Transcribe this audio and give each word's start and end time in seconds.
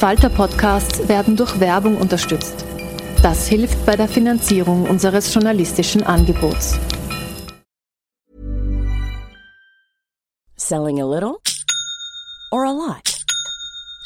Falter-Podcasts 0.00 1.08
werden 1.08 1.36
durch 1.36 1.60
Werbung 1.60 1.98
unterstützt. 1.98 2.64
Das 3.22 3.46
hilft 3.46 3.84
bei 3.84 3.96
der 3.96 4.08
Finanzierung 4.08 4.88
unseres 4.88 5.34
journalistischen 5.34 6.02
Angebots. 6.02 6.78
Selling 10.56 11.02
a 11.02 11.04
little 11.04 11.38
or 12.50 12.64
a 12.64 12.72
lot? 12.72 13.20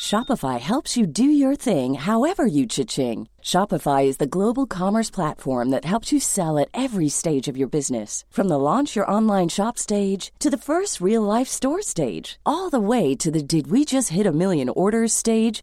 Shopify 0.00 0.58
helps 0.58 0.96
you 0.96 1.06
do 1.06 1.24
your 1.24 1.54
thing 1.54 1.94
however 1.94 2.44
you 2.44 2.66
cha-ching. 2.66 3.28
Shopify 3.40 4.04
is 4.04 4.16
the 4.16 4.26
global 4.26 4.66
commerce 4.66 5.10
platform 5.10 5.70
that 5.70 5.84
helps 5.84 6.10
you 6.12 6.18
sell 6.18 6.58
at 6.58 6.68
every 6.74 7.08
stage 7.08 7.46
of 7.46 7.56
your 7.56 7.68
business. 7.68 8.24
From 8.30 8.48
the 8.48 8.58
launch 8.58 8.96
your 8.96 9.08
online 9.08 9.48
shop 9.48 9.78
stage 9.78 10.32
to 10.40 10.50
the 10.50 10.58
first 10.58 11.00
real 11.00 11.22
life 11.22 11.48
store 11.48 11.82
stage, 11.82 12.40
all 12.44 12.68
the 12.68 12.80
way 12.80 13.14
to 13.14 13.30
the 13.30 13.42
did 13.42 13.70
we 13.70 13.84
just 13.84 14.10
hit 14.10 14.26
a 14.26 14.32
million 14.32 14.68
orders 14.68 15.12
stage. 15.12 15.62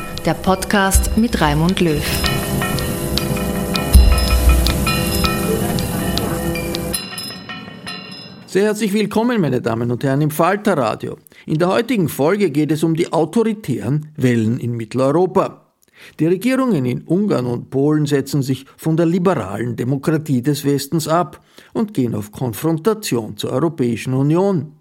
der 0.25 0.35
Podcast 0.35 1.17
mit 1.17 1.41
Raimund 1.41 1.79
Löw. 1.79 2.03
Sehr 8.45 8.65
herzlich 8.65 8.93
willkommen, 8.93 9.41
meine 9.41 9.61
Damen 9.61 9.89
und 9.89 10.03
Herren, 10.03 10.21
im 10.21 10.29
Falter 10.29 10.77
Radio. 10.77 11.17
In 11.47 11.57
der 11.57 11.69
heutigen 11.69 12.07
Folge 12.07 12.51
geht 12.51 12.71
es 12.71 12.83
um 12.83 12.95
die 12.95 13.11
autoritären 13.11 14.11
Wellen 14.15 14.59
in 14.59 14.73
Mitteleuropa. 14.73 15.73
Die 16.19 16.27
Regierungen 16.27 16.85
in 16.85 17.01
Ungarn 17.01 17.47
und 17.47 17.71
Polen 17.71 18.05
setzen 18.05 18.43
sich 18.43 18.65
von 18.77 18.97
der 18.97 19.07
liberalen 19.07 19.75
Demokratie 19.75 20.43
des 20.43 20.65
Westens 20.65 21.07
ab 21.07 21.43
und 21.73 21.95
gehen 21.95 22.13
auf 22.13 22.31
Konfrontation 22.31 23.37
zur 23.37 23.51
Europäischen 23.51 24.13
Union. 24.13 24.73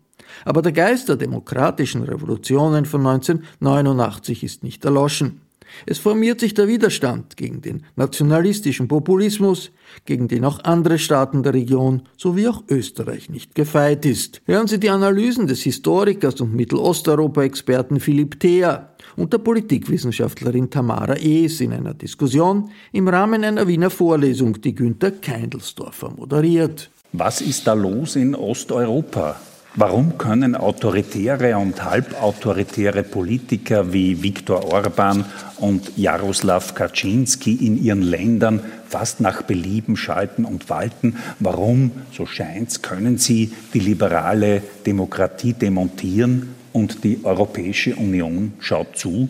Aber 0.44 0.62
der 0.62 0.72
Geist 0.72 1.08
der 1.08 1.16
demokratischen 1.16 2.02
Revolutionen 2.02 2.84
von 2.84 3.06
1989 3.06 4.44
ist 4.44 4.62
nicht 4.62 4.84
erloschen. 4.84 5.40
Es 5.86 5.98
formiert 5.98 6.40
sich 6.40 6.54
der 6.54 6.68
Widerstand 6.68 7.36
gegen 7.36 7.60
den 7.60 7.84
nationalistischen 7.96 8.88
Populismus, 8.88 9.70
gegen 10.04 10.28
den 10.28 10.44
auch 10.44 10.62
andere 10.64 10.98
Staaten 10.98 11.42
der 11.42 11.54
Region 11.54 12.02
sowie 12.16 12.48
auch 12.48 12.62
Österreich 12.68 13.30
nicht 13.30 13.54
gefeit 13.54 14.04
ist. 14.04 14.42
Hören 14.46 14.66
Sie 14.66 14.80
die 14.80 14.90
Analysen 14.90 15.46
des 15.46 15.62
Historikers 15.62 16.40
und 16.40 16.54
Mittelosteuropa-Experten 16.54 18.00
Philipp 18.00 18.40
Thea 18.40 18.90
und 19.16 19.32
der 19.32 19.38
Politikwissenschaftlerin 19.38 20.70
Tamara 20.70 21.16
Ees 21.16 21.60
in 21.60 21.72
einer 21.72 21.94
Diskussion 21.94 22.70
im 22.92 23.08
Rahmen 23.08 23.44
einer 23.44 23.66
Wiener 23.66 23.90
Vorlesung, 23.90 24.60
die 24.60 24.74
Günter 24.74 25.10
Keindelsdorfer 25.10 26.10
moderiert. 26.10 26.90
Was 27.12 27.40
ist 27.40 27.66
da 27.66 27.72
los 27.72 28.14
in 28.16 28.34
Osteuropa? 28.36 29.36
Warum 29.76 30.18
können 30.18 30.56
autoritäre 30.56 31.56
und 31.56 31.84
halbautoritäre 31.84 33.04
Politiker 33.04 33.92
wie 33.92 34.20
Viktor 34.20 34.72
Orban 34.72 35.24
und 35.58 35.96
Jaroslaw 35.96 36.74
Kaczynski 36.74 37.54
in 37.54 37.80
ihren 37.80 38.02
Ländern 38.02 38.60
fast 38.88 39.20
nach 39.20 39.42
Belieben 39.42 39.96
schalten 39.96 40.44
und 40.44 40.68
walten? 40.70 41.18
Warum, 41.38 41.92
so 42.10 42.26
scheint's, 42.26 42.82
können 42.82 43.16
sie 43.18 43.52
die 43.72 43.78
liberale 43.78 44.60
Demokratie 44.84 45.52
demontieren 45.52 46.56
und 46.72 47.04
die 47.04 47.24
Europäische 47.24 47.94
Union 47.94 48.54
schaut 48.58 48.96
zu? 48.96 49.28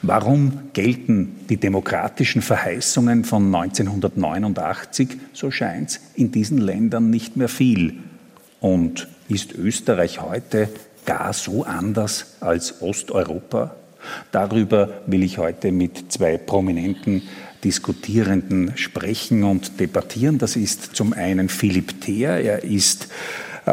Warum 0.00 0.70
gelten 0.72 1.36
die 1.50 1.58
demokratischen 1.58 2.40
Verheißungen 2.40 3.24
von 3.24 3.54
1989, 3.54 5.08
so 5.34 5.50
scheint's, 5.50 6.00
in 6.14 6.32
diesen 6.32 6.56
Ländern 6.56 7.10
nicht 7.10 7.36
mehr 7.36 7.50
viel? 7.50 7.98
Und 8.60 9.08
ist 9.28 9.54
Österreich 9.54 10.20
heute 10.20 10.68
gar 11.04 11.32
so 11.32 11.64
anders 11.64 12.36
als 12.40 12.80
Osteuropa? 12.80 13.74
Darüber 14.32 15.02
will 15.06 15.22
ich 15.22 15.38
heute 15.38 15.72
mit 15.72 16.12
zwei 16.12 16.38
prominenten 16.38 17.22
Diskutierenden 17.64 18.76
sprechen 18.76 19.42
und 19.42 19.80
debattieren. 19.80 20.38
Das 20.38 20.54
ist 20.54 20.94
zum 20.94 21.12
einen 21.12 21.48
Philipp 21.48 22.00
Theer. 22.00 22.38
Er 22.40 22.62
ist 22.62 23.08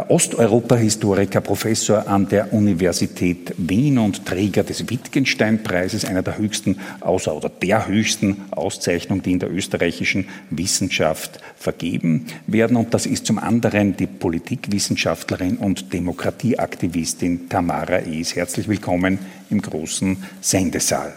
Osteuropa-Historiker, 0.10 1.42
Professor 1.42 2.08
an 2.08 2.28
der 2.28 2.54
Universität 2.54 3.54
Wien 3.58 3.98
und 3.98 4.26
Träger 4.26 4.64
des 4.64 4.90
Wittgenstein-Preises, 4.90 6.06
einer 6.06 6.22
der 6.22 6.38
höchsten 6.38 6.80
oder 7.02 7.50
der 7.50 7.88
höchsten 7.88 8.46
Auszeichnung, 8.52 9.22
die 9.22 9.32
in 9.32 9.40
der 9.40 9.52
österreichischen 9.52 10.28
Wissenschaft 10.50 11.40
vergeben 11.58 12.28
werden. 12.48 12.78
Und 12.78 12.94
das 12.94 13.06
ist 13.06 13.26
zum 13.26 13.40
anderen 13.40 13.96
die 13.98 14.08
Politikwissenschaftlerin 14.08 15.58
und 15.58 15.94
Demokratieaktivistin 15.94 17.50
Tamara 17.50 18.00
Ees. 18.00 18.36
Herzlich 18.36 18.68
willkommen 18.68 19.20
im 19.50 19.62
großen 19.62 20.18
Sendesaal. 20.42 21.14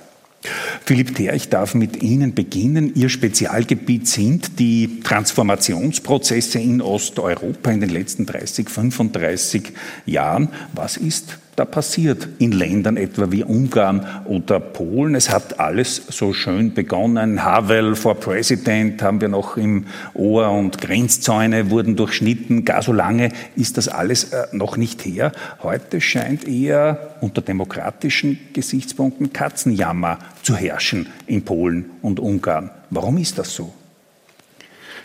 Philipp 0.84 1.16
Theer, 1.16 1.34
ich 1.34 1.48
darf 1.48 1.74
mit 1.74 2.02
Ihnen 2.02 2.34
beginnen. 2.34 2.94
Ihr 2.94 3.08
Spezialgebiet 3.08 4.06
sind 4.06 4.58
die 4.58 5.00
Transformationsprozesse 5.00 6.60
in 6.60 6.80
Osteuropa 6.80 7.70
in 7.70 7.80
den 7.80 7.90
letzten 7.90 8.24
30, 8.24 8.68
35 8.68 9.72
Jahren. 10.06 10.48
Was 10.72 10.96
ist 10.96 11.38
da 11.58 11.64
passiert 11.64 12.28
in 12.38 12.52
Ländern 12.52 12.96
etwa 12.96 13.32
wie 13.32 13.42
Ungarn 13.42 14.06
oder 14.26 14.60
Polen. 14.60 15.16
Es 15.16 15.30
hat 15.30 15.58
alles 15.58 16.00
so 16.08 16.32
schön 16.32 16.72
begonnen. 16.72 17.42
Havel 17.42 17.96
for 17.96 18.14
President 18.14 19.02
haben 19.02 19.20
wir 19.20 19.26
noch 19.26 19.56
im 19.56 19.86
Ohr 20.14 20.50
und 20.50 20.80
Grenzzäune 20.80 21.70
wurden 21.70 21.96
durchschnitten. 21.96 22.64
Gar 22.64 22.82
so 22.82 22.92
lange 22.92 23.32
ist 23.56 23.76
das 23.76 23.88
alles 23.88 24.32
äh, 24.32 24.46
noch 24.52 24.76
nicht 24.76 25.04
her. 25.04 25.32
Heute 25.60 26.00
scheint 26.00 26.46
eher 26.46 27.16
unter 27.20 27.42
demokratischen 27.42 28.38
Gesichtspunkten 28.52 29.32
Katzenjammer 29.32 30.20
zu 30.44 30.54
herrschen 30.54 31.08
in 31.26 31.44
Polen 31.44 31.90
und 32.02 32.20
Ungarn. 32.20 32.70
Warum 32.90 33.18
ist 33.18 33.36
das 33.36 33.52
so? 33.52 33.72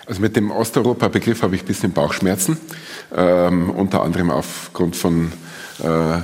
Also 0.06 0.22
mit 0.22 0.36
dem 0.36 0.52
Osteuropa-Begriff 0.52 1.42
habe 1.42 1.56
ich 1.56 1.64
ein 1.64 1.68
bisschen 1.68 1.94
Bauchschmerzen, 1.94 2.58
ähm, 3.16 3.72
unter 3.72 4.04
anderem 4.04 4.30
aufgrund 4.30 4.96
von 4.96 5.32
äh, 5.80 6.20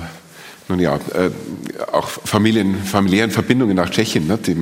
nun 0.70 0.80
ja, 0.80 0.96
äh, 0.96 1.30
auch 1.92 2.08
Familien, 2.08 2.76
familiären 2.76 3.30
Verbindungen 3.30 3.76
nach 3.76 3.90
Tschechien, 3.90 4.26
ne, 4.26 4.38
die 4.38 4.56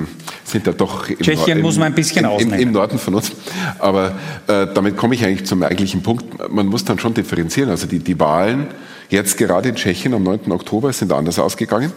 sind 0.45 0.67
ja 0.67 0.73
doch 0.73 1.09
im, 1.09 1.19
Tschechien 1.19 1.59
im, 1.59 1.63
muss 1.63 1.77
man 1.77 1.89
ein 1.89 1.95
bisschen 1.95 2.25
im, 2.25 2.53
im, 2.53 2.53
im 2.55 2.73
Norden 2.73 2.99
von 2.99 3.15
uns. 3.15 3.33
Aber 3.79 4.19
äh, 4.47 4.67
damit 4.75 4.97
komme 4.97 5.15
ich 5.15 5.25
eigentlich 5.25 5.47
zum 5.47 5.63
eigentlichen 5.63 6.03
Punkt. 6.03 6.51
Man 6.51 6.67
muss 6.67 6.85
dann 6.85 6.99
schon 6.99 7.15
differenzieren. 7.15 7.71
Also 7.71 7.87
die, 7.87 8.01
die 8.01 8.19
Wahlen 8.19 8.69
Jetzt 9.11 9.39
gerade 9.39 9.71
in 9.71 9.75
Tschechien 9.75 10.13
am 10.13 10.23
9. 10.23 10.53
Oktober 10.53 10.93
sind 10.93 11.13
anders 11.13 11.39
ausgegangen. 11.39 11.93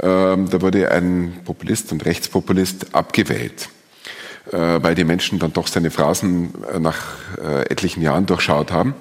Ähm, 0.00 0.48
da 0.48 0.62
wurde 0.62 0.92
ein 0.92 1.40
Populist 1.44 1.90
und 1.90 2.04
Rechtspopulist 2.04 2.94
abgewählt, 2.94 3.68
äh, 4.52 4.56
weil 4.80 4.94
die 4.94 5.02
Menschen 5.02 5.40
dann 5.40 5.52
doch 5.52 5.66
seine 5.66 5.90
Phrasen 5.90 6.54
äh, 6.72 6.78
nach 6.78 6.98
äh, 7.42 7.62
etlichen 7.62 8.02
Jahren 8.02 8.26
durchschaut 8.26 8.70
haben. 8.70 8.94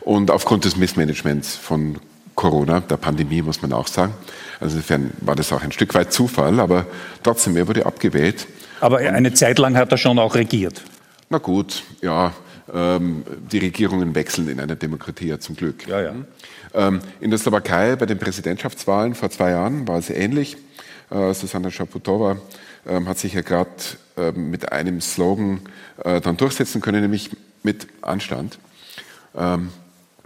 Und 0.00 0.30
aufgrund 0.30 0.66
des 0.66 0.76
Missmanagements 0.76 1.56
von 1.56 1.96
Corona, 2.36 2.80
der 2.80 2.98
Pandemie 2.98 3.42
muss 3.42 3.62
man 3.62 3.72
auch 3.72 3.88
sagen. 3.88 4.14
Also 4.60 4.76
insofern 4.76 5.10
war 5.22 5.34
das 5.34 5.52
auch 5.52 5.62
ein 5.62 5.72
Stück 5.72 5.94
weit 5.94 6.12
Zufall, 6.12 6.60
aber 6.60 6.86
trotzdem, 7.22 7.56
er 7.56 7.66
wurde 7.66 7.84
abgewählt. 7.84 8.46
Aber 8.80 8.98
eine 8.98 9.32
Zeit 9.34 9.58
lang 9.58 9.76
hat 9.76 9.90
er 9.90 9.98
schon 9.98 10.18
auch 10.18 10.34
regiert. 10.34 10.82
Na 11.30 11.38
gut, 11.38 11.82
ja, 12.02 12.32
ähm, 12.72 13.24
die 13.50 13.58
Regierungen 13.58 14.14
wechseln 14.14 14.48
in 14.48 14.60
einer 14.60 14.76
Demokratie 14.76 15.28
ja 15.28 15.40
zum 15.40 15.56
Glück. 15.56 15.88
Ja, 15.88 16.00
ja. 16.00 16.14
Ähm, 16.74 17.00
in 17.20 17.30
der 17.30 17.38
Slowakei 17.38 17.96
bei 17.96 18.06
den 18.06 18.18
Präsidentschaftswahlen 18.18 19.14
vor 19.14 19.30
zwei 19.30 19.50
Jahren 19.50 19.88
war 19.88 19.98
es 19.98 20.10
ähnlich. 20.10 20.56
Äh, 21.10 21.32
Susanna 21.32 21.70
Schaputova 21.70 22.36
ähm, 22.86 23.08
hat 23.08 23.18
sich 23.18 23.34
ja 23.34 23.40
gerade 23.40 23.70
äh, 24.16 24.32
mit 24.32 24.72
einem 24.72 25.00
Slogan 25.00 25.60
äh, 26.04 26.20
dann 26.20 26.36
durchsetzen 26.36 26.80
können, 26.80 27.00
nämlich 27.00 27.30
mit 27.62 27.86
Anstand. 28.02 28.58
Ähm, 29.34 29.70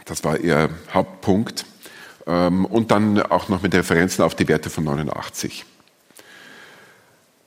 das 0.07 0.25
war 0.25 0.39
ihr 0.39 0.71
Hauptpunkt. 0.93 1.65
Ähm, 2.31 2.65
und 2.65 2.93
dann 2.93 3.21
auch 3.21 3.49
noch 3.49 3.63
mit 3.63 3.75
Referenzen 3.75 4.25
auf 4.25 4.37
die 4.37 4.47
Werte 4.47 4.71
von 4.71 4.85
89. 4.85 5.65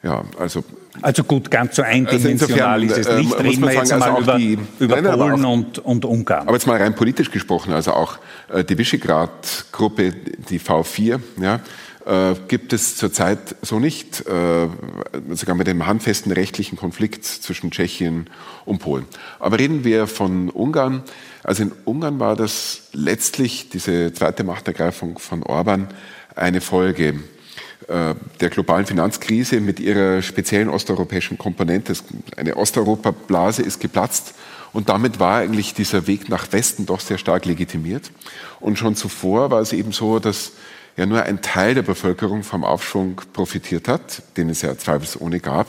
Ja, 0.04 0.26
also. 0.38 0.66
Also 1.02 1.24
gut, 1.24 1.50
ganz 1.50 1.78
so 1.78 1.82
eindimensional 1.82 2.82
also 2.82 2.96
ist 2.96 3.08
es 3.08 3.18
nicht. 3.18 3.32
Äh, 3.32 3.42
Reden 3.42 3.62
wir 3.62 3.74
jetzt 3.74 3.94
also 3.94 4.12
mal 4.12 4.22
über, 4.22 4.38
über 4.80 5.02
nein, 5.02 5.18
Polen 5.18 5.46
auch, 5.46 5.54
und, 5.54 5.80
und 5.80 6.06
Ungarn. 6.06 6.48
Aber 6.48 6.58
jetzt 6.58 6.68
mal 6.68 6.78
rein 6.78 6.94
politisch 6.94 7.32
gesprochen, 7.32 7.72
also 7.72 7.94
auch 7.94 8.18
äh, 8.50 8.66
die 8.66 8.78
Visegrad-Gruppe, 8.78 10.12
die 10.50 10.60
V4, 10.60 11.22
ja, 11.42 11.62
äh, 12.06 12.36
gibt 12.48 12.74
es 12.74 12.98
zurzeit 12.98 13.56
so 13.62 13.80
nicht, 13.80 14.26
äh, 14.28 14.68
sogar 15.32 15.56
mit 15.56 15.68
dem 15.68 15.86
handfesten 15.86 16.32
rechtlichen 16.32 16.78
Konflikt 16.78 17.26
zwischen 17.26 17.72
Tschechien 17.72 18.30
und 18.66 18.80
Polen. 18.80 19.06
Aber 19.40 19.60
reden 19.60 19.84
wir 19.84 20.08
von 20.08 20.50
Ungarn. 20.50 21.04
Also 21.44 21.64
in 21.64 21.72
Ungarn 21.86 22.20
war 22.20 22.36
das 22.36 22.90
letztlich 22.94 23.70
diese 23.70 24.14
zweite 24.14 24.44
Machtergreifung 24.44 25.20
von 25.20 25.44
Orban 25.44 25.88
eine 26.36 26.62
Folge 26.62 27.16
äh, 27.88 28.16
der 28.40 28.50
globalen 28.50 28.86
Finanzkrise 28.86 29.60
mit 29.60 29.80
ihrer 29.80 30.22
speziellen 30.22 30.70
osteuropäischen 30.70 31.38
Komponente. 31.38 31.94
Eine 32.38 32.58
Osteuropa-Blase 32.58 33.62
ist 33.62 33.80
geplatzt 33.80 34.36
und 34.74 34.90
damit 34.90 35.20
war 35.20 35.38
eigentlich 35.38 35.74
dieser 35.74 36.08
Weg 36.08 36.30
nach 36.30 36.52
Westen 36.52 36.86
doch 36.86 37.00
sehr 37.00 37.18
stark 37.18 37.46
legitimiert. 37.46 38.12
Und 38.60 38.78
schon 38.78 38.96
zuvor 38.96 39.52
war 39.52 39.62
es 39.62 39.72
eben 39.74 39.92
so, 39.92 40.20
dass 40.20 40.54
ja 40.98 41.06
nur 41.06 41.24
ein 41.24 41.42
Teil 41.42 41.76
der 41.76 41.82
Bevölkerung 41.82 42.44
vom 42.44 42.64
Aufschwung 42.64 43.22
profitiert 43.34 43.88
hat, 43.88 44.24
den 44.38 44.50
es 44.50 44.62
ja 44.62 44.78
zweifelsohne 44.78 45.40
gab. 45.40 45.68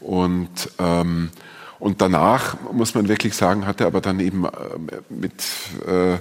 Und, 0.00 0.70
ähm, 0.78 1.30
und 1.78 2.00
danach, 2.00 2.56
muss 2.72 2.94
man 2.94 3.08
wirklich 3.08 3.34
sagen, 3.34 3.66
hat 3.66 3.80
er 3.80 3.86
aber 3.86 4.00
dann 4.00 4.20
eben 4.20 4.44
äh, 4.44 4.50
mit 5.08 5.32
äh, 5.86 6.18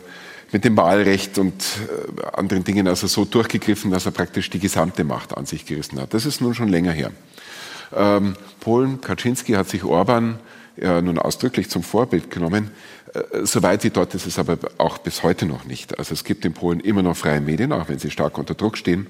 mit 0.51 0.65
dem 0.65 0.75
Wahlrecht 0.77 1.38
und 1.38 1.53
äh, 1.53 2.38
anderen 2.38 2.63
Dingen 2.63 2.88
also 2.88 3.07
so 3.07 3.25
durchgegriffen, 3.25 3.91
dass 3.91 4.06
er 4.06 4.12
praktisch 4.12 4.50
die 4.50 4.59
gesamte 4.59 5.03
Macht 5.03 5.38
an 5.38 5.45
sich 5.45 5.65
gerissen 5.65 6.00
hat. 6.00 6.13
Das 6.13 6.25
ist 6.25 6.41
nun 6.41 6.53
schon 6.53 6.68
länger 6.68 6.91
her. 6.91 7.12
Ähm, 7.95 8.35
Polen, 8.59 9.01
Kaczynski 9.01 9.53
hat 9.53 9.69
sich 9.69 9.83
Orban 9.83 10.39
ja 10.77 11.01
nun 11.01 11.18
ausdrücklich 11.18 11.69
zum 11.69 11.83
Vorbild 11.83 12.31
genommen. 12.31 12.71
Äh, 13.13 13.45
Soweit 13.45 13.83
wie 13.83 13.89
dort 13.89 14.13
ist 14.15 14.25
es 14.25 14.39
aber 14.39 14.57
auch 14.77 14.97
bis 14.97 15.23
heute 15.23 15.45
noch 15.45 15.65
nicht. 15.65 15.97
Also 15.97 16.13
es 16.13 16.23
gibt 16.23 16.45
in 16.45 16.53
Polen 16.53 16.79
immer 16.79 17.03
noch 17.03 17.17
freie 17.17 17.41
Medien, 17.41 17.71
auch 17.71 17.89
wenn 17.89 17.99
sie 17.99 18.11
stark 18.11 18.37
unter 18.37 18.53
Druck 18.53 18.77
stehen. 18.77 19.07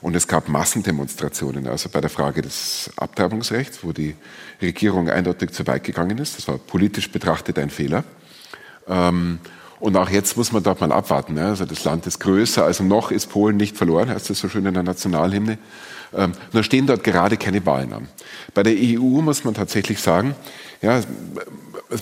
Und 0.00 0.14
es 0.14 0.28
gab 0.28 0.48
Massendemonstrationen, 0.48 1.66
also 1.66 1.88
bei 1.88 2.00
der 2.00 2.10
Frage 2.10 2.42
des 2.42 2.90
Abtreibungsrechts, 2.96 3.82
wo 3.82 3.92
die 3.92 4.14
Regierung 4.60 5.08
eindeutig 5.08 5.52
zu 5.52 5.66
weit 5.66 5.84
gegangen 5.84 6.18
ist. 6.18 6.36
Das 6.36 6.48
war 6.48 6.58
politisch 6.58 7.10
betrachtet 7.10 7.58
ein 7.58 7.70
Fehler. 7.70 8.04
Ähm, 8.86 9.38
und 9.80 9.96
auch 9.96 10.08
jetzt 10.08 10.36
muss 10.36 10.52
man 10.52 10.62
dort 10.62 10.80
mal 10.80 10.92
abwarten. 10.92 11.38
Also 11.38 11.64
das 11.64 11.84
Land 11.84 12.06
ist 12.06 12.18
größer, 12.20 12.64
also 12.64 12.84
noch 12.84 13.10
ist 13.10 13.26
Polen 13.26 13.56
nicht 13.56 13.76
verloren, 13.76 14.08
heißt 14.08 14.30
das 14.30 14.38
so 14.38 14.48
schön 14.48 14.64
in 14.66 14.74
der 14.74 14.82
Nationalhymne. 14.82 15.58
Ähm, 16.16 16.32
nur 16.52 16.62
stehen 16.62 16.86
dort 16.86 17.04
gerade 17.04 17.36
keine 17.36 17.64
Wahlen 17.66 17.92
an. 17.92 18.08
Bei 18.54 18.62
der 18.62 18.74
EU 18.74 19.20
muss 19.20 19.44
man 19.44 19.54
tatsächlich 19.54 20.00
sagen, 20.00 20.34
ja, 20.82 21.00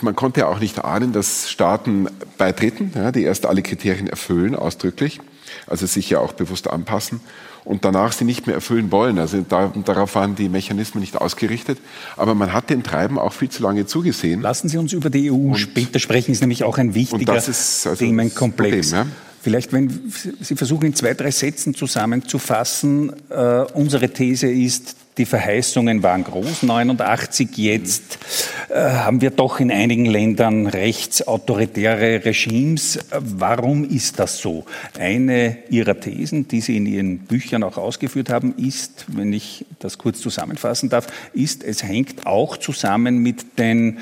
man 0.01 0.17
konnte 0.17 0.41
ja 0.41 0.49
auch 0.49 0.59
nicht 0.59 0.85
ahnen, 0.85 1.13
dass 1.13 1.51
Staaten 1.51 2.09
beitreten, 2.39 2.93
ja, 2.95 3.13
die 3.13 3.23
erst 3.23 3.47
alle 3.47 3.63
Kriterien 3.63 4.07
erfüllen, 4.07 4.55
ausdrücklich, 4.55 5.21
also 5.67 5.87
sich 5.87 6.11
ja 6.11 6.19
auch 6.19 6.33
bewusst 6.33 6.69
anpassen 6.69 7.21
und 7.65 7.85
danach 7.85 8.13
sie 8.13 8.25
nicht 8.25 8.47
mehr 8.47 8.57
erfüllen 8.57 8.91
wollen. 8.91 9.19
Also 9.19 9.45
da, 9.49 9.73
darauf 9.85 10.15
waren 10.15 10.35
die 10.35 10.49
Mechanismen 10.49 11.01
nicht 11.01 11.17
ausgerichtet. 11.17 11.79
Aber 12.17 12.35
man 12.35 12.53
hat 12.53 12.71
den 12.71 12.83
Treiben 12.83 13.19
auch 13.19 13.33
viel 13.33 13.49
zu 13.49 13.63
lange 13.63 13.87
zugesehen. 13.87 14.41
Lassen 14.41 14.69
Sie 14.69 14.79
uns 14.79 14.93
über 14.93 15.11
die 15.11 15.31
EU 15.31 15.35
und, 15.35 15.57
später 15.57 15.99
sprechen, 15.99 16.33
ist 16.33 16.41
nämlich 16.41 16.65
auch 16.65 16.79
ein 16.79 16.95
wichtiger 16.95 17.33
also 17.33 17.95
Themenkomplex. 17.95 18.91
Problem, 18.91 19.07
ja? 19.09 19.13
Vielleicht, 19.43 19.73
wenn 19.73 20.13
Sie 20.41 20.55
versuchen, 20.55 20.87
in 20.87 20.95
zwei, 20.95 21.15
drei 21.15 21.33
Sätzen 21.33 21.75
zusammenzufassen, 21.75 23.13
äh, 23.29 23.65
unsere 23.75 24.09
These 24.09 24.49
ist, 24.49 24.95
die 25.19 25.27
Verheißungen 25.27 26.03
waren 26.03 26.25
groß, 26.25 26.63
89 26.63 27.57
jetzt 27.59 28.19
äh, 28.71 28.81
haben 28.81 29.21
wir 29.21 29.31
doch 29.31 29.61
in 29.61 29.71
einigen 29.71 30.07
Ländern 30.07 30.67
rechtsautoritäre 30.67 32.25
Regimes. 32.25 32.99
Warum 33.11 33.85
ist 33.85 34.19
das 34.19 34.39
so? 34.39 34.65
Eine 34.99 35.59
Ihrer 35.69 36.01
Thesen, 36.01 36.49
die 36.49 36.63
Sie 36.63 36.79
in 36.79 36.87
Ihren 36.87 37.19
Büchern 37.19 37.63
auch 37.63 37.77
ausgeführt 37.77 38.31
haben, 38.31 38.55
ist, 38.57 39.05
wenn 39.09 39.35
ich 39.35 39.67
das 39.81 39.99
kurz 39.99 40.21
zusammenfassen 40.21 40.89
darf, 40.89 41.09
ist, 41.35 41.63
es 41.63 41.83
hängt 41.83 42.27
auch 42.27 42.57
zusammen 42.57 43.19
mit 43.19 43.59
den 43.59 43.99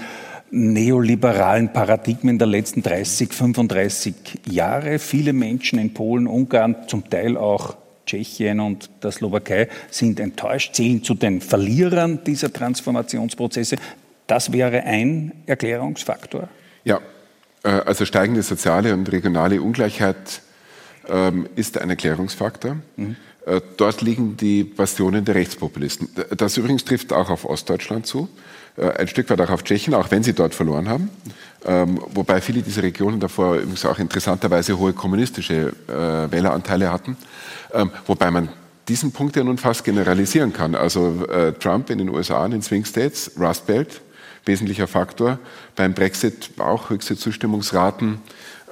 neoliberalen 0.53 1.73
Paradigmen 1.73 2.39
der 2.39 2.47
letzten 2.47 2.83
30, 2.83 3.33
35 3.33 4.15
Jahre. 4.49 4.99
Viele 4.99 5.33
Menschen 5.33 5.79
in 5.79 5.93
Polen, 5.93 6.27
Ungarn, 6.27 6.77
zum 6.87 7.09
Teil 7.09 7.37
auch 7.37 7.77
Tschechien 8.07 8.61
und 8.61 8.91
der 9.03 9.13
Slowakei 9.13 9.69
sind 9.91 10.21
enttäuscht, 10.21 10.75
zählen 10.75 11.03
zu 11.03 11.15
den 11.15 11.41
Verlierern 11.41 12.25
dieser 12.25 12.53
Transformationsprozesse. 12.53 13.77
Das 14.27 14.53
wäre 14.53 14.83
ein 14.85 15.33
Erklärungsfaktor. 15.47 16.49
Ja, 16.85 17.01
äh, 17.63 17.69
also 17.69 18.05
steigende 18.05 18.43
soziale 18.43 18.95
und 18.95 19.11
regionale 19.11 19.61
Ungleichheit 19.61 20.43
ähm, 21.09 21.49
ist 21.57 21.79
ein 21.79 21.91
Erklärungsfaktor. 21.91 22.77
Mhm. 22.97 23.17
Äh, 23.47 23.61
dort 23.77 24.03
liegen 24.03 24.37
die 24.37 24.65
Bastionen 24.65 25.25
der 25.25 25.35
Rechtspopulisten. 25.35 26.09
Das 26.37 26.57
übrigens 26.57 26.85
trifft 26.85 27.13
auch 27.13 27.31
auf 27.31 27.45
Ostdeutschland 27.45 28.07
zu. 28.07 28.29
Äh, 28.77 28.91
ein 28.91 29.09
Stück 29.09 29.31
weit 29.31 29.41
auch 29.41 29.51
auf 29.51 29.65
Tschechien, 29.65 29.95
auch 29.95 30.11
wenn 30.11 30.23
sie 30.23 30.35
dort 30.35 30.55
verloren 30.55 30.89
haben. 30.89 31.11
Ähm, 31.65 32.01
wobei 32.15 32.41
viele 32.41 32.63
dieser 32.63 32.83
Regionen 32.83 33.21
davor 33.21 33.57
übrigens 33.57 33.85
auch 33.85 33.99
interessanterweise 33.99 34.79
hohe 34.79 34.93
kommunistische 34.93 35.73
äh, 35.89 36.33
Wähleranteile 36.33 36.91
hatten. 36.91 37.17
Ähm, 37.73 37.91
wobei 38.07 38.31
man 38.31 38.49
diesen 38.89 39.13
Punkt 39.13 39.37
ja 39.37 39.45
nun 39.45 39.59
fast 39.59 39.85
generalisieren 39.85 40.53
kann. 40.53 40.75
Also 40.75 41.27
äh, 41.27 41.53
Trump 41.53 41.91
in 41.91 41.99
den 41.99 42.09
USA, 42.09 42.45
in 42.45 42.53
den 42.53 42.63
Swing 42.63 42.85
States, 42.85 43.31
Rust 43.39 43.67
Belt, 43.67 44.01
wesentlicher 44.47 44.87
Faktor. 44.87 45.39
Beim 45.77 45.93
Brexit 45.95 46.51
auch 46.59 46.91
höchste 46.91 47.17
Zustimmungsraten 47.17 48.19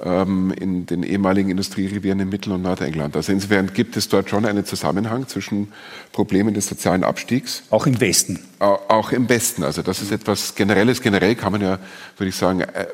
ähm, 0.03 0.51
in 0.51 0.85
den 0.85 1.03
ehemaligen 1.03 1.49
Industrierevieren 1.49 2.19
in 2.19 2.29
Mittel- 2.29 2.53
und 2.53 2.61
Nordengland. 2.61 3.15
Also 3.15 3.31
insofern 3.31 3.73
gibt 3.73 3.97
es 3.97 4.09
dort 4.09 4.29
schon 4.29 4.45
einen 4.45 4.65
Zusammenhang 4.65 5.27
zwischen 5.27 5.71
Problemen 6.11 6.53
des 6.53 6.67
sozialen 6.67 7.03
Abstiegs. 7.03 7.63
Auch 7.69 7.85
im 7.85 7.99
Westen. 7.99 8.39
Auch 8.59 9.11
im 9.11 9.29
Westen. 9.29 9.63
Also 9.63 9.81
das 9.81 10.01
ist 10.01 10.11
etwas 10.11 10.55
Generelles. 10.55 11.01
Generell 11.01 11.35
kann 11.35 11.51
man 11.51 11.61
ja, 11.61 11.79
würde 12.17 12.29
ich 12.29 12.35
sagen, 12.35 12.61
äh, 12.61 12.87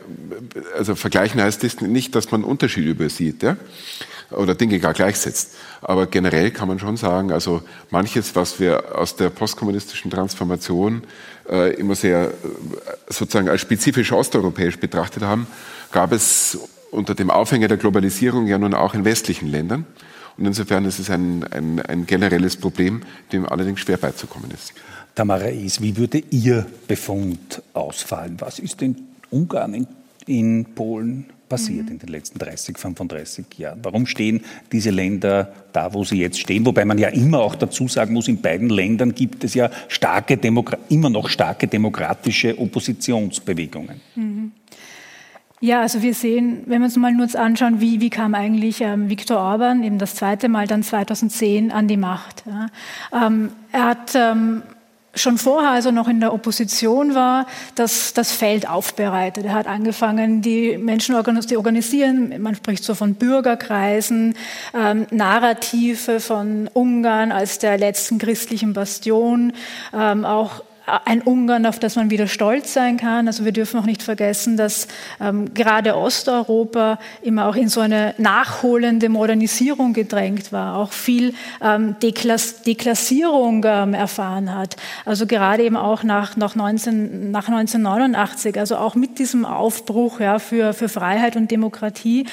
also 0.77 0.95
vergleichen 0.95 1.41
heißt 1.41 1.63
das 1.63 1.81
nicht, 1.81 2.15
dass 2.15 2.31
man 2.31 2.43
Unterschiede 2.43 2.89
übersieht. 2.89 3.43
Ja? 3.43 3.57
oder 4.31 4.55
Dinge 4.55 4.79
gar 4.79 4.93
gleichsetzt. 4.93 5.55
Aber 5.81 6.07
generell 6.07 6.51
kann 6.51 6.67
man 6.67 6.79
schon 6.79 6.97
sagen, 6.97 7.31
also 7.31 7.61
manches, 7.89 8.35
was 8.35 8.59
wir 8.59 8.97
aus 8.97 9.15
der 9.15 9.29
postkommunistischen 9.29 10.11
Transformation 10.11 11.03
äh, 11.49 11.73
immer 11.75 11.95
sehr 11.95 12.29
äh, 12.29 12.31
sozusagen 13.07 13.49
als 13.49 13.61
spezifisch 13.61 14.11
osteuropäisch 14.11 14.79
betrachtet 14.79 15.23
haben, 15.23 15.47
gab 15.91 16.11
es 16.11 16.57
unter 16.95 17.15
dem 17.15 17.29
Aufhänger 17.29 17.67
der 17.67 17.77
Globalisierung 17.77 18.47
ja 18.47 18.57
nun 18.57 18.73
auch 18.73 18.93
in 18.93 19.05
westlichen 19.05 19.47
Ländern. 19.47 19.85
Und 20.37 20.45
insofern 20.45 20.85
ist 20.85 20.99
es 20.99 21.09
ein, 21.09 21.45
ein, 21.51 21.79
ein 21.81 22.05
generelles 22.05 22.57
Problem, 22.57 23.01
dem 23.31 23.45
allerdings 23.45 23.79
schwer 23.81 23.97
beizukommen 23.97 24.51
ist. 24.51 24.73
Tamara 25.13 25.47
Is, 25.47 25.81
wie 25.81 25.95
würde 25.95 26.21
Ihr 26.29 26.65
Befund 26.87 27.61
ausfallen? 27.73 28.35
Was 28.39 28.59
ist 28.59 28.81
in 28.81 28.97
Ungarn, 29.29 29.73
in, 29.73 29.87
in 30.27 30.65
Polen 30.75 31.25
passiert 31.47 31.85
mhm. 31.85 31.91
in 31.93 31.99
den 31.99 32.09
letzten 32.09 32.37
30, 32.37 32.77
35 32.77 33.45
Jahren? 33.57 33.79
Warum 33.83 34.07
stehen 34.07 34.41
diese 34.73 34.89
Länder 34.89 35.53
da, 35.71 35.93
wo 35.93 36.03
sie 36.03 36.19
jetzt 36.19 36.39
stehen? 36.39 36.65
Wobei 36.65 36.83
man 36.83 36.97
ja 36.97 37.07
immer 37.09 37.39
auch 37.39 37.55
dazu 37.55 37.87
sagen 37.87 38.13
muss, 38.13 38.27
in 38.27 38.41
beiden 38.41 38.69
Ländern 38.69 39.15
gibt 39.15 39.45
es 39.45 39.53
ja 39.53 39.69
starke 39.87 40.35
Demo 40.35 40.65
immer 40.89 41.09
noch 41.09 41.29
starke 41.29 41.67
demokratische 41.67 42.59
Oppositionsbewegungen. 42.59 44.01
Mhm. 44.15 44.51
Ja, 45.61 45.81
also 45.81 46.01
wir 46.01 46.13
sehen, 46.13 46.63
wenn 46.65 46.81
wir 46.81 46.85
uns 46.85 46.97
mal 46.97 47.13
nur 47.13 47.33
anschauen, 47.33 47.79
wie, 47.79 48.01
wie 48.01 48.09
kam 48.09 48.35
eigentlich 48.35 48.81
ähm, 48.81 49.09
Viktor 49.09 49.37
Orban 49.37 49.83
eben 49.83 49.97
das 49.97 50.15
zweite 50.15 50.49
Mal 50.49 50.67
dann 50.67 50.83
2010 50.83 51.71
an 51.71 51.87
die 51.87 51.97
Macht. 51.97 52.43
Ja. 52.45 52.67
Ähm, 53.27 53.51
er 53.71 53.85
hat 53.85 54.15
ähm, 54.15 54.63
schon 55.15 55.37
vorher, 55.37 55.71
als 55.71 55.85
er 55.85 55.91
noch 55.91 56.07
in 56.07 56.19
der 56.19 56.33
Opposition 56.33 57.15
war, 57.15 57.47
das, 57.75 58.13
das 58.13 58.31
Feld 58.31 58.69
aufbereitet. 58.69 59.45
Er 59.45 59.53
hat 59.53 59.67
angefangen, 59.67 60.41
die 60.41 60.77
Menschen 60.77 61.15
zu 61.23 61.57
organisieren. 61.57 62.41
Man 62.41 62.55
spricht 62.55 62.83
so 62.83 62.93
von 62.93 63.15
Bürgerkreisen, 63.15 64.35
ähm, 64.73 65.07
Narrative 65.11 66.19
von 66.19 66.69
Ungarn 66.73 67.31
als 67.31 67.59
der 67.59 67.77
letzten 67.77 68.17
christlichen 68.17 68.73
Bastion, 68.73 69.53
ähm, 69.93 70.25
auch 70.25 70.63
ein 71.05 71.21
Ungarn, 71.21 71.65
auf 71.65 71.79
das 71.79 71.95
man 71.95 72.09
wieder 72.09 72.27
stolz 72.27 72.73
sein 72.73 72.97
kann. 72.97 73.27
Also 73.27 73.45
wir 73.45 73.51
dürfen 73.51 73.79
auch 73.79 73.85
nicht 73.85 74.03
vergessen, 74.03 74.57
dass 74.57 74.87
ähm, 75.19 75.53
gerade 75.53 75.95
Osteuropa 75.95 76.99
immer 77.21 77.47
auch 77.47 77.55
in 77.55 77.69
so 77.69 77.81
eine 77.81 78.13
nachholende 78.17 79.09
Modernisierung 79.09 79.93
gedrängt 79.93 80.51
war, 80.51 80.77
auch 80.77 80.91
viel 80.91 81.33
ähm, 81.61 81.95
Deklass 82.01 82.61
Deklassierung 82.61 83.65
ähm, 83.65 83.93
erfahren 83.93 84.53
hat. 84.53 84.75
Also 85.05 85.25
gerade 85.25 85.63
eben 85.63 85.77
auch 85.77 86.03
nach, 86.03 86.37
nach, 86.37 86.55
19, 86.55 87.31
nach 87.31 87.47
1989, 87.47 88.57
also 88.59 88.77
auch 88.77 88.95
mit 88.95 89.19
diesem 89.19 89.45
Aufbruch 89.45 90.19
ja, 90.19 90.39
für, 90.39 90.73
für 90.73 90.89
Freiheit 90.89 91.35
und 91.35 91.51
Demokratie 91.51 92.25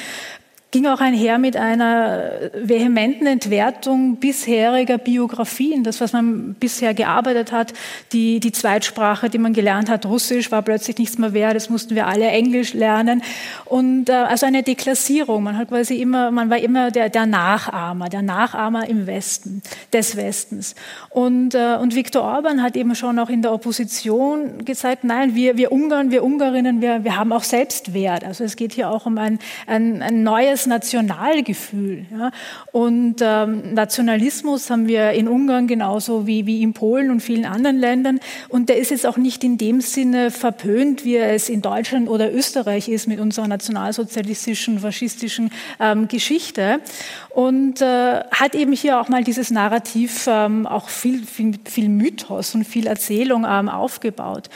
ging 0.73 0.87
auch 0.87 1.00
einher 1.00 1.37
mit 1.37 1.55
einer 1.55 2.33
vehementen 2.55 3.26
Entwertung 3.26 4.17
bisheriger 4.17 4.97
Biografien. 4.97 5.85
Das, 5.85 6.00
was 6.00 6.14
man 6.14 6.55
bisher 6.55 6.95
gearbeitet 6.95 7.52
hat, 7.52 7.75
die, 8.12 8.41
die 8.41 8.52
Zweitsprache, 8.52 9.29
die 9.29 9.37
man 9.37 9.52
gelernt 9.52 9.91
hat, 9.91 10.07
Russisch, 10.07 10.50
war 10.50 10.62
plötzlich 10.62 10.97
nichts 10.97 11.19
mehr 11.19 11.35
wert. 11.35 11.57
Das 11.57 11.69
mussten 11.69 11.95
wir 11.95 12.07
alle 12.07 12.26
Englisch 12.26 12.73
lernen. 12.73 13.23
Und 13.67 14.09
äh, 14.09 14.12
also 14.12 14.47
eine 14.47 14.62
Deklassierung. 14.62 15.43
Man 15.43 15.59
hat 15.59 15.69
quasi 15.69 15.97
immer, 15.97 16.31
man 16.31 16.49
war 16.49 16.59
immer 16.59 16.91
der, 16.91 17.11
der 17.11 17.26
Nachahmer, 17.26 18.09
der 18.09 18.23
Nachahmer 18.23 18.88
im 18.88 19.07
Westen, 19.07 19.62
des 19.93 20.17
Westens. 20.17 20.75
Und, 21.11 21.55
äh, 21.55 21.76
und 21.79 21.95
Viktor 21.95 22.23
Orban 22.23 22.62
hat 22.62 22.76
eben 22.76 22.95
schon 22.95 23.19
auch 23.19 23.29
in 23.29 23.43
der 23.43 23.52
Opposition 23.52 24.64
gezeigt, 24.64 25.05
nein, 25.05 25.35
wir, 25.35 25.59
wir 25.59 25.71
Ungarn, 25.71 26.11
wir 26.11 26.25
Ungarinnen, 26.25 26.81
wir, 26.81 27.05
wir 27.05 27.19
haben 27.19 27.31
auch 27.31 27.45
Selbstwert. 27.45 28.25
Also 28.25 28.43
es 28.43 28.57
geht 28.57 28.73
hier 28.73 28.88
auch 28.88 29.05
um 29.05 29.19
ein, 29.19 29.38
ein, 29.67 30.00
ein 30.00 30.23
neues 30.23 30.62
das 30.62 30.66
Nationalgefühl. 30.66 32.07
Ja. 32.11 32.31
Und 32.71 33.16
ähm, 33.21 33.75
Nationalismus 33.75 34.71
haben 34.71 34.87
wir 34.87 35.11
in 35.12 35.28
Ungarn 35.28 35.66
genauso 35.66 36.26
wie, 36.26 36.47
wie 36.47 36.62
in 36.62 36.73
Polen 36.73 37.11
und 37.11 37.21
vielen 37.21 37.45
anderen 37.45 37.78
Ländern. 37.78 38.21
Und 38.49 38.69
der 38.69 38.78
ist 38.78 38.90
jetzt 38.90 39.07
auch 39.07 39.16
nicht 39.16 39.42
in 39.45 39.59
dem 39.59 39.81
Sinne 39.81 40.31
verpönt, 40.31 41.04
wie 41.04 41.16
er 41.16 41.35
es 41.35 41.49
in 41.49 41.62
Deutschland 41.62 42.09
oder 42.09 42.33
Österreich 42.33 42.88
ist 42.88 43.09
mit 43.09 43.19
unserer 43.19 43.49
nationalsozialistischen, 43.49 44.78
faschistischen 44.78 45.50
ähm, 45.81 46.09
Geschichte. 46.09 46.81
Und 47.31 47.81
äh, 47.81 48.21
hat 48.31 48.54
eben 48.54 48.73
hier 48.73 49.00
auch 49.00 49.09
mal 49.09 49.25
dieses 49.25 49.50
Narrativ 49.50 50.26
ähm, 50.28 50.66
auch 50.66 50.88
viel, 50.88 51.25
viel, 51.25 51.54
viel 51.64 51.88
Mythos 51.88 52.54
und 52.54 52.64
viel 52.64 52.87
Erzählung 52.87 53.45
ähm, 53.49 53.69
aufgebaut. 53.69 54.49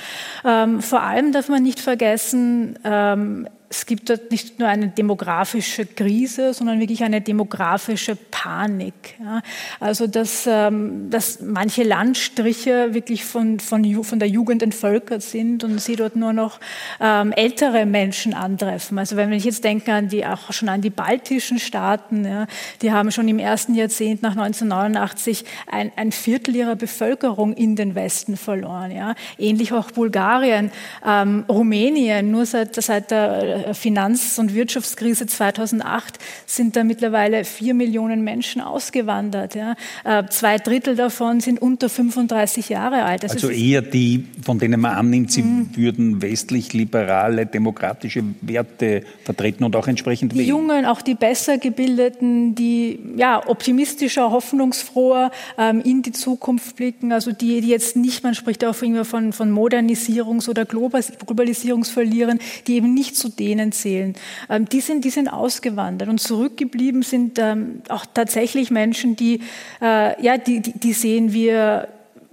Ähm, 0.45 0.81
vor 0.83 1.03
allem 1.03 1.33
darf 1.33 1.49
man 1.49 1.63
nicht 1.63 1.81
vergessen, 1.81 2.79
ähm, 2.85 3.49
es 3.69 3.85
gibt 3.85 4.09
dort 4.11 4.31
nicht 4.31 4.59
nur 4.61 4.69
eine 4.69 4.89
demografische 4.89 5.87
Krise, 5.87 6.55
sondern 6.55 6.79
wirklich 6.79 7.03
eine 7.03 7.21
demografische 7.21 8.15
Panik. 8.17 8.95
Ja. 9.19 9.43
Also 9.81 10.07
dass, 10.07 10.47
ähm, 10.47 11.11
dass 11.11 11.41
manche 11.41 11.83
Landstriche 11.83 12.95
wirklich 12.95 13.25
von, 13.25 13.59
von, 13.59 14.05
von 14.05 14.19
der 14.21 14.29
Jugend 14.29 14.63
entvölkert 14.63 15.23
sind 15.23 15.65
und 15.65 15.81
sie 15.81 15.97
dort 15.97 16.15
nur 16.15 16.33
noch 16.33 16.61
ähm, 17.01 17.33
ältere 17.33 17.87
Menschen 17.87 18.35
antreffen. 18.35 18.99
Also 18.99 19.17
wenn 19.17 19.31
wir 19.31 19.39
jetzt 19.39 19.65
denken 19.65 19.91
an 19.91 20.09
die, 20.09 20.25
auch 20.25 20.53
schon 20.53 20.69
an 20.69 20.81
die 20.81 20.91
baltischen 20.91 21.59
Staaten, 21.59 22.25
ja, 22.25 22.47
die 22.83 22.93
haben 22.93 23.11
schon 23.11 23.27
im 23.27 23.41
ersten 23.41 23.75
Jahrzehnt 23.75 24.23
nach 24.23 24.37
1989 24.37 25.45
ein, 25.67 25.91
ein 25.97 26.13
Viertel 26.13 26.55
ihrer 26.55 26.77
Bevölkerung 26.77 27.53
in 27.53 27.75
den 27.75 27.97
Westen 27.97 28.37
verloren. 28.37 28.93
Ja. 28.93 29.15
Ähnlich 29.39 29.73
auch 29.73 29.91
Bulgarien, 29.91 30.71
ähm, 31.05 31.45
Rumänien, 31.49 32.31
nur 32.31 32.47
seit, 32.47 32.77
seit 32.77 33.11
der 33.11 33.56
äh, 33.65 33.75
Finanz- 33.75 34.39
und 34.39 34.55
Wirtschaftskrise 34.55 35.27
2008 35.27 36.19
sind 36.47 36.77
da 36.77 36.85
mittlerweile 36.85 37.45
vier 37.45 37.75
Millionen 37.75 38.23
Menschen 38.23 38.61
ausgewandert. 38.61 39.55
Ja. 39.55 39.75
Äh, 40.05 40.25
zwei 40.31 40.59
Drittel 40.59 40.97
davon 40.97 41.41
sind 41.41 41.61
unter 41.61 41.89
35 41.89 42.69
Jahre 42.69 43.05
alt. 43.05 43.23
Das 43.23 43.33
also 43.33 43.49
eher 43.51 43.83
die, 43.83 44.27
von 44.43 44.59
denen 44.59 44.81
man 44.81 44.95
annimmt, 44.95 45.33
sie 45.33 45.43
mhm. 45.43 45.71
würden 45.75 46.23
westlich-liberale, 46.23 47.47
demokratische 47.47 48.23
Werte 48.41 49.03
vertreten 49.25 49.65
und 49.65 49.75
auch 49.77 49.89
entsprechend 49.89 50.33
Die 50.33 50.39
wählen. 50.39 50.49
Jungen, 50.49 50.87
auch 50.87 51.03
die 51.03 51.15
besser 51.15 51.59
gebildeten, 51.59 52.55
die 52.55 52.99
ja, 53.17 53.47
optimistischer, 53.47 54.31
hoffnungsfroher 54.31 55.31
ähm, 55.59 55.81
in 55.85 56.03
die 56.03 56.13
Zukunft 56.13 56.77
blicken, 56.77 57.13
also 57.13 57.33
die, 57.33 57.61
die 57.61 57.69
jetzt 57.69 57.97
nicht, 57.97 58.23
man 58.23 58.35
spricht 58.35 58.65
auch 58.65 58.81
immer 58.83 59.05
von, 59.05 59.33
von 59.33 59.53
Modernisierungs- 59.53 60.49
oder 60.49 60.65
Globalisierungsverlieren, 60.65 62.39
die 62.67 62.77
eben 62.77 62.95
nicht 62.95 63.17
zu 63.17 63.29
denen 63.29 63.46
denen 63.47 63.71
zählen. 63.73 64.15
Ähm, 64.51 64.67
die, 64.67 64.81
sind, 64.81 65.05
die 65.05 65.11
sind 65.11 65.29
ausgewandert 65.29 66.09
und 66.09 66.21
zurückgeblieben 66.21 67.03
sind 67.03 67.39
ähm, 67.39 67.83
auch 67.89 68.05
tatsächlich 68.13 68.71
Menschen, 68.71 69.15
die, 69.15 69.41
äh, 69.81 70.21
ja, 70.23 70.37
die, 70.37 70.61
die, 70.61 70.73
die 70.73 70.93
sehen 70.93 71.33
wir 71.33 71.89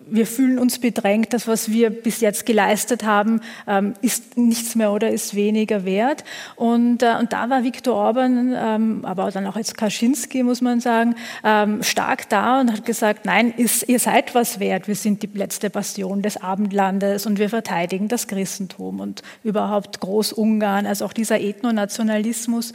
wir 0.09 0.27
fühlen 0.27 0.59
uns 0.59 0.79
bedrängt, 0.79 1.33
das, 1.33 1.47
was 1.47 1.71
wir 1.71 1.89
bis 1.89 2.21
jetzt 2.21 2.45
geleistet 2.45 3.03
haben, 3.03 3.41
ähm, 3.67 3.93
ist 4.01 4.37
nichts 4.37 4.75
mehr 4.75 4.91
oder 4.91 5.09
ist 5.09 5.35
weniger 5.35 5.85
wert. 5.85 6.23
Und, 6.55 7.03
äh, 7.03 7.15
und 7.19 7.33
da 7.33 7.49
war 7.49 7.63
Viktor 7.63 7.95
Orban, 7.95 8.53
ähm, 8.55 9.05
aber 9.05 9.31
dann 9.31 9.47
auch 9.47 9.55
jetzt 9.55 9.77
Kaczynski, 9.77 10.43
muss 10.43 10.61
man 10.61 10.79
sagen, 10.79 11.15
ähm, 11.43 11.83
stark 11.83 12.29
da 12.29 12.61
und 12.61 12.71
hat 12.71 12.85
gesagt, 12.85 13.25
nein, 13.25 13.53
ist, 13.55 13.87
ihr 13.89 13.99
seid 13.99 14.35
was 14.35 14.59
wert, 14.59 14.87
wir 14.87 14.95
sind 14.95 15.23
die 15.23 15.29
letzte 15.33 15.69
Bastion 15.69 16.21
des 16.21 16.41
Abendlandes 16.41 17.25
und 17.25 17.39
wir 17.39 17.49
verteidigen 17.49 18.07
das 18.07 18.27
Christentum 18.27 18.99
und 18.99 19.21
überhaupt 19.43 19.99
Großungarn, 19.99 20.85
also 20.85 21.05
auch 21.05 21.13
dieser 21.13 21.39
Ethnonationalismus. 21.39 22.73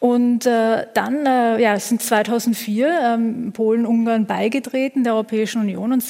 Und 0.00 0.46
äh, 0.46 0.86
dann 0.94 1.26
äh, 1.26 1.60
ja, 1.60 1.78
sind 1.78 2.02
2004 2.02 3.14
ähm, 3.14 3.52
Polen, 3.52 3.86
Ungarn 3.86 4.26
beigetreten 4.26 5.04
der 5.04 5.14
Europäischen 5.14 5.60
Union 5.60 5.92
und 5.92 6.02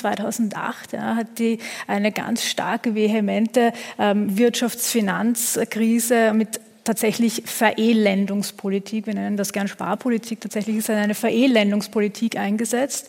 2008 0.53 0.93
ja, 0.93 1.17
hat 1.17 1.39
die 1.39 1.59
eine 1.87 2.13
ganz 2.13 2.45
starke, 2.45 2.95
vehemente 2.95 3.73
ähm, 3.99 4.37
Wirtschaftsfinanzkrise 4.37 6.33
mit 6.35 6.61
tatsächlich 6.85 7.43
Verelendungspolitik, 7.47 9.07
wir 9.07 9.15
nennen 9.15 9.37
das 9.37 9.53
gern 9.53 9.69
Sparpolitik, 9.69 10.41
tatsächlich 10.41 10.77
ist 10.77 10.91
eine 10.91 11.15
Verelendungspolitik 11.15 12.37
eingesetzt. 12.37 13.09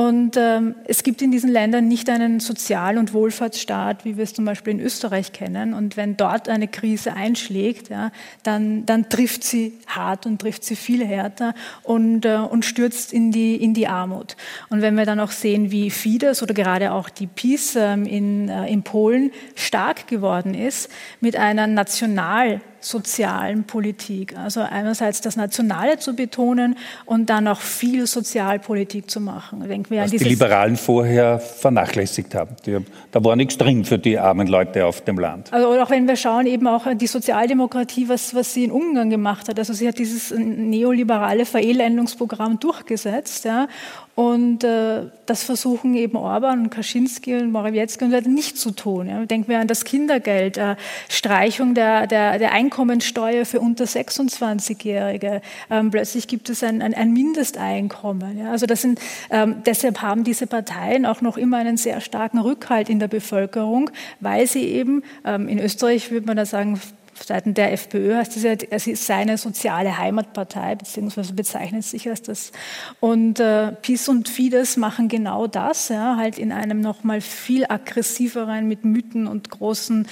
Und 0.00 0.38
ähm, 0.38 0.76
es 0.86 1.02
gibt 1.02 1.20
in 1.20 1.30
diesen 1.30 1.50
Ländern 1.50 1.86
nicht 1.86 2.08
einen 2.08 2.40
Sozial- 2.40 2.96
und 2.96 3.12
Wohlfahrtsstaat, 3.12 4.06
wie 4.06 4.16
wir 4.16 4.24
es 4.24 4.32
zum 4.32 4.46
Beispiel 4.46 4.72
in 4.72 4.80
Österreich 4.80 5.34
kennen. 5.34 5.74
Und 5.74 5.98
wenn 5.98 6.16
dort 6.16 6.48
eine 6.48 6.68
Krise 6.68 7.12
einschlägt, 7.12 7.90
ja, 7.90 8.10
dann, 8.42 8.86
dann 8.86 9.10
trifft 9.10 9.44
sie 9.44 9.74
hart 9.86 10.24
und 10.24 10.40
trifft 10.40 10.64
sie 10.64 10.74
viel 10.74 11.06
härter 11.06 11.52
und, 11.82 12.24
äh, 12.24 12.36
und 12.36 12.64
stürzt 12.64 13.12
in 13.12 13.30
die, 13.30 13.56
in 13.56 13.74
die 13.74 13.88
Armut. 13.88 14.38
Und 14.70 14.80
wenn 14.80 14.94
wir 14.94 15.04
dann 15.04 15.20
auch 15.20 15.32
sehen, 15.32 15.70
wie 15.70 15.90
Fidesz 15.90 16.42
oder 16.42 16.54
gerade 16.54 16.92
auch 16.92 17.10
die 17.10 17.26
PiS 17.26 17.76
ähm, 17.76 18.06
in, 18.06 18.48
äh, 18.48 18.72
in 18.72 18.82
Polen 18.82 19.32
stark 19.54 20.08
geworden 20.08 20.54
ist 20.54 20.88
mit 21.20 21.36
einer 21.36 21.66
national 21.66 22.62
sozialen 22.80 23.64
Politik. 23.64 24.36
Also 24.36 24.60
einerseits 24.60 25.20
das 25.20 25.36
Nationale 25.36 25.98
zu 25.98 26.14
betonen 26.14 26.76
und 27.06 27.30
dann 27.30 27.46
auch 27.48 27.60
viel 27.60 28.06
Sozialpolitik 28.06 29.10
zu 29.10 29.20
machen. 29.20 29.66
Denken 29.68 29.90
wir 29.90 30.02
Was 30.02 30.12
an 30.12 30.18
die 30.18 30.24
Liberalen 30.24 30.76
vorher 30.76 31.38
vernachlässigt 31.38 32.34
haben. 32.34 32.56
Die, 32.66 32.78
da 33.12 33.24
war 33.24 33.36
nichts 33.36 33.58
drin 33.58 33.84
für 33.84 33.98
die 33.98 34.18
armen 34.18 34.46
Leute 34.46 34.86
auf 34.86 35.02
dem 35.02 35.18
Land. 35.18 35.52
Also 35.52 35.68
auch 35.68 35.90
wenn 35.90 36.08
wir 36.08 36.16
schauen, 36.16 36.46
eben 36.46 36.66
auch 36.66 36.86
die 36.94 37.06
Sozialdemokratie, 37.06 38.08
was, 38.08 38.34
was 38.34 38.54
sie 38.54 38.64
in 38.64 38.70
Ungarn 38.70 39.10
gemacht 39.10 39.48
hat. 39.48 39.58
Also 39.58 39.72
sie 39.72 39.86
hat 39.86 39.98
dieses 39.98 40.30
neoliberale 40.36 41.44
Verelendungsprogramm 41.44 42.58
durchgesetzt 42.58 43.44
ja, 43.44 43.68
und 44.20 44.64
äh, 44.64 45.06
das 45.24 45.44
versuchen 45.44 45.94
eben 45.94 46.16
Orban 46.16 46.64
und 46.64 46.70
Kaczynski 46.70 47.36
und 47.36 47.52
Morawiecki 47.52 48.04
nicht 48.28 48.58
zu 48.58 48.72
tun. 48.72 49.08
Ja. 49.08 49.24
Denken 49.24 49.48
wir 49.48 49.60
an 49.60 49.66
das 49.66 49.84
Kindergeld, 49.84 50.58
äh, 50.58 50.76
Streichung 51.08 51.74
der, 51.74 52.06
der, 52.06 52.38
der 52.38 52.52
Einkommensteuer 52.70 53.44
für 53.44 53.58
unter 53.58 53.84
26-Jährige. 53.84 55.42
Ähm, 55.70 55.90
plötzlich 55.90 56.28
gibt 56.28 56.48
es 56.50 56.62
ein, 56.62 56.82
ein, 56.82 56.94
ein 56.94 57.12
Mindesteinkommen. 57.12 58.38
Ja. 58.38 58.52
Also 58.52 58.66
das 58.66 58.82
sind, 58.82 59.00
ähm, 59.30 59.56
deshalb 59.66 60.02
haben 60.02 60.22
diese 60.22 60.46
Parteien 60.46 61.04
auch 61.04 61.20
noch 61.20 61.36
immer 61.36 61.56
einen 61.56 61.76
sehr 61.76 62.00
starken 62.00 62.38
Rückhalt 62.38 62.88
in 62.88 63.00
der 63.00 63.08
Bevölkerung, 63.08 63.90
weil 64.20 64.46
sie 64.46 64.64
eben, 64.66 65.02
ähm, 65.24 65.48
in 65.48 65.58
Österreich 65.58 66.12
würde 66.12 66.26
man 66.26 66.36
da 66.36 66.46
sagen, 66.46 66.80
Seiten 67.24 67.54
der 67.54 67.72
FPÖ 67.72 68.16
heißt 68.16 68.36
es 68.36 68.42
ja, 68.42 68.52
es 68.70 68.86
ist 68.86 69.06
seine 69.06 69.38
soziale 69.38 69.98
Heimatpartei, 69.98 70.74
beziehungsweise 70.74 71.32
bezeichnet 71.32 71.84
sich 71.84 72.08
als 72.08 72.22
das. 72.22 72.52
Und 72.98 73.40
äh, 73.40 73.72
PiS 73.72 74.08
und 74.08 74.28
Fidesz 74.28 74.76
machen 74.76 75.08
genau 75.08 75.46
das, 75.46 75.88
ja, 75.88 76.16
halt 76.16 76.38
in 76.38 76.52
einem 76.52 76.80
noch 76.80 77.04
mal 77.04 77.20
viel 77.20 77.64
aggressiveren, 77.68 78.68
mit 78.68 78.84
Mythen 78.84 79.26
und 79.26 79.50
großen 79.50 80.06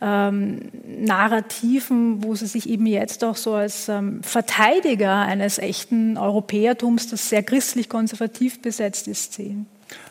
ähm, 0.00 0.60
Narrativen, 0.98 2.22
wo 2.22 2.34
sie 2.34 2.46
sich 2.46 2.68
eben 2.68 2.86
jetzt 2.86 3.24
auch 3.24 3.36
so 3.36 3.54
als 3.54 3.88
ähm, 3.88 4.22
Verteidiger 4.22 5.20
eines 5.20 5.58
echten 5.58 6.16
Europäertums, 6.16 7.08
das 7.08 7.28
sehr 7.28 7.42
christlich-konservativ 7.42 8.62
besetzt 8.62 9.08
ist, 9.08 9.34
sehen. 9.34 9.66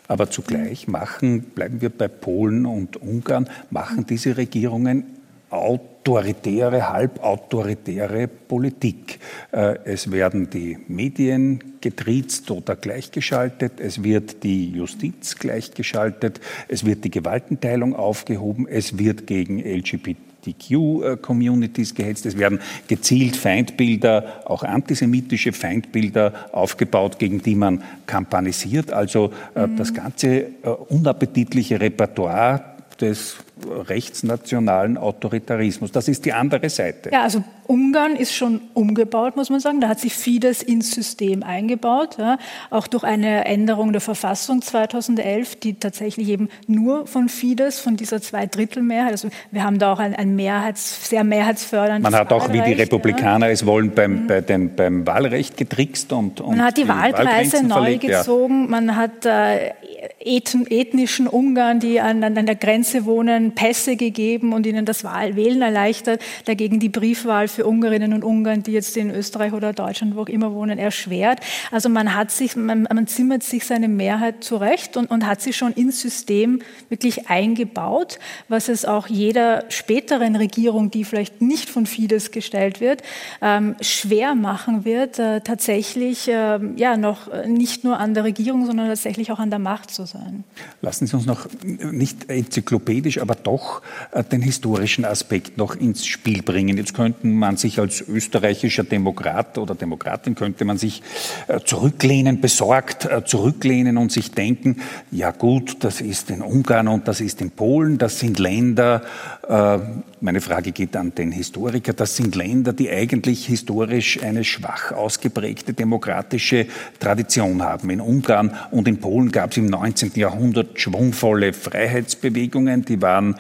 Aber 0.07 0.29
zugleich 0.29 0.87
machen, 0.87 1.43
bleiben 1.43 1.81
wir 1.81 1.89
bei 1.89 2.07
Polen 2.07 2.65
und 2.65 2.97
Ungarn, 2.97 3.49
machen 3.69 4.05
diese 4.05 4.37
Regierungen 4.37 5.05
autoritäre, 5.53 6.89
halbautoritäre 6.89 8.27
Politik. 8.27 9.19
Äh, 9.51 9.77
es 9.85 10.11
werden 10.11 10.49
die 10.49 10.77
Medien 10.87 11.79
getriezt 11.81 12.49
oder 12.51 12.75
gleichgeschaltet, 12.75 13.79
es 13.79 14.03
wird 14.03 14.43
die 14.43 14.71
Justiz 14.71 15.35
gleichgeschaltet, 15.35 16.39
es 16.67 16.85
wird 16.85 17.03
die 17.03 17.11
Gewaltenteilung 17.11 17.95
aufgehoben, 17.95 18.67
es 18.67 18.97
wird 18.97 19.27
gegen 19.27 19.59
LGBT 19.59 20.17
LGBTQ-Communities 20.43 21.95
gehetzt. 21.95 22.25
Es 22.25 22.37
werden 22.37 22.59
gezielt 22.87 23.35
Feindbilder, 23.35 24.43
auch 24.45 24.63
antisemitische 24.63 25.53
Feindbilder 25.53 26.33
aufgebaut, 26.51 27.19
gegen 27.19 27.41
die 27.41 27.55
man 27.55 27.83
kampanisiert. 28.05 28.91
Also 28.91 29.31
äh, 29.55 29.67
mhm. 29.67 29.77
das 29.77 29.93
ganze 29.93 30.27
äh, 30.27 30.47
unappetitliche 30.89 31.79
Repertoire 31.79 32.72
des 33.03 33.35
rechtsnationalen 33.67 34.97
Autoritarismus. 34.97 35.91
Das 35.91 36.07
ist 36.07 36.25
die 36.25 36.33
andere 36.33 36.69
Seite. 36.69 37.11
Ja, 37.11 37.21
also 37.21 37.43
Ungarn 37.67 38.15
ist 38.15 38.33
schon 38.33 38.61
umgebaut, 38.73 39.35
muss 39.35 39.49
man 39.49 39.59
sagen. 39.59 39.81
Da 39.81 39.89
hat 39.89 39.99
sich 39.99 40.13
Fidesz 40.13 40.61
ins 40.61 40.91
System 40.91 41.43
eingebaut, 41.43 42.17
ja, 42.17 42.37
auch 42.69 42.87
durch 42.87 43.03
eine 43.03 43.45
Änderung 43.45 43.91
der 43.91 44.01
Verfassung 44.01 44.61
2011, 44.61 45.57
die 45.57 45.73
tatsächlich 45.75 46.29
eben 46.29 46.49
nur 46.67 47.05
von 47.05 47.29
Fidesz, 47.29 47.79
von 47.79 47.95
dieser 47.95 48.21
Zweidrittelmehrheit, 48.21 49.11
also 49.11 49.29
wir 49.51 49.63
haben 49.63 49.79
da 49.79 49.93
auch 49.93 49.99
ein, 49.99 50.15
ein 50.15 50.35
Mehrheits-, 50.35 51.09
sehr 51.09 51.23
mehrheitsförderndes 51.23 52.09
Man 52.09 52.19
hat 52.19 52.31
auch, 52.31 52.51
wie 52.51 52.61
die 52.61 52.73
Republikaner 52.73 53.47
ja. 53.47 53.53
es 53.53 53.65
wollen, 53.65 53.91
beim, 53.91 54.23
mhm. 54.23 54.27
bei 54.27 54.41
den, 54.41 54.75
beim 54.75 55.05
Wahlrecht 55.05 55.57
getrickst 55.57 56.11
und, 56.13 56.41
und 56.41 56.57
Man 56.57 56.65
hat 56.65 56.77
die, 56.77 56.83
die 56.83 56.87
Wahlpreise 56.87 57.65
neu 57.65 57.97
gezogen, 57.97 58.63
ja. 58.63 58.69
man 58.69 58.95
hat 58.95 59.25
äh, 59.25 59.71
ethnischen 60.19 61.27
Ungarn, 61.27 61.79
die 61.79 61.99
an, 61.99 62.23
an 62.23 62.45
der 62.45 62.55
Grenze 62.55 63.05
wohnen, 63.05 63.53
Pässe 63.55 63.95
gegeben 63.95 64.53
und 64.53 64.65
ihnen 64.65 64.85
das 64.85 65.03
Wahlwählen 65.03 65.61
erleichtert, 65.61 66.21
dagegen 66.45 66.79
die 66.79 66.89
Briefwahl 66.89 67.47
für 67.47 67.65
Ungarinnen 67.65 68.13
und 68.13 68.23
Ungarn, 68.23 68.63
die 68.63 68.71
jetzt 68.71 68.97
in 68.97 69.09
Österreich 69.11 69.53
oder 69.53 69.73
Deutschland, 69.73 70.15
wo 70.15 70.21
auch 70.21 70.29
immer 70.29 70.53
wohnen, 70.53 70.79
erschwert. 70.79 71.39
Also 71.71 71.89
man 71.89 72.15
hat 72.15 72.31
sich, 72.31 72.55
man, 72.55 72.83
man 72.83 73.07
zimmert 73.07 73.43
sich 73.43 73.65
seine 73.65 73.87
Mehrheit 73.87 74.43
zurecht 74.43 74.97
und, 74.97 75.09
und 75.09 75.25
hat 75.25 75.41
sie 75.41 75.53
schon 75.53 75.73
ins 75.73 76.01
System 76.01 76.61
wirklich 76.89 77.29
eingebaut, 77.29 78.19
was 78.49 78.69
es 78.69 78.85
auch 78.85 79.07
jeder 79.07 79.65
späteren 79.69 80.35
Regierung, 80.35 80.91
die 80.91 81.03
vielleicht 81.03 81.41
nicht 81.41 81.69
von 81.69 81.85
Fidesz 81.85 82.31
gestellt 82.31 82.81
wird, 82.81 83.01
ähm, 83.41 83.75
schwer 83.81 84.35
machen 84.35 84.85
wird, 84.85 85.19
äh, 85.19 85.41
tatsächlich 85.41 86.27
äh, 86.27 86.59
ja 86.75 86.97
noch 86.97 87.45
nicht 87.45 87.83
nur 87.83 87.99
an 87.99 88.13
der 88.13 88.23
Regierung, 88.23 88.65
sondern 88.65 88.87
tatsächlich 88.87 89.31
auch 89.31 89.39
an 89.39 89.49
der 89.49 89.59
Macht 89.59 89.92
zu 89.93 90.05
sein. 90.05 90.43
Lassen 90.81 91.07
Sie 91.07 91.15
uns 91.15 91.25
noch 91.25 91.47
nicht 91.63 92.29
enzyklopädisch, 92.29 93.19
aber 93.19 93.35
doch 93.35 93.81
äh, 94.11 94.23
den 94.23 94.41
historischen 94.41 95.05
Aspekt 95.05 95.57
noch 95.57 95.75
ins 95.75 96.05
Spiel 96.05 96.41
bringen. 96.41 96.77
Jetzt 96.77 96.93
könnten 96.93 97.33
man 97.33 97.57
sich 97.57 97.79
als 97.79 98.01
österreichischer 98.01 98.83
Demokrat 98.83 99.57
oder 99.57 99.75
Demokratin 99.75 100.35
könnte 100.35 100.65
man 100.65 100.77
sich 100.77 101.01
äh, 101.47 101.59
zurücklehnen, 101.63 102.41
besorgt 102.41 103.05
äh, 103.05 103.23
zurücklehnen 103.23 103.97
und 103.97 104.11
sich 104.11 104.31
denken, 104.31 104.81
ja 105.11 105.31
gut, 105.31 105.83
das 105.83 106.01
ist 106.01 106.29
in 106.29 106.41
Ungarn 106.41 106.87
und 106.87 107.07
das 107.07 107.21
ist 107.21 107.41
in 107.41 107.51
Polen, 107.51 107.97
das 107.97 108.19
sind 108.19 108.39
Länder, 108.39 109.03
meine 109.49 110.39
Frage 110.39 110.71
geht 110.71 110.95
an 110.95 111.13
den 111.13 111.31
Historiker, 111.33 111.91
das 111.91 112.15
sind 112.15 112.35
Länder, 112.35 112.71
die 112.71 112.89
eigentlich 112.89 113.45
historisch 113.45 114.23
eine 114.23 114.45
schwach 114.45 114.93
ausgeprägte 114.93 115.73
demokratische 115.73 116.67
Tradition 116.99 117.61
haben. 117.61 117.89
In 117.89 117.99
Ungarn 117.99 118.55
und 118.71 118.87
in 118.87 118.99
Polen 118.99 119.31
gab 119.31 119.51
es 119.51 119.57
im 119.57 119.65
19. 119.65 120.13
Jahrhundert 120.15 120.79
schwungvolle 120.79 121.51
Freiheitsbewegungen, 121.51 122.85
die 122.85 123.01
waren 123.01 123.35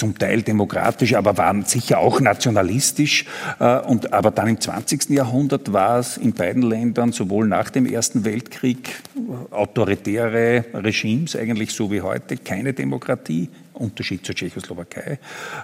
zum 0.00 0.16
Teil 0.16 0.40
demokratisch, 0.40 1.14
aber 1.14 1.36
waren 1.36 1.64
sicher 1.64 1.98
auch 1.98 2.20
nationalistisch. 2.20 3.26
Äh, 3.58 3.80
und, 3.80 4.12
aber 4.14 4.30
dann 4.30 4.48
im 4.48 4.60
20. 4.60 5.10
Jahrhundert 5.10 5.72
war 5.74 5.98
es 5.98 6.16
in 6.16 6.32
beiden 6.32 6.62
Ländern, 6.62 7.12
sowohl 7.12 7.46
nach 7.46 7.68
dem 7.68 7.84
Ersten 7.84 8.24
Weltkrieg, 8.24 9.02
autoritäre 9.50 10.64
Regimes, 10.72 11.36
eigentlich 11.36 11.72
so 11.72 11.92
wie 11.92 12.00
heute, 12.00 12.38
keine 12.38 12.72
Demokratie. 12.72 13.50
Unterschied 13.80 14.24
zur 14.24 14.34
Tschechoslowakei. 14.34 15.18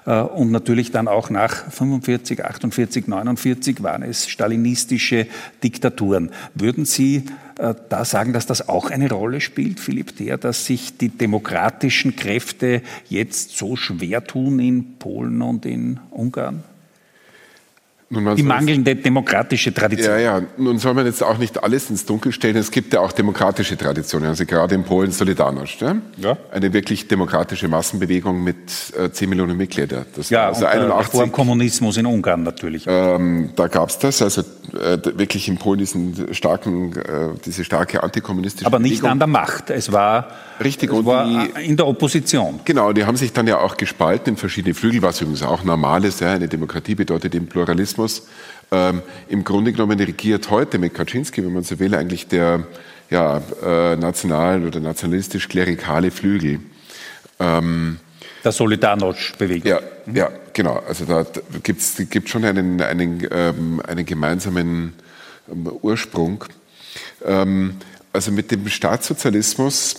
Äh, 0.07 0.21
und 0.21 0.51
natürlich 0.51 0.91
dann 0.91 1.09
auch 1.09 1.31
nach 1.31 1.71
45, 1.71 2.45
48, 2.45 3.07
49 3.07 3.83
waren 3.83 4.03
es 4.03 4.29
stalinistische 4.29 5.27
Diktaturen. 5.63 6.31
Würden 6.55 6.85
Sie 6.85 7.25
äh, 7.59 7.75
da 7.89 8.05
sagen, 8.05 8.33
dass 8.33 8.47
das 8.47 8.69
auch 8.69 8.91
eine 8.91 9.11
Rolle 9.11 9.41
spielt, 9.41 9.81
Philipp 9.81 10.17
Theer, 10.17 10.39
dass 10.39 10.67
sich 10.67 10.97
die 10.97 11.09
demokratischen 11.09 12.17
Kräfte 12.17 12.83
jetzt 13.09 13.57
so 13.57 13.77
schwer 13.77 14.25
tun 14.25 14.59
in 14.59 14.99
Polen 14.99 15.43
und 15.43 15.67
in 15.67 16.01
Ungarn? 16.11 16.65
Die 18.09 18.43
mangelnde 18.45 18.95
demokratische 18.95 19.75
Tradition. 19.75 20.15
Ja, 20.15 20.39
ja. 20.39 20.43
Nun 20.57 20.79
soll 20.79 20.95
man 20.95 21.07
jetzt 21.07 21.25
auch 21.25 21.39
nicht 21.39 21.63
alles 21.65 21.91
ins 21.91 22.07
Dunkel 22.07 22.31
stellen. 22.31 22.57
Es 22.57 22.71
gibt 22.71 22.93
ja 22.95 23.01
auch 23.01 23.11
demokratische 23.11 23.77
Traditionen. 23.77 24.29
Also 24.29 24.47
gerade 24.47 24.77
in 24.77 24.85
Polen 24.85 25.11
Solidarność. 25.11 25.81
Ja? 25.81 25.97
ja. 26.19 26.37
Eine 26.53 26.73
wirklich 26.73 27.09
demokratische 27.09 27.67
Massenbewegung 27.67 28.45
mit 28.45 28.57
äh, 28.97 29.11
10 29.11 29.29
Millionen 29.29 29.57
Mitgliedern. 29.57 30.07
Das 30.15 30.31
ja, 30.31 30.47
also 30.47 30.67
81, 30.67 31.11
vor 31.11 31.25
dem 31.25 31.33
Kommunismus 31.33 31.97
in 31.97 32.07
Ungarn 32.07 32.45
natürlich. 32.45 32.85
Ähm, 32.87 33.51
da 33.57 33.67
gab 33.67 33.89
es 33.89 33.99
das. 33.99 34.23
Also 34.23 34.43
äh, 34.43 34.99
wirklich 35.17 35.49
in 35.49 35.57
Polen 35.59 35.81
diesen 35.81 36.33
starken, 36.33 36.93
äh, 36.93 37.31
diese 37.45 37.65
starke 37.65 38.05
antikommunistische 38.05 38.67
Aber 38.67 38.79
nicht 38.79 38.99
Bewegung. 38.99 39.11
an 39.11 39.19
der 39.19 39.29
Macht. 39.29 39.71
Es 39.71 39.91
war, 39.91 40.29
Richtig, 40.63 40.93
es 40.93 41.05
war 41.05 41.27
die, 41.27 41.67
in 41.67 41.77
der 41.77 41.89
Opposition. 41.89 42.61
Genau, 42.65 42.93
die 42.93 43.05
haben 43.05 43.17
sich 43.17 43.33
dann 43.33 43.49
ja 43.49 43.59
auch 43.59 43.77
gespalten 43.77 44.35
in 44.35 44.37
verschiedene 44.37 44.75
Flügel, 44.75 45.03
was 45.03 45.21
übrigens 45.21 45.43
auch 45.43 45.65
normal 45.65 46.05
ist. 46.05 46.21
Ja? 46.21 46.31
Eine 46.33 46.47
Demokratie 46.47 46.95
bedeutet 46.95 47.35
den 47.35 47.49
Pluralismus 47.49 47.96
Sozialismus. 47.97 48.29
Ähm, 48.73 49.03
Im 49.29 49.45
Grunde 49.45 49.73
genommen 49.73 49.99
regiert 49.99 50.51
heute 50.51 50.79
mit 50.79 50.95
Kaczynski, 50.95 51.45
wenn 51.45 51.53
man 51.53 51.63
so 51.63 51.79
will, 51.79 51.95
eigentlich 51.95 52.27
der 52.27 52.65
ja, 53.11 53.41
äh, 53.63 53.97
national- 53.97 54.67
oder 54.67 54.81
nationalistisch-klerikale 54.81 56.11
Flügel. 56.11 56.61
Ähm, 57.39 57.99
der 58.45 58.53
Solidarność-Bewegung. 58.53 59.71
Ja, 59.71 59.81
ja, 60.13 60.31
genau. 60.53 60.83
Also 60.87 61.05
da 61.05 61.25
gibt 61.63 61.81
es 61.81 61.97
gibt 62.11 62.29
schon 62.29 62.45
einen, 62.45 62.81
einen, 62.81 63.27
ähm, 63.31 63.81
einen 63.87 64.05
gemeinsamen 64.05 64.95
ähm, 65.51 65.71
Ursprung. 65.83 66.45
Ähm, 67.25 67.77
also 68.13 68.33
mit 68.33 68.51
dem 68.51 68.67
Staatssozialismus 68.69 69.97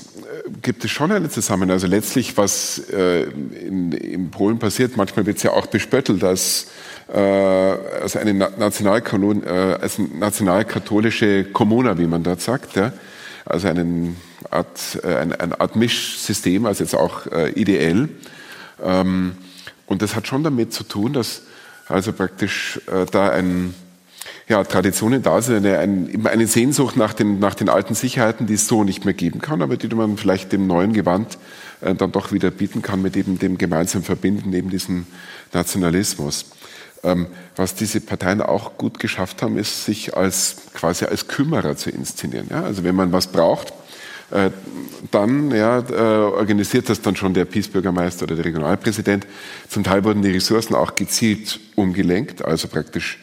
gibt 0.61 0.83
es 0.85 0.91
schon 0.91 1.11
einen 1.11 1.29
Zusammenhang. 1.29 1.71
Also 1.71 1.87
letztlich, 1.87 2.37
was 2.37 2.79
äh, 2.91 3.23
in, 3.23 3.91
in 3.91 4.31
Polen 4.31 4.59
passiert, 4.59 4.97
manchmal 4.97 5.25
wird 5.25 5.37
es 5.37 5.43
ja 5.43 5.51
auch 5.51 5.67
bespöttelt, 5.67 6.23
dass 6.23 6.67
äh, 7.13 7.19
also 7.19 8.19
eine 8.19 8.33
Nationalkanon, 8.33 9.43
äh, 9.43 9.77
als 9.81 9.97
nationalkatholische 9.99 11.45
Kommuna, 11.45 11.97
wie 11.97 12.07
man 12.07 12.23
dort 12.23 12.41
sagt, 12.41 12.75
ja? 12.75 12.93
also 13.45 13.67
einen 13.67 14.17
Art, 14.51 14.99
äh, 15.03 15.15
ein, 15.15 15.33
eine 15.33 15.59
Art 15.59 15.75
Mischsystem, 15.75 16.65
also 16.65 16.83
jetzt 16.83 16.95
auch 16.95 17.27
äh, 17.27 17.51
ideell. 17.51 18.09
Ähm, 18.83 19.37
und 19.85 20.01
das 20.01 20.15
hat 20.15 20.27
schon 20.27 20.43
damit 20.43 20.73
zu 20.73 20.83
tun, 20.83 21.13
dass 21.13 21.43
also 21.87 22.11
praktisch 22.11 22.81
äh, 22.87 23.05
da 23.09 23.29
ein 23.29 23.73
ja, 24.47 24.63
Traditionen 24.63 25.21
da 25.21 25.41
sind, 25.41 25.65
eine, 25.65 25.77
eine, 25.79 26.29
eine 26.29 26.47
Sehnsucht 26.47 26.95
nach 26.95 27.13
den, 27.13 27.39
nach 27.39 27.53
den 27.53 27.67
alten 27.67 27.95
Sicherheiten, 27.95 28.47
die 28.47 28.53
es 28.53 28.67
so 28.67 28.83
nicht 28.83 29.03
mehr 29.03 29.13
geben 29.13 29.41
kann, 29.41 29.61
aber 29.61 29.75
die 29.75 29.93
man 29.93 30.17
vielleicht 30.17 30.53
dem 30.53 30.67
neuen 30.67 30.93
Gewand 30.93 31.37
äh, 31.81 31.93
dann 31.93 32.11
doch 32.11 32.31
wieder 32.31 32.49
bieten 32.49 32.81
kann 32.81 33.01
mit 33.01 33.17
eben 33.17 33.39
dem 33.39 33.57
gemeinsamen 33.57 34.05
Verbinden, 34.05 34.49
neben 34.49 34.69
diesem 34.69 35.05
Nationalismus. 35.53 36.45
Ähm, 37.03 37.27
was 37.55 37.75
diese 37.75 37.99
Parteien 38.01 38.41
auch 38.41 38.77
gut 38.77 38.99
geschafft 38.99 39.41
haben, 39.41 39.57
ist, 39.57 39.85
sich 39.85 40.15
als 40.15 40.55
quasi 40.73 41.05
als 41.05 41.27
Kümmerer 41.27 41.75
zu 41.75 41.89
inszenieren. 41.89 42.47
Ja? 42.49 42.63
Also 42.63 42.83
wenn 42.83 42.95
man 42.95 43.11
was 43.11 43.27
braucht, 43.27 43.73
äh, 44.31 44.49
dann 45.11 45.51
ja, 45.51 45.79
äh, 45.79 45.93
organisiert 45.93 46.89
das 46.89 47.01
dann 47.01 47.15
schon 47.15 47.33
der 47.33 47.45
Peace-Bürgermeister 47.45 48.23
oder 48.23 48.35
der 48.35 48.45
Regionalpräsident. 48.45 49.27
Zum 49.69 49.83
Teil 49.83 50.03
wurden 50.03 50.21
die 50.21 50.31
Ressourcen 50.31 50.73
auch 50.75 50.95
gezielt 50.95 51.59
umgelenkt, 51.75 52.43
also 52.43 52.67
praktisch, 52.67 53.19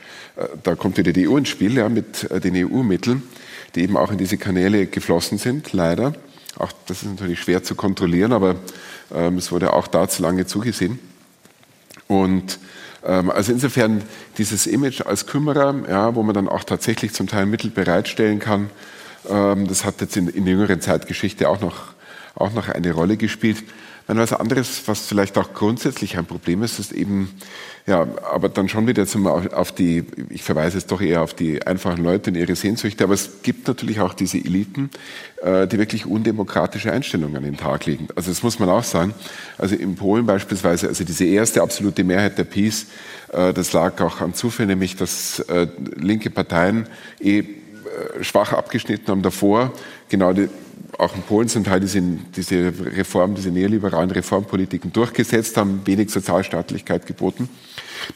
da 0.63 0.75
kommt 0.75 0.97
wieder 0.97 1.13
die 1.13 1.29
EU 1.29 1.37
ins 1.37 1.49
Spiel 1.49 1.77
ja, 1.77 1.89
mit 1.89 2.31
äh, 2.31 2.41
den 2.41 2.55
EU-Mitteln, 2.57 3.23
die 3.75 3.83
eben 3.83 3.97
auch 3.97 4.11
in 4.11 4.19
diese 4.19 4.37
Kanäle 4.37 4.87
geflossen 4.87 5.39
sind, 5.39 5.73
leider. 5.73 6.15
Auch 6.59 6.73
das 6.87 7.03
ist 7.03 7.11
natürlich 7.11 7.41
schwer 7.41 7.63
zu 7.63 7.75
kontrollieren, 7.75 8.33
aber 8.33 8.57
ähm, 9.13 9.39
es 9.39 9.51
wurde 9.53 9.73
auch 9.73 9.87
da 9.87 10.09
zu 10.09 10.23
lange 10.23 10.47
zugesehen. 10.47 10.99
Und 12.07 12.59
Ähm, 13.05 13.31
also 13.31 13.53
insofern 13.53 14.03
dieses 14.39 14.67
Image 14.67 15.03
als 15.03 15.27
Kümmerer, 15.27 15.75
ja, 15.89 16.15
wo 16.15 16.23
man 16.23 16.35
dann 16.35 16.49
auch 16.49 16.65
tatsächlich 16.65 17.13
zum 17.13 17.27
Teil 17.27 17.47
Mittel 17.47 17.71
bereitstellen 17.71 18.39
kann, 18.39 18.71
ähm, 19.29 19.69
das 19.69 19.85
hat 19.85 20.01
jetzt 20.01 20.17
in, 20.17 20.29
in 20.29 20.47
jüngeren 20.47 20.81
Zeitgeschichte 20.81 21.49
auch 21.49 21.61
noch, 21.61 21.93
auch 22.35 22.53
noch 22.53 22.69
eine 22.69 22.93
Rolle 22.93 23.17
gespielt. 23.17 23.63
Wenn 24.07 24.19
was 24.19 24.35
anderes, 24.35 24.83
was 24.87 25.07
vielleicht 25.07 25.39
auch 25.39 25.55
grundsätzlich 25.55 26.19
ein 26.19 26.27
Problem 26.27 26.63
ist, 26.63 26.79
ist 26.79 26.93
eben, 26.93 27.33
ja, 27.87 28.07
aber 28.33 28.51
dann 28.51 28.69
schon 28.69 28.87
wieder 28.87 29.07
zum, 29.07 29.27
auf 29.27 29.73
die, 29.73 30.05
ich 30.29 30.43
verweise 30.43 30.77
jetzt 30.77 30.91
doch 30.91 31.01
eher 31.01 31.23
auf 31.23 31.33
die 31.33 31.67
einfachen 31.67 32.05
Leute 32.05 32.31
und 32.31 32.37
ihre 32.37 32.55
Sehnsüchte, 32.55 33.05
aber 33.05 33.15
es 33.15 33.43
gibt 33.43 33.67
natürlich 33.67 34.01
auch 34.01 34.13
diese 34.13 34.37
Eliten, 34.37 34.91
äh, 35.43 35.67
die 35.67 35.79
wirklich 35.79 36.05
undemokratische 36.05 36.93
Einstellungen 36.93 37.37
an 37.37 37.45
den 37.45 37.57
Tag 37.57 37.87
legen. 37.87 38.09
Also 38.15 38.31
das 38.31 38.43
muss 38.43 38.59
man 38.59 38.69
auch 38.69 38.85
sagen. 38.85 39.15
Also 39.57 39.75
in 39.75 39.95
Polen 39.95 40.27
beispielsweise, 40.27 40.89
also 40.89 41.03
diese 41.05 41.25
erste 41.25 41.63
absolute 41.63 42.05
Mehrheit 42.05 42.37
der 42.37 42.45
Peace, 42.45 42.87
äh, 43.33 43.55
das 43.55 43.73
lag 43.73 43.99
auch 44.03 44.21
an 44.21 44.35
Zufall, 44.35 44.67
nämlich 44.67 44.97
dass 44.97 45.41
äh, 45.41 45.67
linke 45.97 46.29
Parteien 46.29 46.89
eh 47.21 47.45
schwach 48.23 48.53
abgeschnitten 48.53 49.07
haben 49.09 49.23
davor, 49.23 49.73
genau 50.09 50.33
die, 50.33 50.49
auch 50.99 51.15
in 51.15 51.23
Polen 51.23 51.49
zum 51.49 51.65
Teil 51.65 51.81
diese, 51.81 52.01
diese 52.01 52.73
Reform, 52.97 53.35
diese 53.35 53.51
neoliberalen 53.51 54.11
Reformpolitiken 54.11 54.93
durchgesetzt 54.93 55.57
haben, 55.57 55.83
wenig 55.85 56.11
Sozialstaatlichkeit 56.11 57.07
geboten. 57.07 57.49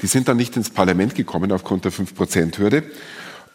Die 0.02 0.06
sind 0.06 0.28
dann 0.28 0.36
nicht 0.36 0.56
ins 0.56 0.70
Parlament 0.70 1.14
gekommen 1.14 1.52
aufgrund 1.52 1.84
der 1.84 1.92
5-Prozent-Hürde. 1.92 2.84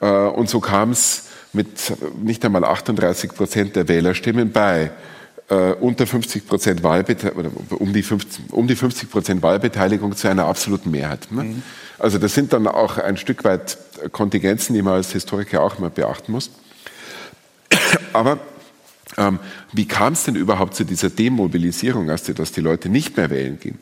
Äh, 0.01 0.05
und 0.05 0.49
so 0.49 0.59
kam 0.59 0.91
es 0.91 1.29
mit 1.53 1.93
nicht 2.21 2.43
einmal 2.43 2.63
38 2.63 3.33
Prozent 3.35 3.75
der 3.75 3.87
Wählerstimmen 3.87 4.51
bei 4.51 4.91
äh, 5.49 5.73
unter 5.73 6.07
50 6.07 6.47
Prozent 6.47 6.83
Wahlbeteiligung, 6.83 7.53
um 7.77 7.93
die 7.93 8.03
50, 8.03 8.51
um 8.51 8.67
die 8.67 8.75
50 8.75 9.09
Prozent 9.09 9.43
Wahlbeteiligung 9.43 10.15
zu 10.15 10.27
einer 10.27 10.45
absoluten 10.45 10.91
Mehrheit. 10.91 11.31
Ne? 11.31 11.43
Mhm. 11.43 11.63
Also 11.99 12.17
das 12.17 12.33
sind 12.33 12.53
dann 12.53 12.67
auch 12.67 12.97
ein 12.97 13.17
Stück 13.17 13.43
weit 13.43 13.77
Kontingenzen, 14.11 14.73
die 14.73 14.81
man 14.81 14.95
als 14.95 15.11
Historiker 15.11 15.61
auch 15.61 15.79
mal 15.79 15.89
beachten 15.89 16.31
muss. 16.31 16.49
Aber 18.13 18.39
ähm, 19.17 19.39
wie 19.71 19.87
kam 19.87 20.13
es 20.13 20.23
denn 20.23 20.35
überhaupt 20.35 20.75
zu 20.75 20.83
dieser 20.83 21.09
Demobilisierung, 21.09 22.07
die, 22.27 22.33
dass 22.33 22.51
die 22.51 22.61
Leute 22.61 22.89
nicht 22.89 23.17
mehr 23.17 23.29
wählen 23.29 23.59
gehen? 23.59 23.79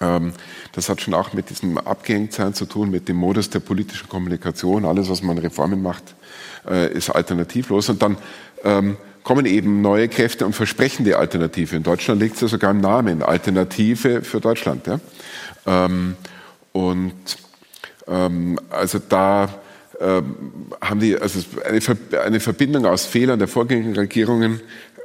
Ähm, 0.00 0.32
das 0.72 0.88
hat 0.88 1.00
schon 1.00 1.14
auch 1.14 1.32
mit 1.32 1.50
diesem 1.50 1.78
Abgehängtsein 1.78 2.54
zu 2.54 2.66
tun, 2.66 2.90
mit 2.90 3.08
dem 3.08 3.16
Modus 3.16 3.50
der 3.50 3.60
politischen 3.60 4.08
Kommunikation. 4.08 4.84
Alles, 4.84 5.08
was 5.08 5.22
man 5.22 5.38
Reformen 5.38 5.82
macht, 5.82 6.14
äh, 6.68 6.92
ist 6.92 7.10
alternativlos. 7.10 7.88
Und 7.88 8.02
dann 8.02 8.16
ähm, 8.64 8.96
kommen 9.22 9.46
eben 9.46 9.80
neue 9.82 10.08
Kräfte 10.08 10.46
und 10.46 10.54
versprechen 10.54 11.04
die 11.04 11.14
Alternative. 11.14 11.76
In 11.76 11.82
Deutschland 11.82 12.20
liegt 12.20 12.36
es 12.36 12.40
ja 12.42 12.48
sogar 12.48 12.70
im 12.70 12.80
Namen, 12.80 13.22
Alternative 13.22 14.22
für 14.22 14.40
Deutschland. 14.40 14.86
Ja? 14.86 15.00
Ähm, 15.66 16.16
und 16.72 17.14
ähm, 18.08 18.58
also 18.70 18.98
da 18.98 19.48
haben 20.80 21.00
die 21.00 21.16
also 21.16 21.40
eine, 21.64 22.40
Verbindung 22.40 22.86
aus 22.86 23.06
Fehlern 23.06 23.38
der 23.38 23.48
vorgängigen 23.48 23.94
Regierungen, 23.94 24.60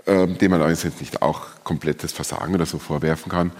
ähm, 0.08 0.38
dem 0.38 0.52
man 0.52 0.62
allerdings 0.62 0.84
jetzt 0.84 1.02
nicht 1.02 1.22
auch 1.22 1.42
komplettes 1.64 2.12
Versagen 2.12 2.56
oder 2.56 2.66
so 2.66 2.80
vorwerfen 2.80 3.32
kann. 3.32 3.52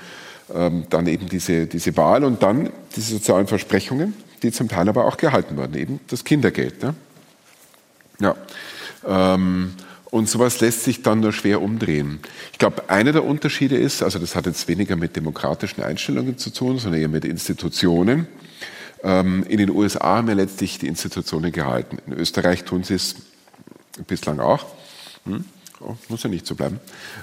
Ähm, 0.54 0.86
dann 0.90 1.08
eben 1.08 1.28
diese, 1.28 1.68
diese 1.68 1.96
Wahl 1.98 2.24
und 2.24 2.42
dann 2.42 2.72
diese 2.96 3.14
sozialen 3.14 3.48
Versprechungen, 3.48 4.14
die 4.42 4.52
zum 4.52 4.70
Teil 4.70 4.88
aber 4.88 5.06
auch 5.06 5.18
gehalten 5.18 5.58
wurden, 5.58 5.76
eben 5.76 6.00
das 6.08 6.24
Kindergeld. 6.24 6.82
Ne? 6.82 6.96
Ja. 8.20 8.36
Ähm, 9.06 9.74
und 10.10 10.30
sowas 10.30 10.62
lässt 10.62 10.86
sich 10.86 11.02
dann 11.04 11.20
nur 11.20 11.34
schwer 11.34 11.62
umdrehen. 11.62 12.20
Ich 12.54 12.60
glaube, 12.60 12.90
einer 12.90 13.12
der 13.12 13.26
Unterschiede 13.26 13.76
ist, 13.76 14.02
also 14.02 14.20
das 14.20 14.36
hat 14.36 14.46
jetzt 14.46 14.68
weniger 14.68 14.96
mit 14.96 15.16
demokratischen 15.16 15.84
Einstellungen 15.84 16.38
zu 16.38 16.50
tun, 16.50 16.80
sondern 16.80 17.02
eher 17.02 17.10
mit 17.10 17.26
Institutionen. 17.26 18.28
Ähm, 19.04 19.44
in 19.48 19.58
den 19.58 19.70
USA 19.70 20.18
haben 20.18 20.28
wir 20.28 20.36
letztlich 20.36 20.80
die 20.80 20.88
Institutionen 20.88 21.52
gehalten. 21.52 21.98
In 22.08 22.14
Österreich 22.14 22.64
tun 22.64 22.84
sie 22.84 22.96
es 22.96 23.16
bislang 24.08 24.40
auch. 24.40 24.66
Hm? 25.26 25.46
Oh, 25.80 25.96
muss 26.10 26.24
ja 26.24 26.30
nicht 26.30 26.48
so 26.48 26.56
bleiben. 26.56 26.80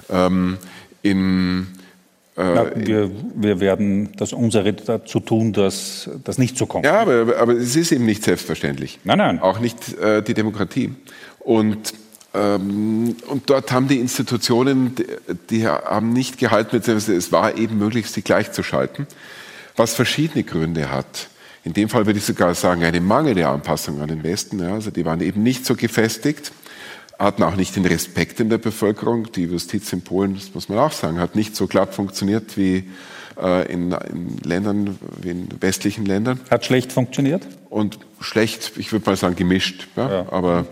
Ähm, 0.09 0.57
in, 1.01 1.67
äh, 2.37 2.55
ja, 2.55 2.71
wir, 2.75 3.11
wir, 3.35 3.59
werden 3.59 4.13
das 4.17 4.33
unsere 4.33 4.73
dazu 4.73 5.19
tun, 5.19 5.53
dass 5.53 6.09
das 6.23 6.37
nicht 6.37 6.57
so 6.57 6.65
kommt. 6.65 6.85
Ja, 6.85 7.01
aber, 7.01 7.37
aber 7.37 7.53
es 7.53 7.75
ist 7.75 7.91
eben 7.91 8.05
nicht 8.05 8.23
selbstverständlich. 8.23 8.99
Nein, 9.03 9.17
nein. 9.17 9.39
Auch 9.39 9.59
nicht 9.59 9.97
äh, 9.97 10.21
die 10.21 10.33
Demokratie. 10.33 10.95
Und 11.39 11.93
ähm, 12.35 13.15
und 13.27 13.49
dort 13.49 13.71
haben 13.71 13.87
die 13.87 13.99
Institutionen, 13.99 14.95
die, 14.95 15.05
die 15.49 15.67
haben 15.67 16.11
nicht 16.11 16.37
gehalten, 16.37 16.75
es 16.75 17.31
war 17.31 17.57
eben 17.57 17.77
möglich, 17.77 18.09
sie 18.09 18.21
gleichzuschalten, 18.21 19.07
was 19.77 19.93
verschiedene 19.93 20.43
Gründe 20.43 20.91
hat. 20.91 21.29
In 21.65 21.73
dem 21.73 21.89
Fall 21.89 22.05
würde 22.05 22.19
ich 22.19 22.25
sogar 22.25 22.53
sagen, 22.53 22.83
eine 22.83 23.01
mangelnde 23.01 23.47
Anpassung 23.47 23.99
an 23.99 24.07
den 24.07 24.23
Westen. 24.23 24.59
Ja, 24.59 24.75
also 24.75 24.91
die 24.91 25.03
waren 25.03 25.19
eben 25.19 25.41
nicht 25.41 25.65
so 25.65 25.75
gefestigt, 25.75 26.51
hatten 27.17 27.41
auch 27.41 27.55
nicht 27.55 27.75
den 27.75 27.85
Respekt 27.87 28.39
in 28.39 28.49
der 28.49 28.59
Bevölkerung. 28.59 29.31
Die 29.31 29.45
Justiz 29.45 29.91
in 29.91 30.03
Polen, 30.03 30.35
das 30.35 30.53
muss 30.53 30.69
man 30.69 30.77
auch 30.77 30.91
sagen, 30.91 31.19
hat 31.19 31.35
nicht 31.35 31.55
so 31.55 31.65
glatt 31.65 31.95
funktioniert 31.95 32.55
wie 32.55 32.83
äh, 33.41 33.71
in, 33.71 33.91
in, 33.91 34.37
Ländern, 34.43 34.99
wie 35.19 35.31
in 35.31 35.49
westlichen 35.59 36.05
Ländern. 36.05 36.39
Hat 36.51 36.65
schlecht 36.65 36.91
funktioniert? 36.91 37.47
Und 37.71 37.97
schlecht, 38.19 38.73
ich 38.77 38.91
würde 38.91 39.07
mal 39.07 39.15
sagen, 39.15 39.35
gemischt. 39.35 39.87
Ja? 39.95 40.11
ja. 40.11 40.25
Aber 40.31 40.67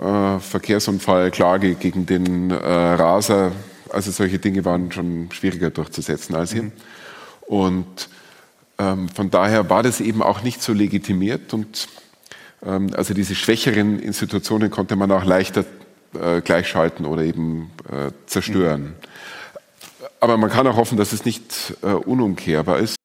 äh, 0.00 0.38
Verkehrsunfall, 0.38 1.32
Klage 1.32 1.74
gegen 1.74 2.06
den 2.06 2.52
äh, 2.52 2.54
Raser, 2.54 3.50
also 3.88 4.12
solche 4.12 4.38
Dinge 4.38 4.64
waren 4.64 4.92
schon 4.92 5.28
schwieriger 5.32 5.70
durchzusetzen 5.70 6.36
als 6.36 6.52
hier. 6.52 6.62
Mhm. 6.62 6.72
Und 7.48 8.08
ähm, 8.80 9.08
von 9.10 9.30
daher 9.30 9.68
war 9.68 9.82
das 9.82 10.00
eben 10.00 10.22
auch 10.22 10.42
nicht 10.42 10.62
so 10.62 10.72
legitimiert 10.72 11.52
und 11.52 11.86
ähm, 12.64 12.90
also 12.96 13.12
diese 13.12 13.34
schwächeren 13.34 14.00
Institutionen 14.00 14.70
konnte 14.70 14.96
man 14.96 15.10
auch 15.10 15.24
leichter 15.24 15.64
äh, 16.14 16.40
gleichschalten 16.40 17.04
oder 17.04 17.22
eben 17.22 17.70
äh, 17.90 18.10
zerstören. 18.26 18.94
Aber 20.20 20.38
man 20.38 20.50
kann 20.50 20.66
auch 20.66 20.76
hoffen, 20.76 20.96
dass 20.96 21.12
es 21.12 21.24
nicht 21.24 21.74
äh, 21.82 21.88
unumkehrbar 21.88 22.78
ist. 22.78 22.96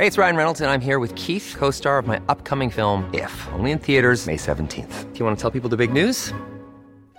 Hey, 0.00 0.06
it's 0.06 0.16
Ryan 0.16 0.36
Reynolds 0.36 0.60
and 0.60 0.70
I'm 0.70 0.84
here 0.84 1.00
with 1.00 1.12
Keith, 1.16 1.56
co-star 1.58 1.98
of 1.98 2.06
my 2.06 2.20
upcoming 2.28 2.70
film 2.70 3.04
If, 3.12 3.48
only 3.52 3.72
in 3.72 3.80
theaters 3.80 4.26
May 4.26 4.36
17th. 4.36 5.12
Do 5.12 5.18
you 5.18 5.24
want 5.24 5.36
to 5.36 5.42
tell 5.42 5.50
people 5.50 5.68
the 5.68 5.76
big 5.76 5.92
news? 5.92 6.32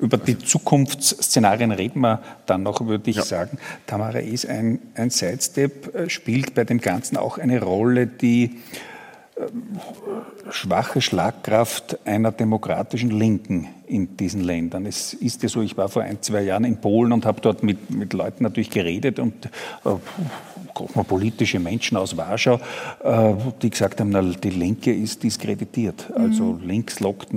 Über 0.00 0.16
die 0.16 0.38
Zukunftsszenarien 0.38 1.72
reden 1.72 2.00
wir 2.00 2.22
dann 2.46 2.62
noch, 2.62 2.86
würde 2.86 3.10
ich 3.10 3.16
ja. 3.16 3.22
sagen. 3.22 3.58
Tamara 3.86 4.18
ist 4.18 4.46
ein, 4.46 4.78
ein 4.94 5.10
Sidestep, 5.10 5.94
äh, 5.94 6.10
spielt 6.10 6.54
bei 6.54 6.64
dem 6.64 6.80
Ganzen 6.80 7.16
auch 7.16 7.38
eine 7.38 7.60
Rolle, 7.60 8.06
die 8.06 8.58
äh, 9.36 10.50
schwache 10.50 11.00
Schlagkraft 11.00 11.98
einer 12.06 12.32
demokratischen 12.32 13.10
Linken 13.10 13.68
in 13.86 14.16
diesen 14.16 14.42
Ländern. 14.42 14.86
Es 14.86 15.14
ist 15.14 15.42
ja 15.42 15.48
so, 15.48 15.62
ich 15.62 15.76
war 15.76 15.88
vor 15.88 16.02
ein, 16.02 16.22
zwei 16.22 16.42
Jahren 16.42 16.64
in 16.64 16.76
Polen 16.76 17.12
und 17.12 17.26
habe 17.26 17.40
dort 17.40 17.62
mit, 17.62 17.90
mit 17.90 18.12
Leuten 18.12 18.44
natürlich 18.44 18.70
geredet 18.70 19.18
und 19.18 19.46
äh, 19.84 19.90
politische 20.86 21.58
Menschen 21.58 21.96
aus 21.96 22.16
Warschau, 22.16 22.60
äh, 23.02 23.34
die 23.62 23.70
gesagt 23.70 24.00
haben, 24.00 24.10
na, 24.10 24.22
die 24.22 24.50
Linke 24.50 24.92
ist 24.92 25.22
diskreditiert. 25.22 26.06
Also 26.14 26.44
mhm. 26.44 26.66
links 26.66 27.00
lockt, 27.00 27.28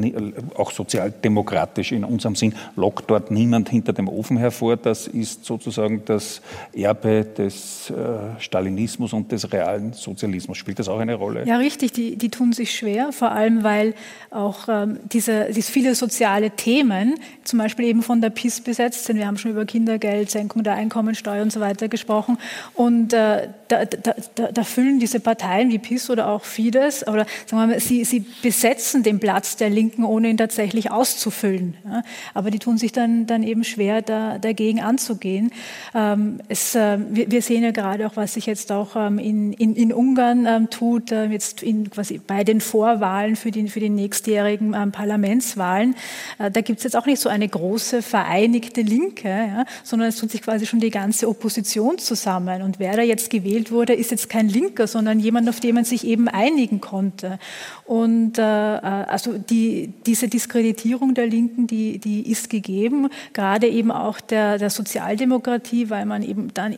auch 0.56 0.71
sozialdemokratisch 0.71 1.91
in 1.91 2.04
unserem 2.04 2.36
Sinn, 2.36 2.54
lockt 2.75 3.10
dort 3.10 3.32
niemand 3.32 3.69
hinter 3.69 3.93
dem 3.93 4.08
Ofen 4.08 4.38
hervor. 4.38 4.77
Das 4.77 5.08
ist 5.08 5.45
sozusagen 5.45 6.04
das 6.06 6.41
Erbe 6.73 7.25
des 7.25 7.89
äh, 7.89 8.39
Stalinismus 8.39 9.13
und 9.13 9.32
des 9.32 9.51
realen 9.51 9.93
Sozialismus. 9.93 10.58
Spielt 10.58 10.80
das 10.80 10.88
auch 10.88 10.99
eine 10.99 11.15
Rolle? 11.15 11.45
Ja, 11.45 11.58
richtig. 11.58 11.91
Die, 11.93 12.15
die 12.15 12.30
tun 12.30 12.54
sich 12.54 12.75
schwer, 12.75 13.12
vor 13.12 13.32
allem 13.32 13.63
weil 13.63 13.93
auch 14.30 14.67
ähm, 14.67 14.99
diese, 15.12 15.47
diese 15.51 15.71
viele 15.71 15.95
soziale 15.95 16.51
Themen, 16.51 17.15
zum 17.43 17.60
Beispiel 17.60 17.86
eben 17.86 18.01
von 18.01 18.21
der 18.21 18.30
PIS 18.30 18.62
besetzt 18.62 19.06
sind. 19.06 19.17
Wir 19.17 19.27
haben 19.27 19.38
schon 19.38 19.51
über 19.51 19.65
Kindergeld, 19.65 20.30
Senkung 20.30 20.63
der 20.63 20.75
Einkommensteuer 20.75 21.41
und 21.41 21.51
so 21.51 21.60
weiter 21.60 21.88
gesprochen. 21.88 22.38
Und 22.73 23.13
äh, 23.13 23.30
da, 23.67 23.85
da, 23.85 24.15
da, 24.35 24.51
da, 24.51 24.63
füllen 24.63 24.99
diese 24.99 25.19
Parteien 25.19 25.71
wie 25.71 25.79
PIS 25.79 26.09
oder 26.09 26.27
auch 26.27 26.43
Fidesz, 26.43 27.03
oder 27.07 27.25
sagen 27.45 27.63
wir 27.63 27.67
mal, 27.67 27.79
sie, 27.79 28.03
sie 28.03 28.25
besetzen 28.41 29.03
den 29.03 29.19
Platz 29.19 29.55
der 29.55 29.69
Linken, 29.69 30.03
ohne 30.03 30.29
ihn 30.29 30.37
tatsächlich 30.37 30.91
auszufüllen. 30.91 31.77
Ja? 31.85 32.03
Aber 32.33 32.51
die 32.51 32.59
tun 32.59 32.77
sich 32.77 32.91
dann, 32.91 33.27
dann 33.27 33.43
eben 33.43 33.63
schwer, 33.63 34.01
da, 34.01 34.37
dagegen 34.39 34.81
anzugehen. 34.81 35.51
Ähm, 35.93 36.39
es, 36.49 36.75
äh, 36.75 36.97
wir, 37.09 37.31
wir, 37.31 37.41
sehen 37.41 37.63
ja 37.63 37.71
gerade 37.71 38.07
auch, 38.07 38.15
was 38.15 38.33
sich 38.33 38.45
jetzt 38.45 38.71
auch 38.71 38.95
ähm, 38.95 39.19
in, 39.19 39.53
in, 39.53 39.75
in 39.75 39.93
Ungarn 39.93 40.45
ähm, 40.45 40.69
tut, 40.69 41.11
äh, 41.11 41.25
jetzt 41.27 41.63
in, 41.63 41.89
quasi 41.89 42.19
bei 42.19 42.43
den 42.43 42.61
Vorwahlen 42.61 43.35
für 43.35 43.51
die, 43.51 43.69
für 43.69 43.79
die 43.79 43.89
nächstjährigen 43.89 44.73
ähm, 44.73 44.91
Parlamentswahlen. 44.91 45.95
Äh, 46.39 46.51
da 46.51 46.61
gibt 46.61 46.79
es 46.79 46.83
jetzt 46.83 46.95
auch 46.95 47.05
nicht 47.05 47.21
so 47.21 47.29
eine 47.29 47.47
große 47.47 48.01
vereinigte 48.01 48.81
Linke, 48.81 49.29
ja? 49.29 49.65
sondern 49.83 50.09
es 50.09 50.17
tut 50.17 50.31
sich 50.31 50.41
quasi 50.41 50.65
schon 50.65 50.79
die 50.79 50.89
ganze 50.89 51.29
Opposition 51.29 51.97
zusammen. 51.97 52.61
Und 52.61 52.79
wer 52.79 52.95
da 52.95 53.01
jetzt 53.01 53.20
gewählt 53.29 53.71
wurde, 53.71 53.93
ist 53.93 54.12
jetzt 54.12 54.29
kein 54.29 54.49
Linker, 54.49 54.88
sondern 54.88 55.19
jemand, 55.19 55.49
auf 55.49 55.60
den 55.60 55.75
man 55.75 55.86
sich 55.86 56.05
eben 56.05 56.27
einigen 56.27 56.81
konnte. 56.81 57.39
Und 57.86 58.38
äh, 58.38 58.41
also 58.41 59.38
die, 59.38 59.93
diese 60.05 60.27
Diskreditierung 60.27 61.13
der 61.13 61.27
Linken, 61.27 61.67
die, 61.67 61.99
die 61.99 62.29
ist 62.29 62.49
gegeben, 62.49 63.10
gerade 63.34 63.67
eben 63.67 63.91
auch 63.91 64.19
der, 64.19 64.57
der 64.57 64.69
Sozialdemokratie, 64.69 65.89
weil 65.89 66.05
man 66.05 66.23
eben 66.23 66.53
dann 66.53 66.77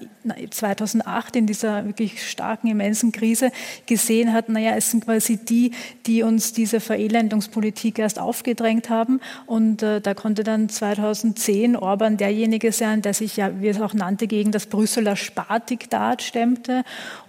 2008 0.49 1.35
in 1.35 1.45
dieser 1.45 1.85
wirklich 1.85 2.27
starken, 2.27 2.67
immensen 2.67 3.11
Krise 3.11 3.51
gesehen 3.85 4.33
hat, 4.33 4.49
naja, 4.49 4.73
es 4.75 4.91
sind 4.91 5.05
quasi 5.05 5.37
die, 5.37 5.71
die 6.05 6.23
uns 6.23 6.53
diese 6.53 6.79
Verelendungspolitik 6.79 7.99
erst 7.99 8.19
aufgedrängt 8.19 8.89
haben. 8.89 9.19
Und 9.45 9.83
äh, 9.83 10.01
da 10.01 10.13
konnte 10.13 10.43
dann 10.43 10.69
2010 10.69 11.75
Orban 11.75 12.17
derjenige 12.17 12.71
sein, 12.71 13.01
der 13.01 13.13
sich 13.13 13.37
ja, 13.37 13.61
wie 13.61 13.67
es 13.67 13.81
auch 13.81 13.93
nannte, 13.93 14.27
gegen 14.27 14.51
das 14.51 14.65
Brüsseler 14.65 15.15
Spardiktat 15.15 16.21
stemmte 16.33 16.83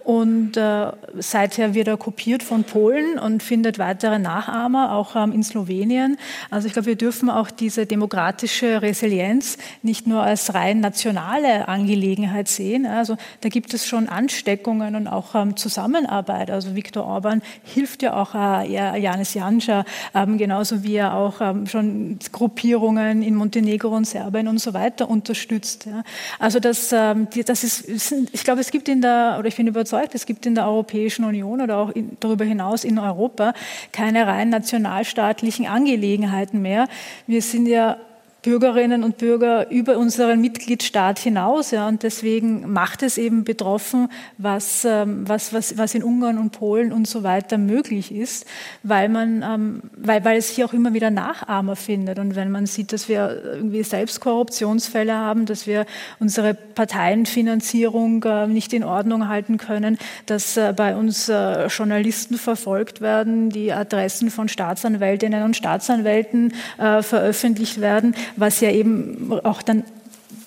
und 0.05 0.55
äh, 0.55 0.91
seither 1.17 1.73
wird 1.73 1.87
er 1.87 1.97
kopiert 1.97 2.43
von 2.43 2.63
Polen 2.63 3.17
und 3.17 3.41
findet 3.41 3.79
weitere 3.79 4.19
Nachahmer, 4.19 4.93
auch 4.93 5.15
ähm, 5.15 5.31
in 5.31 5.41
Slowenien. 5.41 6.17
Also 6.51 6.67
ich 6.67 6.73
glaube, 6.73 6.85
wir 6.85 6.95
dürfen 6.95 7.31
auch 7.31 7.49
diese 7.49 7.87
demokratische 7.87 8.83
Resilienz 8.83 9.57
nicht 9.81 10.05
nur 10.05 10.21
als 10.21 10.53
rein 10.53 10.79
nationale 10.79 11.67
Angelegenheit 11.67 12.47
sehen. 12.47 12.85
Also 12.85 13.17
da 13.41 13.49
gibt 13.49 13.73
es 13.73 13.87
schon 13.87 14.07
Ansteckungen 14.07 14.95
und 14.95 15.07
auch 15.07 15.33
ähm, 15.33 15.57
Zusammenarbeit. 15.57 16.51
Also 16.51 16.75
Viktor 16.75 17.03
Orban 17.03 17.41
hilft 17.63 18.03
ja 18.03 18.13
auch 18.13 18.35
äh, 18.35 18.99
Janis 19.01 19.33
Janša, 19.33 19.85
ähm, 20.13 20.37
genauso 20.37 20.83
wie 20.83 20.97
er 20.97 21.15
auch 21.15 21.41
ähm, 21.41 21.65
schon 21.65 22.19
Gruppierungen 22.31 23.23
in 23.23 23.33
Montenegro 23.33 23.87
und 23.87 24.05
Serbien 24.05 24.47
und 24.47 24.59
so 24.59 24.75
weiter 24.75 25.09
unterstützt. 25.09 25.87
Ja. 25.87 26.03
Also 26.37 26.59
das, 26.59 26.91
ähm, 26.91 27.27
die, 27.33 27.43
das 27.43 27.63
ist, 27.63 28.13
ich 28.31 28.43
glaube, 28.43 28.61
es 28.61 28.69
gibt 28.69 28.87
in 28.87 29.01
der, 29.01 29.37
oder 29.39 29.47
ich 29.47 29.55
bin 29.55 29.65
überzeugt, 29.65 29.94
überzeugt, 29.95 30.15
es 30.15 30.25
gibt 30.25 30.45
in 30.45 30.55
der 30.55 30.67
Europäischen 30.67 31.25
Union 31.25 31.61
oder 31.61 31.77
auch 31.77 31.89
in, 31.89 32.17
darüber 32.19 32.45
hinaus 32.45 32.83
in 32.83 32.99
Europa 32.99 33.53
keine 33.91 34.27
rein 34.27 34.49
nationalstaatlichen 34.49 35.67
Angelegenheiten 35.67 36.61
mehr. 36.61 36.87
Wir 37.27 37.41
sind 37.41 37.67
ja 37.67 37.97
Bürgerinnen 38.45 39.03
und 39.03 39.17
Bürger 39.17 39.71
über 39.71 39.97
unseren 39.97 40.39
Mitgliedstaat 40.39 41.17
hinaus. 41.17 41.71
Ja, 41.71 41.87
und 41.87 42.03
deswegen 42.03 42.71
macht 42.71 43.01
es 43.01 43.17
eben 43.17 43.43
betroffen, 43.43 44.07
was, 44.37 44.85
ähm, 44.85 45.27
was, 45.27 45.51
was, 45.51 45.79
was 45.79 45.95
in 45.95 46.03
Ungarn 46.03 46.37
und 46.37 46.51
Polen 46.51 46.93
und 46.93 47.07
so 47.07 47.23
weiter 47.23 47.57
möglich 47.57 48.13
ist, 48.13 48.45
weil, 48.83 49.09
man, 49.09 49.41
ähm, 49.41 49.81
weil, 49.97 50.23
weil 50.23 50.37
es 50.37 50.49
hier 50.49 50.65
auch 50.65 50.73
immer 50.73 50.93
wieder 50.93 51.09
Nachahmer 51.09 51.75
findet. 51.75 52.19
Und 52.19 52.35
wenn 52.35 52.51
man 52.51 52.67
sieht, 52.67 52.93
dass 52.93 53.09
wir 53.09 53.41
irgendwie 53.43 53.81
selbst 53.81 54.21
Korruptionsfälle 54.21 55.15
haben, 55.15 55.47
dass 55.47 55.65
wir 55.65 55.87
unsere 56.19 56.53
Parteienfinanzierung 56.53 58.23
äh, 58.25 58.45
nicht 58.45 58.73
in 58.73 58.83
Ordnung 58.83 59.27
halten 59.27 59.57
können, 59.57 59.97
dass 60.27 60.55
äh, 60.55 60.71
bei 60.77 60.95
uns 60.95 61.29
äh, 61.29 61.65
Journalisten 61.65 62.37
verfolgt 62.37 63.01
werden, 63.01 63.49
die 63.49 63.73
Adressen 63.73 64.29
von 64.29 64.49
Staatsanwältinnen 64.49 65.41
und 65.41 65.55
Staatsanwälten 65.55 66.53
veröffentlicht 67.01 67.81
werden, 67.81 68.13
was 68.37 68.61
ja 68.61 68.71
eben 68.71 69.31
auch 69.43 69.61
dann 69.61 69.83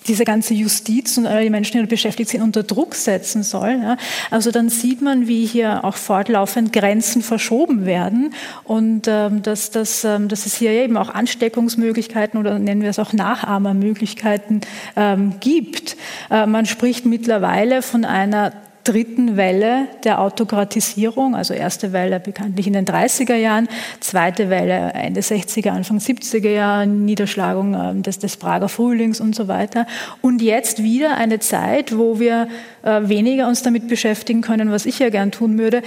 diese 0.07 0.25
ganze 0.25 0.53
Justiz 0.53 1.17
und 1.17 1.27
alle 1.27 1.49
Menschen, 1.49 1.79
die 1.79 1.85
beschäftigt 1.85 2.31
sind, 2.31 2.41
unter 2.41 2.63
Druck 2.63 2.95
setzen 2.95 3.43
soll. 3.43 3.79
Ja. 3.81 3.97
Also 4.31 4.51
dann 4.51 4.69
sieht 4.69 5.01
man, 5.01 5.27
wie 5.27 5.45
hier 5.45 5.85
auch 5.85 5.95
fortlaufend 5.95 6.73
Grenzen 6.73 7.21
verschoben 7.21 7.85
werden 7.85 8.33
und 8.63 9.07
ähm, 9.07 9.43
dass, 9.43 9.71
dass, 9.71 10.03
ähm, 10.03 10.27
dass 10.27 10.45
es 10.45 10.55
hier 10.55 10.71
eben 10.71 10.97
auch 10.97 11.09
Ansteckungsmöglichkeiten 11.09 12.39
oder 12.39 12.57
nennen 12.59 12.81
wir 12.81 12.89
es 12.89 12.99
auch 12.99 13.13
Nachahmermöglichkeiten 13.13 14.61
ähm, 14.95 15.35
gibt. 15.39 15.95
Äh, 16.31 16.47
man 16.47 16.65
spricht 16.65 17.05
mittlerweile 17.05 17.81
von 17.81 18.03
einer 18.03 18.53
dritten 18.83 19.37
Welle 19.37 19.87
der 20.03 20.19
Autokratisierung, 20.19 21.35
also 21.35 21.53
erste 21.53 21.91
Welle 21.93 22.19
bekanntlich 22.19 22.67
in 22.67 22.73
den 22.73 22.85
30er 22.85 23.35
Jahren, 23.35 23.67
zweite 23.99 24.49
Welle 24.49 24.91
Ende 24.93 25.21
60er, 25.21 25.69
Anfang 25.69 25.97
70er 25.97 26.49
Jahre, 26.49 26.87
Niederschlagung 26.87 27.75
ähm, 27.75 28.03
des, 28.03 28.19
des 28.19 28.37
Prager 28.37 28.69
Frühlings 28.69 29.19
und 29.21 29.35
so 29.35 29.47
weiter. 29.47 29.85
Und 30.21 30.41
jetzt 30.41 30.81
wieder 30.81 31.17
eine 31.17 31.39
Zeit, 31.39 31.97
wo 31.97 32.19
wir 32.19 32.47
äh, 32.83 33.01
weniger 33.03 33.47
uns 33.47 33.61
damit 33.61 33.87
beschäftigen 33.87 34.41
können, 34.41 34.71
was 34.71 34.85
ich 34.85 34.99
ja 34.99 35.09
gern 35.09 35.31
tun 35.31 35.57
würde, 35.57 35.81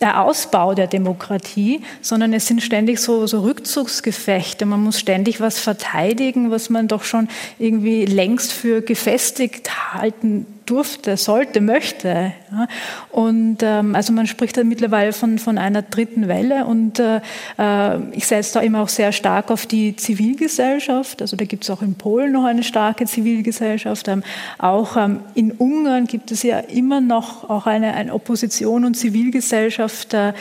der 0.00 0.20
Ausbau 0.20 0.74
der 0.74 0.88
Demokratie, 0.88 1.80
sondern 2.00 2.32
es 2.32 2.48
sind 2.48 2.60
ständig 2.60 2.98
so, 2.98 3.26
so 3.28 3.42
Rückzugsgefechte. 3.42 4.66
Man 4.66 4.82
muss 4.82 4.98
ständig 4.98 5.40
was 5.40 5.60
verteidigen, 5.60 6.50
was 6.50 6.70
man 6.70 6.88
doch 6.88 7.04
schon 7.04 7.28
irgendwie 7.58 8.04
längst 8.04 8.52
für 8.52 8.82
gefestigt 8.82 9.94
halten 9.94 10.46
durfte, 10.66 11.16
sollte, 11.16 11.60
möchte. 11.60 12.32
Ja. 12.50 12.68
Und 13.10 13.58
ähm, 13.62 13.94
also 13.94 14.12
man 14.12 14.26
spricht 14.26 14.56
da 14.56 14.64
mittlerweile 14.64 15.12
von, 15.12 15.38
von 15.38 15.58
einer 15.58 15.82
dritten 15.82 16.28
Welle 16.28 16.66
und 16.66 16.98
äh, 16.98 17.20
äh, 17.58 17.98
ich 18.12 18.26
setze 18.26 18.54
da 18.54 18.60
immer 18.60 18.82
auch 18.82 18.88
sehr 18.88 19.12
stark 19.12 19.50
auf 19.50 19.66
die 19.66 19.96
Zivilgesellschaft. 19.96 21.20
Also 21.20 21.36
da 21.36 21.44
gibt 21.44 21.64
es 21.64 21.70
auch 21.70 21.82
in 21.82 21.94
Polen 21.94 22.32
noch 22.32 22.44
eine 22.44 22.62
starke 22.62 23.06
Zivilgesellschaft. 23.06 24.08
Ähm, 24.08 24.22
auch 24.58 24.96
ähm, 24.96 25.20
in 25.34 25.52
Ungarn 25.52 26.06
gibt 26.06 26.30
es 26.30 26.42
ja 26.42 26.58
immer 26.58 27.00
noch 27.00 27.48
auch 27.48 27.66
eine, 27.66 27.94
eine 27.94 28.12
Opposition 28.14 28.84
und 28.84 28.94
Zivilgesellschaft, 28.94 30.14
äh, 30.14 30.32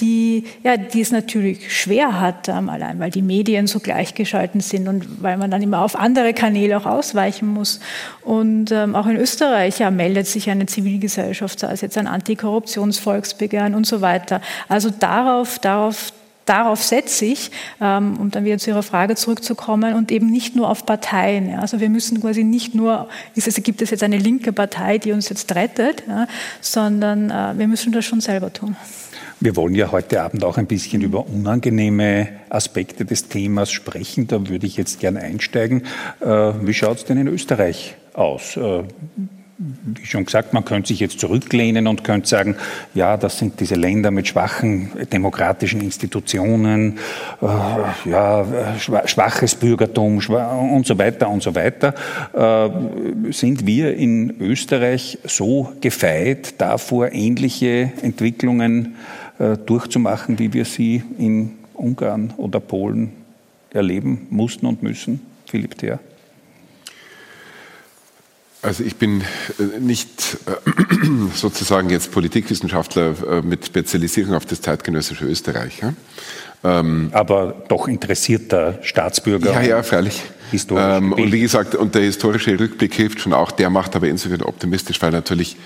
die, 0.00 0.44
ja, 0.62 0.76
die 0.76 1.00
es 1.00 1.10
natürlich 1.10 1.72
schwer 1.76 2.20
hat, 2.20 2.48
ähm, 2.48 2.68
allein 2.68 2.98
weil 2.98 3.10
die 3.10 3.22
Medien 3.22 3.66
so 3.66 3.80
gleichgeschalten 3.80 4.60
sind 4.60 4.88
und 4.88 5.22
weil 5.22 5.36
man 5.36 5.50
dann 5.50 5.62
immer 5.62 5.82
auf 5.82 5.96
andere 5.96 6.32
Kanäle 6.32 6.76
auch 6.76 6.86
ausweichen 6.86 7.48
muss. 7.48 7.80
Und 8.22 8.72
ähm, 8.72 8.94
auch 8.94 9.06
in 9.06 9.16
Österreich 9.16 9.69
ja, 9.78 9.90
meldet 9.90 10.26
sich 10.26 10.50
eine 10.50 10.66
Zivilgesellschaft, 10.66 11.60
sei 11.60 11.72
es 11.72 11.80
jetzt 11.80 11.96
ein 11.98 12.06
Antikorruptionsvolksbegehren 12.06 13.74
und 13.74 13.86
so 13.86 14.00
weiter. 14.00 14.40
Also 14.68 14.90
darauf, 14.90 15.58
darauf, 15.58 16.12
darauf 16.46 16.82
setze 16.82 17.26
ich, 17.26 17.50
ähm, 17.80 18.16
um 18.18 18.30
dann 18.30 18.44
wieder 18.44 18.58
zu 18.58 18.70
Ihrer 18.70 18.82
Frage 18.82 19.14
zurückzukommen, 19.14 19.94
und 19.94 20.10
eben 20.10 20.30
nicht 20.30 20.56
nur 20.56 20.68
auf 20.68 20.84
Parteien. 20.84 21.58
Also 21.58 21.80
wir 21.80 21.90
müssen 21.90 22.20
quasi 22.20 22.44
nicht 22.44 22.74
nur, 22.74 23.08
es, 23.36 23.54
gibt 23.62 23.82
es 23.82 23.90
jetzt 23.90 24.02
eine 24.02 24.18
linke 24.18 24.52
Partei, 24.52 24.98
die 24.98 25.12
uns 25.12 25.28
jetzt 25.28 25.54
rettet, 25.54 26.02
sondern 26.60 27.30
äh, 27.30 27.58
wir 27.58 27.68
müssen 27.68 27.92
das 27.92 28.04
schon 28.04 28.20
selber 28.20 28.52
tun. 28.52 28.76
Wir 29.42 29.56
wollen 29.56 29.74
ja 29.74 29.90
heute 29.90 30.20
Abend 30.20 30.44
auch 30.44 30.58
ein 30.58 30.66
bisschen 30.66 31.00
über 31.00 31.26
unangenehme 31.26 32.28
Aspekte 32.50 33.06
des 33.06 33.28
Themas 33.28 33.70
sprechen. 33.70 34.26
Da 34.26 34.46
würde 34.48 34.66
ich 34.66 34.76
jetzt 34.76 35.00
gern 35.00 35.16
einsteigen. 35.16 35.84
Äh, 36.20 36.26
wie 36.26 36.74
schaut 36.74 36.98
es 36.98 37.04
denn 37.06 37.16
in 37.16 37.26
Österreich 37.26 37.96
aus? 38.12 38.58
Wie 39.62 40.06
schon 40.06 40.24
gesagt, 40.24 40.54
man 40.54 40.64
könnte 40.64 40.88
sich 40.88 41.00
jetzt 41.00 41.20
zurücklehnen 41.20 41.86
und 41.86 42.02
könnte 42.02 42.26
sagen, 42.26 42.56
ja, 42.94 43.18
das 43.18 43.38
sind 43.38 43.60
diese 43.60 43.74
Länder 43.74 44.10
mit 44.10 44.26
schwachen 44.26 44.90
demokratischen 45.12 45.82
Institutionen, 45.82 46.98
äh, 47.42 48.08
ja, 48.08 48.46
schwaches 48.78 49.54
Bürgertum 49.54 50.16
und 50.16 50.86
so 50.86 50.96
weiter 50.96 51.28
und 51.28 51.42
so 51.42 51.54
weiter. 51.54 51.94
Äh, 52.32 53.32
sind 53.32 53.66
wir 53.66 53.94
in 53.94 54.40
Österreich 54.40 55.18
so 55.24 55.74
gefeit 55.82 56.54
davor, 56.58 57.12
ähnliche 57.12 57.92
Entwicklungen 58.00 58.94
äh, 59.38 59.58
durchzumachen, 59.58 60.38
wie 60.38 60.54
wir 60.54 60.64
sie 60.64 61.02
in 61.18 61.50
Ungarn 61.74 62.32
oder 62.38 62.60
Polen 62.60 63.12
erleben 63.68 64.26
mussten 64.30 64.64
und 64.64 64.82
müssen? 64.82 65.20
Philipp 65.44 65.76
Theer. 65.76 66.00
Also 68.62 68.84
ich 68.84 68.96
bin 68.96 69.22
äh, 69.58 69.78
nicht 69.78 70.38
äh, 70.46 70.70
sozusagen 71.34 71.90
jetzt 71.90 72.12
Politikwissenschaftler 72.12 73.42
mit 73.42 73.66
Spezialisierung 73.66 74.34
auf 74.34 74.46
das 74.46 74.60
zeitgenössische 74.60 75.24
Österreich. 75.24 75.80
Ähm, 76.62 77.08
Aber 77.12 77.64
doch 77.68 77.88
interessierter 77.88 78.78
Staatsbürger. 78.82 79.52
Ja, 79.52 79.62
ja, 79.62 79.82
freilich. 79.82 80.22
Ähm, 80.52 81.12
und 81.12 81.32
wie 81.32 81.40
gesagt, 81.40 81.76
und 81.76 81.94
der 81.94 82.02
historische 82.02 82.58
Rückblick 82.58 82.92
hilft 82.92 83.20
schon 83.20 83.32
auch, 83.32 83.52
der 83.52 83.70
macht 83.70 83.94
aber 83.94 84.08
insofern 84.08 84.42
optimistisch, 84.42 85.00
weil 85.00 85.12
natürlich 85.12 85.56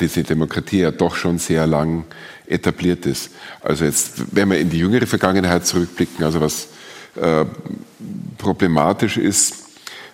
diese 0.00 0.22
Demokratie 0.22 0.80
ja 0.80 0.92
doch 0.92 1.16
schon 1.16 1.38
sehr 1.38 1.66
lang 1.66 2.04
etabliert 2.46 3.06
ist. 3.06 3.30
Also 3.60 3.84
jetzt, 3.84 4.34
wenn 4.34 4.50
wir 4.50 4.58
in 4.58 4.70
die 4.70 4.78
jüngere 4.78 5.06
Vergangenheit 5.06 5.66
zurückblicken, 5.66 6.24
also 6.24 6.40
was 6.40 6.68
äh, 7.16 7.44
problematisch 8.38 9.16
ist, 9.16 9.59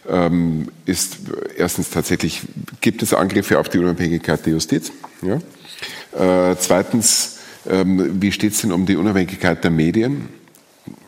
ähm, 0.09 0.69
ist 0.85 1.19
erstens 1.57 1.91
tatsächlich, 1.91 2.43
gibt 2.81 3.03
es 3.03 3.15
Angriffe 3.15 3.59
auf 3.59 3.69
die 3.69 3.79
Unabhängigkeit 3.79 4.45
der 4.45 4.53
Justiz? 4.55 4.93
Ja? 5.23 6.51
Äh, 6.51 6.57
zweitens, 6.59 7.39
ähm, 7.69 8.21
wie 8.21 8.33
steht 8.33 8.53
es 8.53 8.61
denn 8.61 8.73
um 8.73 8.87
die 8.87 8.97
Unabhängigkeit 8.97 9.63
der 9.65 9.71
Medien, 9.71 10.29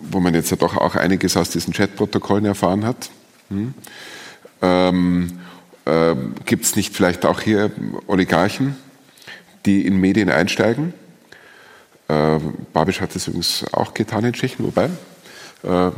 wo 0.01 0.21
man 0.21 0.35
jetzt 0.35 0.51
ja 0.51 0.57
doch 0.57 0.77
auch 0.77 0.97
einiges 0.97 1.37
aus 1.37 1.51
diesen 1.51 1.73
Chatprotokollen 1.73 2.45
erfahren 2.45 2.85
hat? 2.85 3.11
Hm? 3.49 3.75
Ähm, 4.63 5.39
äh, 5.85 6.15
gibt 6.45 6.65
es 6.65 6.77
nicht 6.77 6.95
vielleicht 6.95 7.25
auch 7.25 7.41
hier 7.41 7.71
Oligarchen, 8.07 8.77
die 9.67 9.87
in 9.87 9.99
Medien 10.01 10.31
einsteigen? 10.31 10.93
Äh, 12.09 12.39
Babisch 12.73 13.01
hat 13.01 13.15
das 13.15 13.29
übrigens 13.29 13.65
auch 13.73 13.95
getan 13.95 14.25
in 14.25 14.33
Tschechien, 14.33 14.65
wobei 14.65 14.91
äh, 15.63 15.91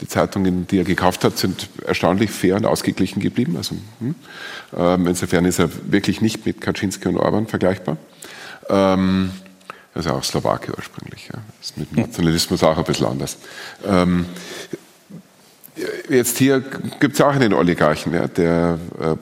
die 0.00 0.08
Zeitungen, 0.08 0.66
die 0.66 0.78
er 0.78 0.84
gekauft 0.84 1.24
hat, 1.24 1.38
sind 1.38 1.68
erstaunlich 1.86 2.30
fair 2.30 2.56
und 2.56 2.66
ausgeglichen 2.66 3.20
geblieben. 3.20 3.56
Also, 3.56 3.76
hm. 4.00 4.14
ähm, 4.76 5.06
insofern 5.06 5.44
ist 5.44 5.58
er 5.58 5.70
wirklich 5.90 6.20
nicht 6.20 6.46
mit 6.46 6.60
Kaczynski 6.60 7.08
und 7.08 7.16
Orban 7.16 7.46
vergleichbar. 7.46 7.96
Ähm, 8.68 9.30
also 9.94 10.10
auch 10.10 10.24
Slowake 10.24 10.72
ursprünglich. 10.76 11.28
Ja. 11.32 11.40
Das 11.58 11.70
ist 11.70 11.78
mit 11.78 11.90
dem 11.90 11.96
Nationalismus 12.02 12.62
auch 12.62 12.76
ein 12.76 12.84
bisschen 12.84 13.06
anders. 13.06 13.38
Ähm, 13.86 14.26
jetzt 16.08 16.38
hier 16.38 16.62
gibt 17.00 17.14
es 17.14 17.20
auch 17.20 17.34
einen 17.34 17.52
Oligarchen, 17.54 18.12
ja, 18.12 18.26
der 18.26 18.78
äh, 19.00 19.16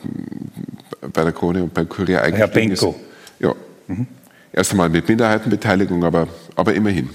bei 1.12 1.22
der 1.22 1.32
Krone 1.32 1.62
und 1.62 1.74
beim 1.74 1.88
Kurier 1.88 2.22
eigentlich. 2.22 2.38
Herr 2.38 2.48
Benko. 2.48 2.90
Ist. 2.90 3.40
Ja. 3.40 3.54
Mhm. 3.86 4.06
Erst 4.52 4.70
einmal 4.70 4.88
mit 4.88 5.08
Minderheitenbeteiligung, 5.08 6.04
aber, 6.04 6.28
aber 6.56 6.74
immerhin. 6.74 7.10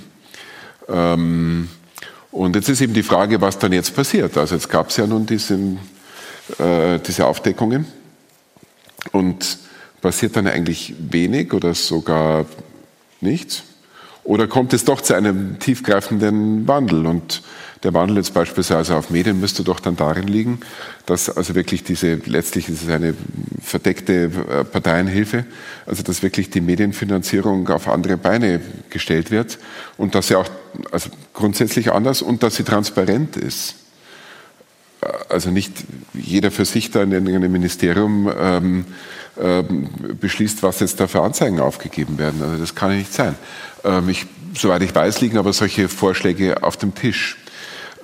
Ähm, 0.88 1.69
und 2.32 2.56
jetzt 2.56 2.70
ist 2.70 2.82
eben 2.82 2.94
die 2.94 3.04
Frage, 3.04 3.42
was 3.42 3.58
dann 3.58 3.74
jetzt 3.74 3.96
passiert. 3.96 4.38
Also 4.38 4.56
jetzt 4.56 4.70
gab 4.70 4.89
es 4.89 4.98
ja 4.98 5.08
nun 5.08 5.26
diesen, 5.26 5.80
äh, 6.60 7.00
diese 7.00 7.26
Aufdeckungen 7.26 7.86
und 9.12 9.58
passiert 10.02 10.36
dann 10.36 10.48
eigentlich 10.48 10.94
wenig 11.00 11.54
oder 11.54 11.74
sogar 11.74 12.46
nichts? 13.22 13.63
Oder 14.24 14.48
kommt 14.48 14.74
es 14.74 14.86
doch 14.86 15.02
zu 15.02 15.15
einem 15.15 15.60
tiefgreifenden 15.60 16.68
Wandel? 16.68 17.06
Und 17.06 17.42
der 17.84 17.94
Wandel 17.94 18.18
jetzt 18.18 18.34
beispielsweise 18.34 18.96
auf 18.96 19.10
Medien 19.10 19.39
müsste 19.39 19.63
doch 19.63 19.80
dann 19.80 19.96
darin 19.96 20.28
liegen, 20.28 20.60
dass 21.06 21.30
also 21.30 21.56
wirklich 21.56 21.84
diese, 21.84 22.15
letztlich 22.26 22.68
ist 22.68 22.84
es 22.84 22.89
eine 22.89 23.13
verdeckte 23.62 24.26
äh, 24.26 24.63
Parteienhilfe, 24.65 25.46
also 25.86 26.04
dass 26.04 26.22
wirklich 26.22 26.50
die 26.50 26.62
Medienfinanzierung 26.62 27.68
auf 27.70 27.88
andere 27.88 28.18
Beine 28.18 28.60
gestellt 28.89 29.32
wird 29.32 29.60
und 29.98 30.13
dass 30.13 30.28
sie 30.28 30.36
auch 30.36 30.50
also 30.92 31.10
grundsätzlich 31.34 31.92
anders 31.92 32.22
und 32.22 32.44
dass 32.44 32.56
sie 32.56 32.63
transparent 32.63 33.38
ist. 33.38 33.76
Äh, 35.02 35.08
also 35.30 35.50
nicht 35.50 35.72
jeder 36.13 36.52
für 36.52 36.65
sich 36.65 36.92
da 36.92 37.02
in 37.02 37.13
einem 37.13 37.52
Ministerium 37.52 38.30
ähm, 38.38 38.86
ähm, 39.39 39.88
beschließt, 40.20 40.63
was 40.63 40.82
jetzt 40.82 41.00
da 41.00 41.08
für 41.08 41.22
Anzeigen 41.22 41.62
aufgegeben 41.62 42.18
werden. 42.18 42.42
Also 42.42 42.58
das 42.58 42.76
kann 42.76 42.92
ja 42.92 42.98
nicht 42.98 43.13
sein. 43.13 43.36
Ähm, 43.86 44.10
ich, 44.10 44.26
soweit 44.54 44.82
ich 44.82 44.94
weiß, 44.94 45.22
liegen 45.22 45.38
aber 45.38 45.54
solche 45.54 45.88
Vorschläge 45.88 46.62
auf 46.62 46.76
dem 46.76 46.94
Tisch. 46.94 47.38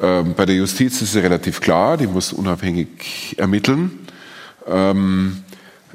Ähm, 0.02 0.34
bei 0.36 0.46
der 0.46 0.56
Justiz 0.56 1.02
ist 1.02 1.16
es 1.16 1.24
relativ 1.24 1.62
klar, 1.62 1.98
die 1.98 2.08
muss 2.08 2.34
unabhängig 2.34 3.36
ermitteln. 3.38 4.08
Ähm, 4.68 5.44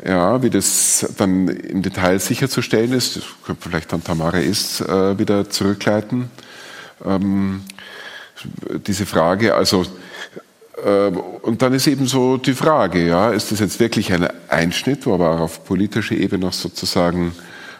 ja, 0.05 0.43
wie 0.43 0.51
das 0.51 1.13
dann 1.19 1.49
im 1.49 1.83
Detail 1.83 2.19
sicherzustellen 2.19 2.93
ist, 2.93 3.17
das 3.17 3.25
könnte 3.45 3.69
vielleicht 3.69 3.93
dann 3.93 4.03
Tamara 4.03 4.39
ist 4.39 4.81
äh, 4.81 5.19
wieder 5.19 5.51
zurückleiten. 5.51 6.31
Ähm, 7.05 7.63
diese 8.87 9.05
Frage, 9.05 9.55
also 9.55 9.85
ähm, 10.85 11.19
und 11.43 11.61
dann 11.61 11.75
ist 11.75 11.87
eben 11.87 12.07
so 12.07 12.39
die 12.39 12.55
Frage, 12.55 13.07
ja, 13.07 13.31
ist 13.31 13.53
das 13.53 13.61
jetzt 13.61 13.81
wirklich 13.81 14.13
ein 14.13 14.29
Einschnitt, 14.49 15.05
wo 15.07 15.15
aber 15.15 15.31
auch 15.33 15.41
auf 15.41 15.65
politischer 15.65 16.15
Ebene 16.15 16.47
noch 16.47 16.53
sozusagen 16.55 17.33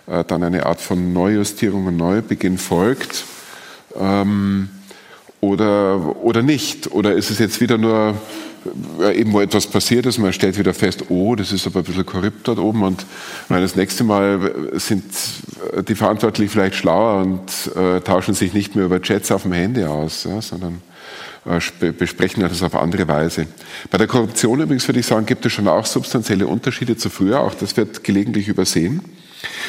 äh, 0.07 0.25
dann 0.25 0.43
eine 0.43 0.67
Art 0.67 0.81
von 0.81 1.13
Neujustierung 1.13 1.87
und 1.87 1.97
Neubeginn 1.97 2.59
folgt? 2.59 3.25
Ähm, 3.99 4.69
oder, 5.41 6.17
oder 6.25 6.43
nicht? 6.43 6.93
Oder 6.93 7.15
ist 7.15 7.31
es 7.31 7.39
jetzt 7.39 7.61
wieder 7.61 7.79
nur 7.79 8.15
äh, 9.01 9.19
eben 9.19 9.33
wo 9.33 9.41
etwas 9.41 9.67
passiert 9.67 10.05
ist, 10.07 10.19
man 10.19 10.33
stellt 10.33 10.59
wieder 10.59 10.75
fest, 10.75 11.05
oh, 11.09 11.35
das 11.35 11.51
ist 11.51 11.67
aber 11.67 11.81
ein 11.81 11.85
bisschen 11.85 12.05
korrupt 12.05 12.47
dort 12.47 12.59
oben 12.59 12.83
und 12.83 13.07
meine, 13.49 13.63
das 13.63 13.75
nächste 13.75 14.05
Mal 14.05 14.71
sind 14.75 15.05
die 15.89 15.95
Verantwortlichen 15.95 16.51
vielleicht 16.51 16.75
schlauer 16.75 17.23
und 17.23 17.75
äh, 17.75 18.01
tauschen 18.01 18.35
sich 18.35 18.53
nicht 18.53 18.77
mehr 18.77 18.85
über 18.85 19.01
Chats 19.01 19.33
auf 19.33 19.43
dem 19.43 19.53
Handy 19.53 19.85
aus, 19.85 20.25
ja, 20.25 20.43
sondern 20.43 20.83
äh, 21.47 21.93
besprechen 21.93 22.43
das 22.43 22.63
auf 22.63 22.75
andere 22.75 23.09
Weise. 23.09 23.47
Bei 23.91 23.97
der 23.97 24.07
Korruption 24.07 24.61
übrigens 24.61 24.87
würde 24.87 25.01
ich 25.01 25.07
sagen, 25.07 25.25
gibt 25.25 25.47
es 25.47 25.53
schon 25.53 25.67
auch 25.67 25.87
substanzielle 25.87 26.47
Unterschiede 26.47 26.97
zu 26.99 27.09
früher. 27.09 27.41
Auch 27.41 27.55
das 27.55 27.77
wird 27.79 28.05
gelegentlich 28.05 28.49
übersehen. 28.49 29.01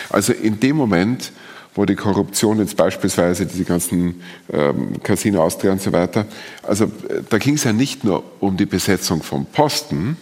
Also 0.09 0.33
in 0.33 0.59
dem 0.59 0.75
Moment, 0.75 1.31
wo 1.73 1.85
die 1.85 1.95
Korruption 1.95 2.59
jetzt 2.59 2.75
beispielsweise 2.75 3.45
diese 3.45 3.63
ganzen 3.63 4.21
ähm, 4.51 5.01
Casino 5.03 5.43
Austria 5.43 5.71
und 5.71 5.81
so 5.81 5.91
weiter, 5.91 6.25
also 6.63 6.85
äh, 6.85 7.23
da 7.29 7.37
ging 7.37 7.55
es 7.55 7.63
ja 7.63 7.73
nicht 7.73 8.03
nur 8.03 8.23
um 8.39 8.57
die 8.57 8.65
Besetzung 8.65 9.23
von 9.23 9.45
Posten, 9.45 10.17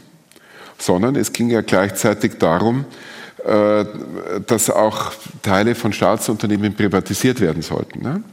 sondern 0.78 1.16
es 1.16 1.34
ging 1.34 1.50
ja 1.50 1.62
gleichzeitig 1.62 2.38
darum, 2.40 2.86
äh, 3.46 3.86
dass 4.46 4.70
auch 4.70 5.14
Teile 5.42 5.76
von 5.76 5.94
Staatsunternehmen 5.94 6.76
privatisiert 6.76 7.40
werden 7.40 7.62
sollten. 7.62 8.02
Ne? 8.02 8.24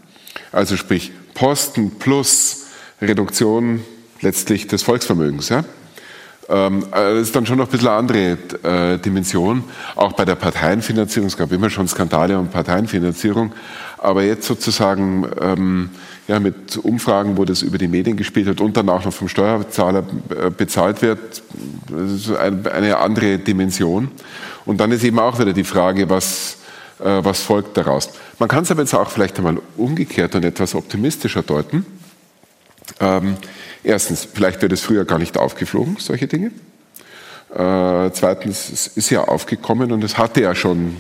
Also 0.53 0.77
sprich 0.77 1.13
Posten 1.35 1.93
plus 1.99 2.67
Reduktion 3.01 3.85
letztlich 4.21 4.67
des 4.67 4.83
Volksvermögens. 4.83 5.49
Ja? 5.49 5.65
Ähm, 6.49 6.85
äh, 6.93 7.15
das 7.15 7.23
ist 7.23 7.37
dann 7.37 7.47
schon 7.47 7.59
noch 7.59 7.67
ein 7.67 7.71
bisschen 7.71 7.89
eine 7.89 7.97
andere 7.97 8.39
äh, 8.63 8.99
Dimension. 8.99 9.65
Auch 9.95 10.13
bei 10.13 10.25
der 10.25 10.37
Parteienfinanzierung, 10.37 11.27
es 11.27 11.37
gab 11.37 11.53
immer 11.53 11.71
schon 11.71 11.89
Skandale 11.89 12.39
um 12.39 12.49
Parteienfinanzierung, 12.49 13.53
aber 13.99 14.23
jetzt 14.23 14.47
sozusagen 14.47 15.27
ähm, 15.41 15.91
ja, 16.29 16.39
mit 16.39 16.77
Umfragen, 16.77 17.37
wo 17.37 17.45
das 17.45 17.63
über 17.63 17.79
die 17.79 17.89
Medien 17.89 18.17
gespielt 18.17 18.47
wird 18.47 18.61
und 18.61 18.77
dann 18.77 18.89
auch 18.89 19.05
noch 19.05 19.13
vom 19.13 19.29
Steuerzahler 19.29 20.05
äh, 20.31 20.51
bezahlt 20.51 21.03
wird, 21.03 21.43
das 21.89 22.13
ist 22.13 22.37
eine 22.37 22.99
andere 22.99 23.39
Dimension. 23.39 24.09
Und 24.65 24.79
dann 24.79 24.93
ist 24.93 25.05
eben 25.05 25.19
auch 25.19 25.39
wieder 25.39 25.53
die 25.53 25.65
Frage, 25.65 26.11
was, 26.11 26.57
was 26.99 27.41
folgt 27.41 27.77
daraus. 27.77 28.11
Man 28.41 28.49
kann 28.49 28.65
es 28.65 28.71
aber 28.73 28.83
jetzt 28.83 28.95
auch 28.95 29.09
vielleicht 29.09 29.39
einmal 29.39 29.59
umgekehrt 29.77 30.35
und 30.35 30.45
etwas 30.45 30.75
optimistischer 30.75 31.43
deuten. 31.43 31.87
Ähm, 33.01 33.37
erstens, 33.85 34.27
vielleicht 34.33 34.63
wird 34.63 34.73
es 34.73 34.83
früher 34.83 35.05
gar 35.05 35.19
nicht 35.19 35.37
aufgeflogen, 35.37 35.97
solche 35.99 36.27
Dinge. 36.27 36.51
Äh, 37.55 38.11
zweitens, 38.13 38.71
es 38.71 38.87
ist 38.89 39.11
ja 39.11 39.23
aufgekommen 39.23 39.93
und 39.93 40.05
es 40.05 40.19
hatte 40.19 40.43
ja 40.43 40.55
schon 40.55 40.97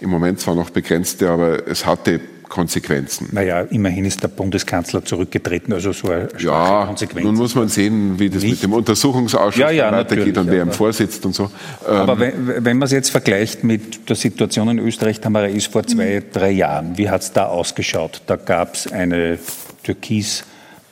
im 0.00 0.10
Moment 0.10 0.40
zwar 0.40 0.54
noch 0.54 0.70
begrenzte, 0.70 1.30
aber 1.30 1.66
es 1.68 1.86
hatte 1.86 2.20
Konsequenzen. 2.48 3.28
Naja, 3.32 3.62
immerhin 3.62 4.04
ist 4.04 4.22
der 4.22 4.28
Bundeskanzler 4.28 5.04
zurückgetreten, 5.04 5.72
also 5.72 5.92
so 5.92 6.08
eine 6.08 6.28
ja, 6.38 6.84
Konsequenz. 6.86 7.24
Nun 7.24 7.34
muss 7.34 7.54
man 7.54 7.68
sehen, 7.68 8.18
wie 8.18 8.30
das 8.30 8.42
nicht. 8.42 8.52
mit 8.52 8.62
dem 8.62 8.72
Untersuchungsausschuss 8.74 9.60
ja, 9.60 9.70
ja, 9.70 9.90
weitergeht 9.90 10.38
und 10.38 10.50
wer 10.50 10.62
im 10.62 10.70
Vorsitzt 10.70 11.26
und 11.26 11.34
so. 11.34 11.50
Aber 11.86 12.12
ähm, 12.12 12.46
wenn, 12.46 12.64
wenn 12.64 12.78
man 12.78 12.86
es 12.86 12.92
jetzt 12.92 13.10
vergleicht 13.10 13.64
mit 13.64 14.08
der 14.08 14.16
Situation 14.16 14.68
in 14.68 14.78
Österreich, 14.78 15.20
Tamara, 15.20 15.46
ist 15.46 15.72
vor 15.72 15.84
zwei, 15.84 16.22
drei 16.32 16.50
Jahren, 16.50 16.96
wie 16.96 17.10
hat 17.10 17.22
es 17.22 17.32
da 17.32 17.46
ausgeschaut? 17.46 18.22
Da 18.26 18.36
gab 18.36 18.74
es 18.74 18.92
eine 18.92 19.38
türkis 19.82 20.44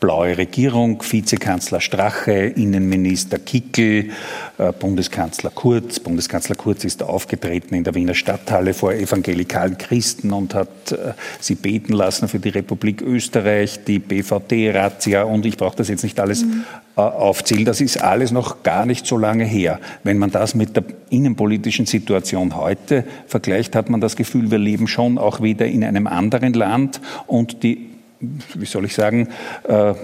blaue 0.03 0.37
Regierung, 0.37 1.01
Vizekanzler 1.09 1.81
Strache, 1.81 2.33
Innenminister 2.33 3.39
Kickel, 3.39 4.11
äh, 4.59 4.73
Bundeskanzler 4.73 5.51
Kurz. 5.55 6.01
Bundeskanzler 6.01 6.57
Kurz 6.57 6.85
ist 6.85 7.05
aufgetreten 7.05 7.77
in 7.77 7.85
der 7.85 7.95
Wiener 7.95 8.15
Stadthalle 8.15 8.75
vor 8.75 8.93
evangelikalen 8.93 9.79
Christen 9.79 10.33
und 10.33 10.55
hat 10.55 10.91
äh, 10.91 11.13
sie 11.39 11.55
beten 11.55 11.93
lassen 11.93 12.27
für 12.27 12.41
die 12.41 12.49
Republik 12.49 13.01
Österreich, 13.01 13.85
die 13.85 14.01
BVD-Razzia 14.01 15.23
und 15.23 15.47
ich 15.47 15.57
brauche 15.57 15.77
das 15.77 15.89
jetzt 15.89 16.03
nicht 16.03 16.19
alles 16.19 16.45
mhm. 16.45 16.65
Äh, 16.95 17.01
aufzählen. 17.01 17.65
Das 17.65 17.81
ist 17.81 18.03
alles 18.03 18.33
noch 18.33 18.65
gar 18.65 18.85
nicht 18.85 19.07
so 19.07 19.17
lange 19.17 19.45
her. 19.45 19.81
Wenn 20.03 20.19
man 20.19 20.31
das 20.31 20.55
mit 20.55 20.77
der 20.77 20.85
innenpolitischen 21.09 21.87
Situation 21.87 22.55
heute 22.55 23.05
vergleicht, 23.27 23.75
hat 23.77 23.89
man 23.89 24.03
das 24.03 24.15
Gefühl, 24.15 24.51
wir 24.51 24.59
leben 24.59 24.87
schon 24.89 25.17
auch 25.17 25.41
wieder 25.41 25.65
in 25.65 25.85
einem 25.85 26.07
anderen 26.07 26.53
Land 26.53 27.01
und 27.27 27.63
die 27.63 27.92
wie 28.55 28.67
soll 28.67 28.85
ich 28.85 28.95
sagen, 28.95 29.29
äh, 29.65 29.95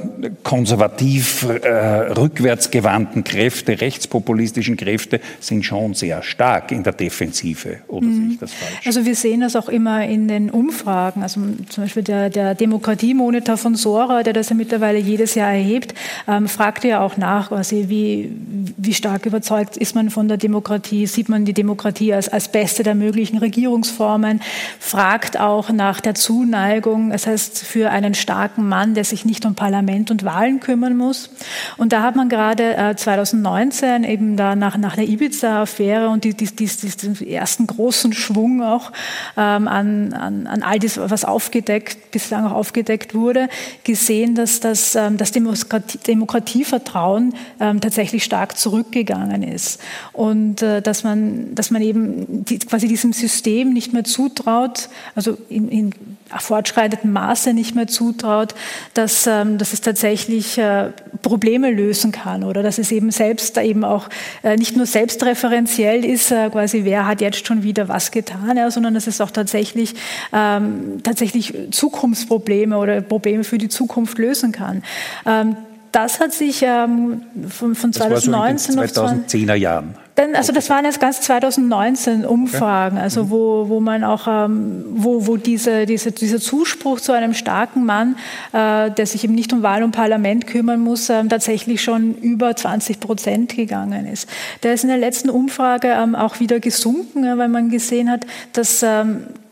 konservativ 0.43 1.45
äh, 1.45 1.69
rückwärtsgewandten 2.13 3.23
Kräfte, 3.23 3.81
rechtspopulistischen 3.81 4.77
Kräfte 4.77 5.21
sind 5.39 5.65
schon 5.65 5.95
sehr 5.95 6.23
stark 6.23 6.73
in 6.73 6.83
der 6.83 6.93
Defensive. 6.93 7.79
Oder 7.87 8.07
mhm. 8.07 8.15
sehe 8.15 8.33
ich 8.33 8.39
das 8.39 8.53
falsch? 8.53 8.87
Also 8.87 9.05
wir 9.05 9.15
sehen 9.15 9.41
das 9.41 9.55
auch 9.55 9.69
immer 9.69 10.05
in 10.05 10.27
den 10.27 10.51
Umfragen. 10.51 11.23
Also 11.23 11.41
zum 11.69 11.85
Beispiel 11.85 12.03
der, 12.03 12.31
der 12.31 12.55
Demokratiemonitor 12.55 13.57
von 13.57 13.77
Sora, 13.77 14.23
der 14.23 14.33
das 14.33 14.49
ja 14.49 14.57
mittlerweile 14.57 14.99
jedes 14.99 15.35
Jahr 15.35 15.53
erhebt, 15.53 15.95
ähm, 16.27 16.49
fragte 16.49 16.89
ja 16.89 17.01
auch 17.01 17.17
nach, 17.17 17.49
quasi, 17.49 17.85
wie, 17.89 18.33
wie 18.77 18.95
stark 18.95 19.27
überzeugt 19.27 19.77
ist 19.77 19.95
man 19.95 20.11
von 20.11 20.27
der 20.27 20.39
Demokratie, 20.39 21.07
sieht 21.07 21.29
man 21.29 21.45
die 21.45 21.55
Demokratie 21.55 22.13
als, 22.13 22.29
als 22.29 22.49
beste 22.49 22.83
der 22.83 22.95
möglichen 22.95 23.39
Regierungsformen, 23.39 24.41
fragt 24.81 25.39
auch 25.39 25.71
nach 25.71 26.01
der 26.01 26.15
Zuneigung, 26.15 27.11
das 27.11 27.27
heißt 27.27 27.65
für 27.65 27.91
eine 27.91 28.08
einen 28.09 28.15
starken 28.15 28.69
Mann, 28.69 28.95
der 28.95 29.05
sich 29.05 29.25
nicht 29.25 29.45
um 29.45 29.55
Parlament 29.55 30.11
und 30.11 30.25
Wahlen 30.25 30.61
kümmern 30.61 30.97
muss. 30.97 31.31
Und 31.77 31.93
da 31.93 32.03
hat 32.03 32.17
man 32.17 32.29
gerade 32.29 32.77
äh, 32.77 32.97
2019 32.97 34.05
eben 34.05 34.37
da 34.37 34.57
nach, 34.57 34.77
nach 34.79 34.97
der 34.97 35.07
Ibiza-Affäre 35.07 36.09
und 36.09 36.25
die, 36.25 36.35
die, 36.35 36.47
die, 36.47 36.67
diesen 36.67 37.27
ersten 37.27 37.67
großen 37.67 38.13
Schwung 38.15 38.63
auch 38.63 38.93
ähm, 39.37 39.69
an, 39.69 40.13
an, 40.15 40.47
an 40.47 40.63
all 40.63 40.79
das, 40.79 40.99
was 40.99 41.25
aufgedeckt, 41.25 42.11
bislang 42.11 42.47
auch 42.47 42.53
aufgedeckt 42.53 43.15
wurde, 43.15 43.49
gesehen, 43.85 44.35
dass 44.35 44.61
das, 44.61 44.95
ähm, 44.95 45.19
das 45.19 45.31
Demokratie, 45.31 45.99
Demokratievertrauen 45.99 47.35
ähm, 47.61 47.81
tatsächlich 47.81 48.25
stark 48.25 48.57
zurückgegangen 48.57 49.43
ist. 49.43 49.81
Und 50.15 50.63
äh, 50.63 50.81
dass, 50.81 51.05
man, 51.05 51.55
dass 51.55 51.71
man 51.71 51.83
eben 51.83 52.45
die, 52.47 52.59
quasi 52.59 52.89
diesem 52.89 53.13
System 53.13 53.75
nicht 53.75 53.93
mehr 53.93 54.05
zutraut, 54.05 54.89
also 55.15 55.37
in, 55.51 55.69
in 55.69 55.91
fortschreitendem 56.37 57.13
Maße 57.13 57.55
nicht 57.55 57.75
mehr 57.75 57.87
zutraut, 57.87 58.55
dass, 58.95 59.27
ähm, 59.27 59.59
dass 59.59 59.73
es 59.73 59.81
tatsächlich 59.81 60.59
äh, 60.59 60.91
Probleme 61.23 61.71
lösen 61.71 62.13
kann 62.13 62.45
oder 62.45 62.63
dass 62.63 62.79
es 62.79 62.93
eben 62.93 63.11
selbst 63.11 63.57
eben 63.59 63.85
auch 63.85 64.09
äh, 64.43 64.57
nicht 64.57 64.77
nur 64.77 64.87
selbstreferenziell 64.87 66.05
ist, 66.05 66.31
äh, 66.31 66.51
quasi 66.51 66.85
wer 66.85 67.07
hat 67.07 67.21
jetzt 67.21 67.47
schon 67.47 67.63
wieder 67.63 67.89
was 67.89 68.11
getan, 68.11 68.57
ja, 68.57 68.71
sondern 68.71 68.95
dass 68.95 69.07
es 69.07 69.21
auch 69.21 69.31
tatsächlich, 69.31 69.95
ähm, 70.33 71.01
tatsächlich 71.03 71.55
Zukunftsprobleme 71.71 72.77
oder 72.77 73.01
Probleme 73.01 73.45
für 73.45 73.59
die 73.59 73.69
Zukunft 73.69 74.19
lösen 74.19 74.53
kann. 74.53 74.83
Ähm, 75.27 75.57
das 75.93 76.21
hat 76.21 76.33
sich 76.33 76.63
ähm, 76.63 77.23
von, 77.49 77.75
von 77.75 77.93
2019 77.93 78.77
das 78.77 78.97
war 78.97 79.09
so 79.09 79.15
in 79.15 79.23
den 79.23 79.49
2010er 79.49 79.55
Jahren. 79.55 79.95
Denn, 80.19 80.35
also 80.35 80.53
das 80.53 80.69
waren 80.69 80.85
jetzt 80.85 81.01
ganz 81.01 81.21
2019 81.21 82.27
Umfragen, 82.27 82.99
also 82.99 83.25
mhm. 83.25 83.31
wo, 83.31 83.69
wo 83.69 83.81
man 83.81 84.03
auch, 84.03 84.27
ähm, 84.27 84.85
wo, 84.91 85.29
wo 85.29 85.37
diese, 85.37 85.87
diese, 85.87 86.11
dieser 86.11 86.41
Zuspruch 86.41 87.01
zu 87.01 87.13
einem 87.13 87.35
starken 87.35 87.87
Mann, 87.87 88.17
äh, 88.53 88.91
der 88.91 89.07
sich 89.07 89.23
eben 89.23 89.37
nicht 89.37 89.53
um 89.53 89.63
Wahl 89.63 89.85
und 89.85 89.93
Parlament 89.93 90.49
kümmern 90.49 90.81
muss, 90.81 91.09
ähm, 91.09 91.29
tatsächlich 91.29 91.83
schon 91.83 92.15
über 92.17 92.57
20 92.57 92.99
Prozent 92.99 93.55
gegangen 93.55 94.07
ist. 94.07 94.29
Der 94.65 94.75
ist 94.75 94.83
in 94.83 94.89
der 94.89 94.99
letzten 94.99 95.31
Umfrage 95.31 95.89
ähm, 95.89 96.17
auch 96.17 96.41
wieder 96.41 96.59
gesunken, 96.59 97.23
weil 97.39 97.49
man 97.49 97.71
gesehen 97.71 98.11
hat, 98.11 98.27
dass 98.53 98.85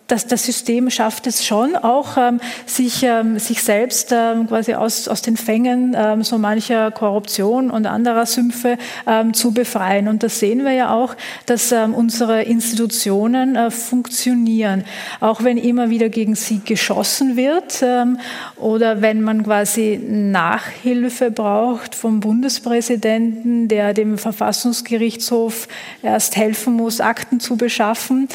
ähm, 0.09 0.29
das, 0.29 0.45
System 0.45 0.91
schafft 0.91 1.27
es 1.27 1.45
schon 1.45 1.77
auch, 1.77 2.17
ähm, 2.17 2.41
sich, 2.67 3.03
ähm, 3.03 3.39
sich 3.39 3.63
selbst 3.63 4.13
ähm, 4.13 4.47
quasi 4.47 4.75
aus, 4.75 5.09
aus 5.09 5.23
den 5.23 5.37
Fängen 5.37 5.97
ähm, 5.99 6.23
so 6.23 6.39
mancher 6.39 6.91
Korruption 6.91 7.71
und 7.71 7.87
anderer 7.87 8.27
Sümpfe 8.27 8.79
ähm, 9.07 9.35
zu 9.35 9.53
befreien. 9.53 10.09
Und 10.09 10.23
das 10.23 10.39
sehen 10.39 10.65
wir 10.65 10.73
ja 10.73 10.95
auch, 10.95 11.15
dass 11.47 11.73
ähm, 11.73 11.95
unsere 11.95 12.43
Institutionen 12.43 13.57
äh, 13.57 13.71
funktionieren. 13.71 14.85
Auch 15.21 15.43
wenn 15.43 15.57
immer 15.57 15.91
wieder 15.91 16.09
gegen 16.09 16.35
sie 16.35 16.61
geschossen 16.65 17.37
wird 17.37 17.83
oder 18.57 19.03
wenn 19.03 19.23
man 19.23 19.45
quasi 19.45 20.01
Nachhilfe 20.03 21.31
braucht 21.31 21.95
vom 21.95 22.21
Bundespräsidenten, 22.21 23.69
der 23.69 23.95
dem 23.95 24.19
Verfassungsgerichtshof 24.19 25.69
erst 26.03 26.37
helfen 26.37 26.75
muss, 26.75 27.01
Akten 27.01 27.41
zu 27.41 27.57
beschaffen 27.57 28.29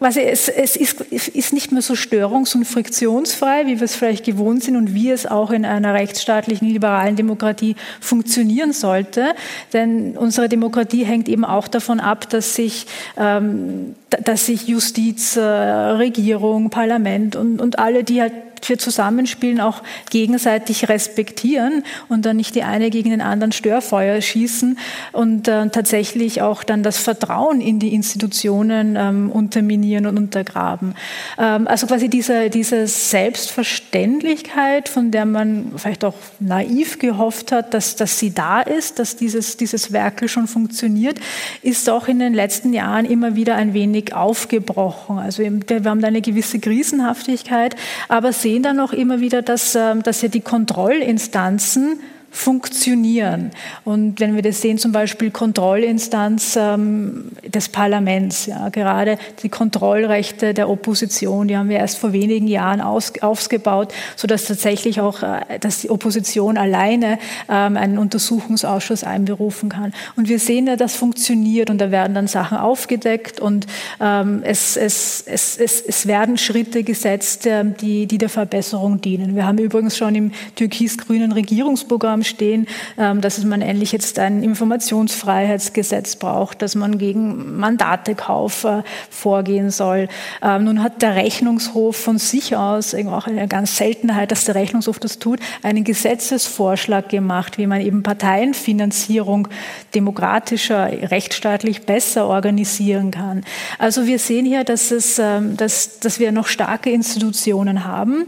quasi 0.00 0.20
es, 0.20 0.48
es 0.48 0.76
ist, 0.76 1.02
ist 1.02 1.52
nicht 1.52 1.72
mehr 1.72 1.82
so 1.82 1.92
störungs- 1.92 2.56
und 2.56 2.64
friktionsfrei, 2.64 3.66
wie 3.66 3.80
wir 3.80 3.84
es 3.84 3.94
vielleicht 3.94 4.24
gewohnt 4.24 4.64
sind 4.64 4.76
und 4.76 4.94
wie 4.94 5.10
es 5.10 5.26
auch 5.26 5.50
in 5.50 5.66
einer 5.66 5.92
rechtsstaatlichen, 5.92 6.66
liberalen 6.66 7.16
Demokratie 7.16 7.76
funktionieren 8.00 8.72
sollte. 8.72 9.34
Denn 9.74 10.16
unsere 10.16 10.48
Demokratie 10.48 11.04
hängt 11.04 11.28
eben 11.28 11.44
auch 11.44 11.68
davon 11.68 12.00
ab, 12.00 12.30
dass 12.30 12.54
sich, 12.54 12.86
ähm, 13.18 13.94
dass 14.24 14.46
sich 14.46 14.66
Justiz, 14.66 15.36
äh, 15.36 15.42
Regierung, 15.42 16.70
Parlament 16.70 17.36
und, 17.36 17.60
und 17.60 17.78
alle, 17.78 18.02
die 18.02 18.22
halt 18.22 18.32
wir 18.68 18.78
zusammenspielen, 18.78 19.60
auch 19.60 19.82
gegenseitig 20.10 20.88
respektieren 20.88 21.84
und 22.08 22.26
dann 22.26 22.36
nicht 22.36 22.54
die 22.54 22.62
eine 22.62 22.90
gegen 22.90 23.10
den 23.10 23.20
anderen 23.20 23.52
Störfeuer 23.52 24.20
schießen 24.20 24.78
und 25.12 25.48
äh, 25.48 25.68
tatsächlich 25.68 26.42
auch 26.42 26.64
dann 26.64 26.82
das 26.82 26.98
Vertrauen 26.98 27.60
in 27.60 27.78
die 27.78 27.94
Institutionen 27.94 28.96
ähm, 28.96 29.30
unterminieren 29.30 30.06
und 30.06 30.18
untergraben. 30.18 30.94
Ähm, 31.38 31.66
also 31.66 31.86
quasi 31.86 32.08
diese, 32.08 32.50
diese 32.50 32.86
Selbstverständlichkeit, 32.86 34.88
von 34.88 35.10
der 35.10 35.24
man 35.24 35.72
vielleicht 35.76 36.04
auch 36.04 36.14
naiv 36.38 36.98
gehofft 36.98 37.52
hat, 37.52 37.74
dass, 37.74 37.96
dass 37.96 38.18
sie 38.18 38.32
da 38.32 38.60
ist, 38.60 38.98
dass 38.98 39.16
dieses, 39.16 39.56
dieses 39.56 39.92
Werkel 39.92 40.28
schon 40.28 40.46
funktioniert, 40.46 41.18
ist 41.62 41.88
auch 41.88 42.08
in 42.08 42.18
den 42.18 42.34
letzten 42.34 42.72
Jahren 42.72 43.04
immer 43.04 43.36
wieder 43.36 43.56
ein 43.56 43.74
wenig 43.74 44.14
aufgebrochen. 44.14 45.18
Also 45.18 45.42
wir 45.42 45.84
haben 45.84 46.00
da 46.00 46.08
eine 46.08 46.20
gewisse 46.20 46.58
Krisenhaftigkeit, 46.58 47.76
aber 48.08 48.32
sehen 48.32 48.49
sehen 48.50 48.64
dann 48.64 48.80
auch 48.80 48.92
immer 48.92 49.20
wieder, 49.20 49.42
dass, 49.42 49.76
ähm, 49.76 50.02
dass 50.02 50.22
ja 50.22 50.28
die 50.28 50.40
Kontrollinstanzen 50.40 52.00
funktionieren. 52.30 53.50
Und 53.84 54.20
wenn 54.20 54.36
wir 54.36 54.42
das 54.42 54.60
sehen, 54.60 54.78
zum 54.78 54.92
Beispiel 54.92 55.30
Kontrollinstanz 55.30 56.56
ähm, 56.56 57.32
des 57.44 57.68
Parlaments, 57.68 58.46
ja, 58.46 58.68
gerade 58.68 59.18
die 59.42 59.48
Kontrollrechte 59.48 60.54
der 60.54 60.68
Opposition, 60.68 61.48
die 61.48 61.56
haben 61.56 61.68
wir 61.68 61.78
erst 61.78 61.98
vor 61.98 62.12
wenigen 62.12 62.46
Jahren 62.46 62.80
aus, 62.80 63.12
ausgebaut, 63.20 63.92
sodass 64.14 64.44
tatsächlich 64.44 65.00
auch, 65.00 65.22
äh, 65.22 65.58
dass 65.58 65.80
die 65.80 65.90
Opposition 65.90 66.56
alleine 66.56 67.18
ähm, 67.48 67.76
einen 67.76 67.98
Untersuchungsausschuss 67.98 69.02
einberufen 69.02 69.68
kann. 69.68 69.92
Und 70.16 70.28
wir 70.28 70.38
sehen 70.38 70.68
ja, 70.68 70.76
das 70.76 70.94
funktioniert 70.94 71.68
und 71.68 71.78
da 71.78 71.90
werden 71.90 72.14
dann 72.14 72.28
Sachen 72.28 72.58
aufgedeckt 72.58 73.40
und 73.40 73.66
ähm, 74.00 74.42
es, 74.44 74.76
es, 74.76 75.24
es, 75.26 75.56
es, 75.56 75.80
es 75.80 76.06
werden 76.06 76.38
Schritte 76.38 76.84
gesetzt, 76.84 77.46
äh, 77.46 77.64
die, 77.64 78.06
die 78.06 78.18
der 78.18 78.28
Verbesserung 78.28 79.00
dienen. 79.00 79.34
Wir 79.34 79.46
haben 79.46 79.58
übrigens 79.58 79.96
schon 79.96 80.14
im 80.14 80.32
türkis-grünen 80.54 81.32
Regierungsprogramm 81.32 82.19
Plattform 82.20 82.24
stehen, 82.24 82.66
ähm, 82.98 83.20
dass 83.20 83.42
man 83.44 83.62
endlich 83.62 83.92
jetzt 83.92 84.18
ein 84.18 84.42
Informationsfreiheitsgesetz 84.42 86.16
braucht, 86.16 86.62
dass 86.62 86.74
man 86.74 86.98
gegen 86.98 87.58
Mandatekauf 87.58 88.64
äh, 88.64 88.82
vorgehen 89.10 89.70
soll. 89.70 90.08
Ähm, 90.42 90.64
nun 90.64 90.82
hat 90.82 91.02
der 91.02 91.16
Rechnungshof 91.16 91.96
von 91.96 92.18
sich 92.18 92.56
aus, 92.56 92.94
auch 92.94 93.26
eine 93.26 93.48
ganz 93.48 93.76
Seltenheit, 93.76 94.30
dass 94.30 94.44
der 94.44 94.54
Rechnungshof 94.54 94.98
das 94.98 95.18
tut, 95.18 95.40
einen 95.62 95.84
Gesetzesvorschlag 95.84 97.08
gemacht, 97.08 97.58
wie 97.58 97.66
man 97.66 97.80
eben 97.80 98.02
Parteienfinanzierung 98.02 99.48
demokratischer, 99.94 101.10
rechtsstaatlich 101.10 101.82
besser 101.82 102.26
organisieren 102.26 103.10
kann. 103.10 103.42
Also 103.78 104.06
wir 104.06 104.18
sehen 104.18 104.46
hier, 104.46 104.64
dass, 104.64 104.90
es, 104.90 105.18
ähm, 105.18 105.56
dass, 105.56 106.00
dass 106.00 106.18
wir 106.18 106.32
noch 106.32 106.46
starke 106.46 106.90
Institutionen 106.90 107.84
haben. 107.84 108.26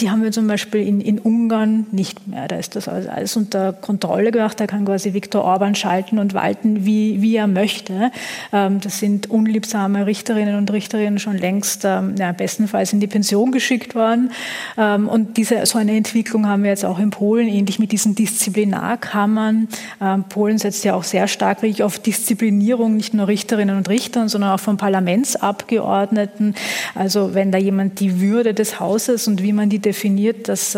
Die 0.00 0.10
haben 0.10 0.22
wir 0.22 0.32
zum 0.32 0.46
Beispiel 0.46 0.86
in, 0.86 1.00
in 1.00 1.18
Ungarn 1.18 1.86
nicht 1.92 2.26
mehr. 2.26 2.48
Da 2.48 2.56
ist 2.56 2.76
das 2.76 2.88
also 2.88 3.05
alles 3.08 3.36
unter 3.36 3.72
Kontrolle 3.72 4.32
gemacht. 4.32 4.58
Da 4.60 4.66
kann 4.66 4.84
quasi 4.84 5.14
Viktor 5.14 5.44
Orban 5.44 5.74
schalten 5.74 6.18
und 6.18 6.34
walten, 6.34 6.84
wie, 6.84 7.22
wie 7.22 7.36
er 7.36 7.46
möchte. 7.46 8.10
Ähm, 8.52 8.80
das 8.80 8.98
sind 8.98 9.30
unliebsame 9.30 10.06
Richterinnen 10.06 10.56
und 10.56 10.72
Richterinnen 10.72 11.18
schon 11.18 11.36
längst 11.36 11.84
ähm, 11.84 12.14
ja, 12.18 12.32
bestenfalls 12.32 12.92
in 12.92 13.00
die 13.00 13.06
Pension 13.06 13.52
geschickt 13.52 13.94
worden. 13.94 14.30
Ähm, 14.76 15.08
und 15.08 15.36
diese, 15.36 15.64
so 15.66 15.78
eine 15.78 15.96
Entwicklung 15.96 16.46
haben 16.46 16.62
wir 16.62 16.70
jetzt 16.70 16.84
auch 16.84 16.98
in 16.98 17.10
Polen, 17.10 17.48
ähnlich 17.48 17.78
mit 17.78 17.92
diesen 17.92 18.14
Disziplinarkammern. 18.14 19.68
Polen 20.28 20.58
setzt 20.58 20.84
ja 20.84 20.94
auch 20.94 21.04
sehr 21.04 21.28
stark 21.28 21.62
wirklich 21.62 21.82
auf 21.82 21.98
Disziplinierung, 21.98 22.96
nicht 22.96 23.14
nur 23.14 23.28
Richterinnen 23.28 23.76
und 23.76 23.88
Richtern, 23.88 24.28
sondern 24.28 24.50
auch 24.50 24.60
von 24.60 24.76
Parlamentsabgeordneten. 24.76 26.54
Also 26.94 27.34
wenn 27.34 27.52
da 27.52 27.58
jemand 27.58 28.00
die 28.00 28.20
Würde 28.20 28.54
des 28.54 28.80
Hauses 28.80 29.28
und 29.28 29.42
wie 29.42 29.52
man 29.52 29.68
die 29.68 29.78
definiert, 29.78 30.48
das 30.48 30.76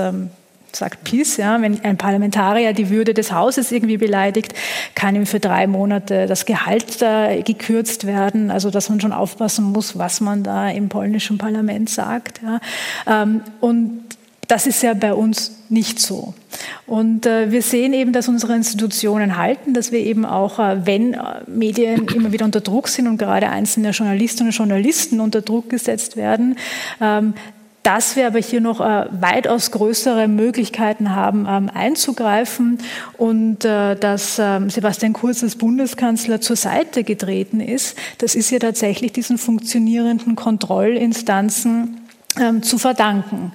sagt 0.76 1.04
PiS, 1.04 1.36
ja, 1.36 1.60
wenn 1.60 1.82
ein 1.84 1.96
Parlamentarier 1.96 2.72
die 2.72 2.90
Würde 2.90 3.14
des 3.14 3.32
Hauses 3.32 3.72
irgendwie 3.72 3.96
beleidigt, 3.96 4.54
kann 4.94 5.16
ihm 5.16 5.26
für 5.26 5.40
drei 5.40 5.66
Monate 5.66 6.26
das 6.26 6.46
Gehalt 6.46 7.02
äh, 7.02 7.42
gekürzt 7.42 8.06
werden. 8.06 8.50
Also 8.50 8.70
dass 8.70 8.88
man 8.88 9.00
schon 9.00 9.12
aufpassen 9.12 9.64
muss, 9.64 9.98
was 9.98 10.20
man 10.20 10.42
da 10.42 10.68
im 10.70 10.88
polnischen 10.88 11.38
Parlament 11.38 11.90
sagt. 11.90 12.40
Ja. 12.42 13.22
Ähm, 13.22 13.42
und 13.60 14.02
das 14.48 14.66
ist 14.66 14.82
ja 14.82 14.94
bei 14.94 15.12
uns 15.12 15.52
nicht 15.68 16.00
so. 16.00 16.32
Und 16.86 17.26
äh, 17.26 17.52
wir 17.52 17.60
sehen 17.60 17.92
eben, 17.92 18.14
dass 18.14 18.28
unsere 18.28 18.54
Institutionen 18.54 19.36
halten, 19.36 19.74
dass 19.74 19.92
wir 19.92 20.00
eben 20.00 20.24
auch, 20.24 20.58
äh, 20.58 20.86
wenn 20.86 21.12
äh, 21.12 21.42
Medien 21.46 22.08
immer 22.14 22.32
wieder 22.32 22.46
unter 22.46 22.62
Druck 22.62 22.88
sind 22.88 23.06
und 23.06 23.18
gerade 23.18 23.50
einzelne 23.50 23.90
Journalistinnen 23.90 24.48
und 24.48 24.56
Journalisten 24.56 25.20
unter 25.20 25.42
Druck 25.42 25.68
gesetzt 25.68 26.16
werden, 26.16 26.56
ähm, 27.00 27.34
dass 27.88 28.16
wir 28.16 28.26
aber 28.26 28.38
hier 28.38 28.60
noch 28.60 28.82
äh, 28.82 29.06
weitaus 29.10 29.70
größere 29.70 30.28
Möglichkeiten 30.28 31.14
haben, 31.14 31.46
ähm, 31.48 31.70
einzugreifen 31.72 32.80
und 33.16 33.64
äh, 33.64 33.96
dass 33.96 34.38
ähm, 34.38 34.68
Sebastian 34.68 35.14
Kurz 35.14 35.42
als 35.42 35.56
Bundeskanzler 35.56 36.42
zur 36.42 36.56
Seite 36.56 37.02
getreten 37.02 37.60
ist, 37.60 37.96
das 38.18 38.34
ist 38.34 38.50
ja 38.50 38.58
tatsächlich 38.58 39.12
diesen 39.12 39.38
funktionierenden 39.38 40.36
Kontrollinstanzen 40.36 42.02
ähm, 42.38 42.62
zu 42.62 42.76
verdanken. 42.76 43.52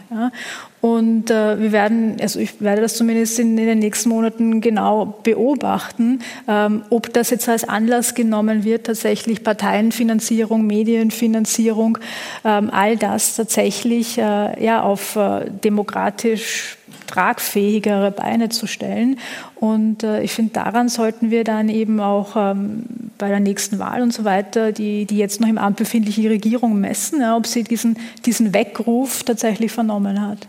Und 0.84 1.32
äh, 1.32 1.62
wir 1.62 1.72
werden, 1.72 2.18
also 2.20 2.42
ich 2.42 2.60
werde 2.60 2.82
das 2.82 2.98
zumindest 2.98 3.40
in, 3.40 3.58
in 3.58 3.68
den 3.68 3.80
nächsten 3.80 4.10
Monaten 4.10 4.60
genau 4.60 5.18
beobachten, 5.24 6.20
ähm, 6.46 6.84
ob 6.90 7.14
das 7.14 7.30
jetzt 7.30 7.48
als 7.48 7.64
Anlass 7.64 8.16
genommen 8.16 8.66
wird, 8.66 8.88
tatsächlich 8.88 9.46
Parteienfinanzierung, 9.46 10.68
Medienfinanzierung, 10.68 12.00
ähm, 12.44 12.70
all 12.70 12.98
das 12.98 13.38
tatsächlich 13.38 14.18
äh, 14.18 14.62
ja, 14.62 14.82
auf 14.82 15.16
äh, 15.16 15.50
demokratisch 15.64 16.78
tragfähigere 17.08 18.12
Beine 18.12 18.50
zu 18.50 18.68
stellen. 18.68 19.20
Und 19.56 20.04
äh, 20.04 20.22
ich 20.22 20.32
finde, 20.32 20.54
daran 20.54 20.90
sollten 20.90 21.32
wir 21.32 21.44
dann 21.44 21.70
eben 21.70 22.00
auch 22.00 22.36
ähm, 22.36 22.84
bei 23.18 23.30
der 23.30 23.40
nächsten 23.40 23.80
Wahl 23.80 24.02
und 24.02 24.14
so 24.14 24.24
weiter, 24.24 24.72
die, 24.72 25.06
die 25.06 25.18
jetzt 25.18 25.42
noch 25.42 25.48
im 25.48 25.58
Amt 25.58 25.78
befindliche 25.78 26.30
Regierung 26.30 26.80
messen, 26.80 27.22
ja, 27.22 27.36
ob 27.36 27.48
sie 27.48 27.64
diesen, 27.64 27.98
diesen 28.26 28.54
Weckruf 28.54 29.24
tatsächlich 29.24 29.72
vernommen 29.72 30.22
hat. 30.22 30.48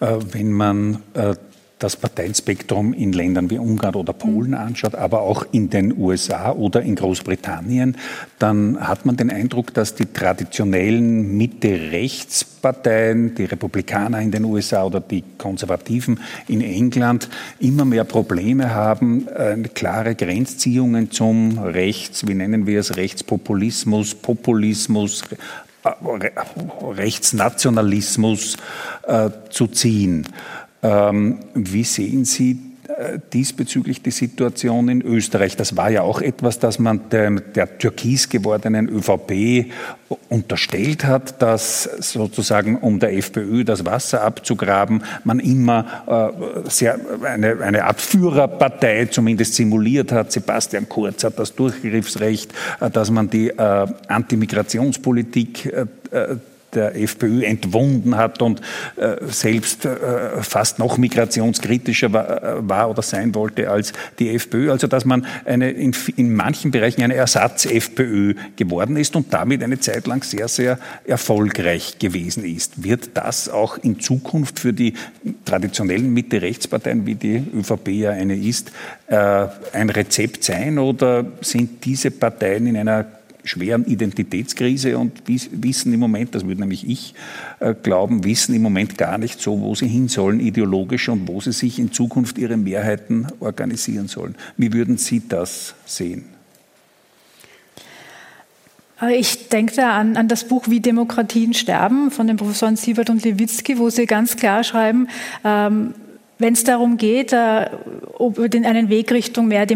Äh, 0.00 0.18
wenn 0.32 0.52
man 0.52 0.98
äh, 1.14 1.34
das 1.82 1.96
Parteienspektrum 1.96 2.92
in 2.92 3.12
Ländern 3.12 3.50
wie 3.50 3.58
Ungarn 3.58 3.96
oder 3.96 4.12
Polen 4.12 4.54
anschaut, 4.54 4.94
aber 4.94 5.22
auch 5.22 5.44
in 5.52 5.68
den 5.70 5.96
USA 5.98 6.52
oder 6.52 6.82
in 6.82 6.94
Großbritannien, 6.94 7.96
dann 8.38 8.78
hat 8.80 9.04
man 9.04 9.16
den 9.16 9.30
Eindruck, 9.30 9.74
dass 9.74 9.94
die 9.94 10.06
traditionellen 10.06 11.36
Mitte-Rechts-Parteien, 11.36 13.34
die 13.34 13.46
Republikaner 13.46 14.20
in 14.20 14.30
den 14.30 14.44
USA 14.44 14.84
oder 14.84 15.00
die 15.00 15.24
Konservativen 15.38 16.20
in 16.46 16.60
England, 16.60 17.28
immer 17.58 17.84
mehr 17.84 18.04
Probleme 18.04 18.74
haben, 18.74 19.26
klare 19.74 20.14
Grenzziehungen 20.14 21.10
zum 21.10 21.58
Rechts, 21.58 22.26
wie 22.26 22.34
nennen 22.34 22.66
wir 22.66 22.80
es, 22.80 22.96
Rechtspopulismus, 22.96 24.14
Populismus, 24.14 25.22
äh, 25.84 25.90
Rechtsnationalismus 26.84 28.56
äh, 29.06 29.30
zu 29.50 29.66
ziehen. 29.66 30.28
Ähm, 30.82 31.38
wie 31.54 31.84
sehen 31.84 32.24
Sie 32.24 32.58
äh, 32.88 33.20
diesbezüglich 33.32 34.02
die 34.02 34.10
Situation 34.10 34.88
in 34.88 35.00
Österreich? 35.00 35.56
Das 35.56 35.76
war 35.76 35.90
ja 35.90 36.02
auch 36.02 36.20
etwas, 36.20 36.58
das 36.58 36.80
man 36.80 37.08
der, 37.10 37.30
der 37.30 37.78
türkis 37.78 38.28
gewordenen 38.28 38.88
ÖVP 38.88 39.70
unterstellt 40.28 41.04
hat, 41.04 41.40
dass 41.40 41.84
sozusagen 41.84 42.76
um 42.78 42.98
der 42.98 43.16
FPÖ 43.16 43.62
das 43.64 43.84
Wasser 43.84 44.22
abzugraben, 44.22 45.04
man 45.22 45.38
immer 45.38 46.32
äh, 46.64 46.68
sehr, 46.68 46.98
eine, 47.22 47.60
eine 47.60 47.84
Abführerpartei 47.84 49.06
zumindest 49.06 49.54
simuliert 49.54 50.10
hat. 50.10 50.32
Sebastian 50.32 50.88
Kurz 50.88 51.22
hat 51.22 51.38
das 51.38 51.54
Durchgriffsrecht, 51.54 52.52
äh, 52.80 52.90
dass 52.90 53.10
man 53.12 53.30
die 53.30 53.50
äh, 53.50 53.86
Antimigrationspolitik 54.08 55.66
äh, 55.66 55.86
äh 56.10 56.36
der 56.74 56.96
FPÖ 56.96 57.44
entwunden 57.44 58.16
hat 58.16 58.40
und 58.42 58.60
äh, 58.96 59.16
selbst 59.26 59.84
äh, 59.84 60.42
fast 60.42 60.78
noch 60.78 60.96
migrationskritischer 60.96 62.12
war, 62.12 62.42
äh, 62.42 62.68
war, 62.68 62.90
oder 62.90 63.02
sein 63.02 63.34
wollte 63.34 63.70
als 63.70 63.92
die 64.18 64.34
FPÖ. 64.34 64.70
Also 64.70 64.86
dass 64.86 65.04
man 65.04 65.26
eine, 65.44 65.70
in, 65.70 65.94
in 66.16 66.34
manchen 66.34 66.70
Bereichen 66.70 67.02
eine 67.02 67.14
Ersatz-FPÖ 67.14 68.34
geworden 68.56 68.96
ist 68.96 69.16
und 69.16 69.32
damit 69.32 69.62
eine 69.62 69.80
Zeit 69.80 70.06
lang 70.06 70.22
sehr, 70.22 70.48
sehr 70.48 70.78
erfolgreich 71.04 71.98
gewesen 71.98 72.44
ist. 72.44 72.82
Wird 72.82 73.10
das 73.14 73.48
auch 73.48 73.78
in 73.78 74.00
Zukunft 74.00 74.58
für 74.58 74.72
die 74.72 74.94
traditionellen 75.44 76.12
Mitte-Rechtsparteien, 76.12 77.06
wie 77.06 77.14
die 77.14 77.44
ÖVP 77.54 77.88
ja 77.88 78.10
eine 78.10 78.36
ist, 78.36 78.72
äh, 79.08 79.46
ein 79.72 79.90
Rezept 79.90 80.44
sein 80.44 80.78
oder 80.78 81.24
sind 81.40 81.84
diese 81.84 82.10
Parteien 82.10 82.66
in 82.66 82.76
einer 82.76 83.04
schweren 83.44 83.84
Identitätskrise 83.84 84.98
und 84.98 85.22
wissen 85.26 85.92
im 85.92 86.00
Moment, 86.00 86.34
das 86.34 86.46
würde 86.46 86.60
nämlich 86.60 86.88
ich 86.88 87.14
äh, 87.60 87.74
glauben, 87.74 88.24
wissen 88.24 88.54
im 88.54 88.62
Moment 88.62 88.96
gar 88.96 89.18
nicht 89.18 89.40
so, 89.40 89.60
wo 89.60 89.74
sie 89.74 89.88
hin 89.88 90.08
sollen 90.08 90.40
ideologisch 90.40 91.08
und 91.08 91.26
wo 91.28 91.40
sie 91.40 91.52
sich 91.52 91.78
in 91.78 91.92
Zukunft 91.92 92.38
ihre 92.38 92.56
Mehrheiten 92.56 93.26
organisieren 93.40 94.08
sollen. 94.08 94.36
Wie 94.56 94.72
würden 94.72 94.96
Sie 94.96 95.22
das 95.28 95.74
sehen? 95.84 96.24
Äh, 99.02 99.16
ich 99.16 99.48
denke 99.48 99.74
da 99.74 99.98
an, 99.98 100.16
an 100.16 100.28
das 100.28 100.44
Buch 100.44 100.68
Wie 100.68 100.80
Demokratien 100.80 101.54
sterben 101.54 102.10
von 102.10 102.26
den 102.26 102.36
Professoren 102.36 102.76
Siebert 102.76 103.10
und 103.10 103.24
Lewitzki, 103.24 103.78
wo 103.78 103.90
sie 103.90 104.06
ganz 104.06 104.36
klar 104.36 104.64
schreiben, 104.64 105.08
ähm, 105.44 105.94
wenn 106.42 106.54
es 106.54 106.64
darum 106.64 106.96
geht, 106.96 107.34
ob 108.18 108.38
wir 108.38 108.48
den 108.48 108.66
einen 108.66 108.88
Weg 108.88 109.12
Richtung 109.12 109.48
mehr, 109.48 109.66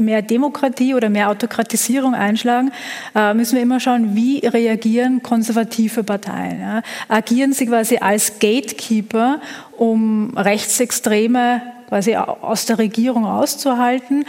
mehr, 0.00 0.22
Demokratie 0.22 0.94
oder 0.94 1.08
mehr 1.08 1.30
Autokratisierung 1.30 2.14
einschlagen, 2.14 2.72
äh, 3.14 3.34
müssen 3.34 3.56
wir 3.56 3.62
immer 3.62 3.80
schauen, 3.80 4.14
wie 4.14 4.38
reagieren 4.38 5.22
konservative 5.22 6.02
Parteien. 6.02 6.82
Agieren 7.08 7.52
sie 7.52 7.66
quasi 7.66 7.98
als 7.98 8.38
Gatekeeper, 8.38 9.40
um 9.76 10.36
Rechtsextreme 10.36 11.62
quasi 11.88 12.16
aus 12.16 12.66
der 12.66 12.78
Regierung 12.78 13.24
auszuhalten 13.24 14.24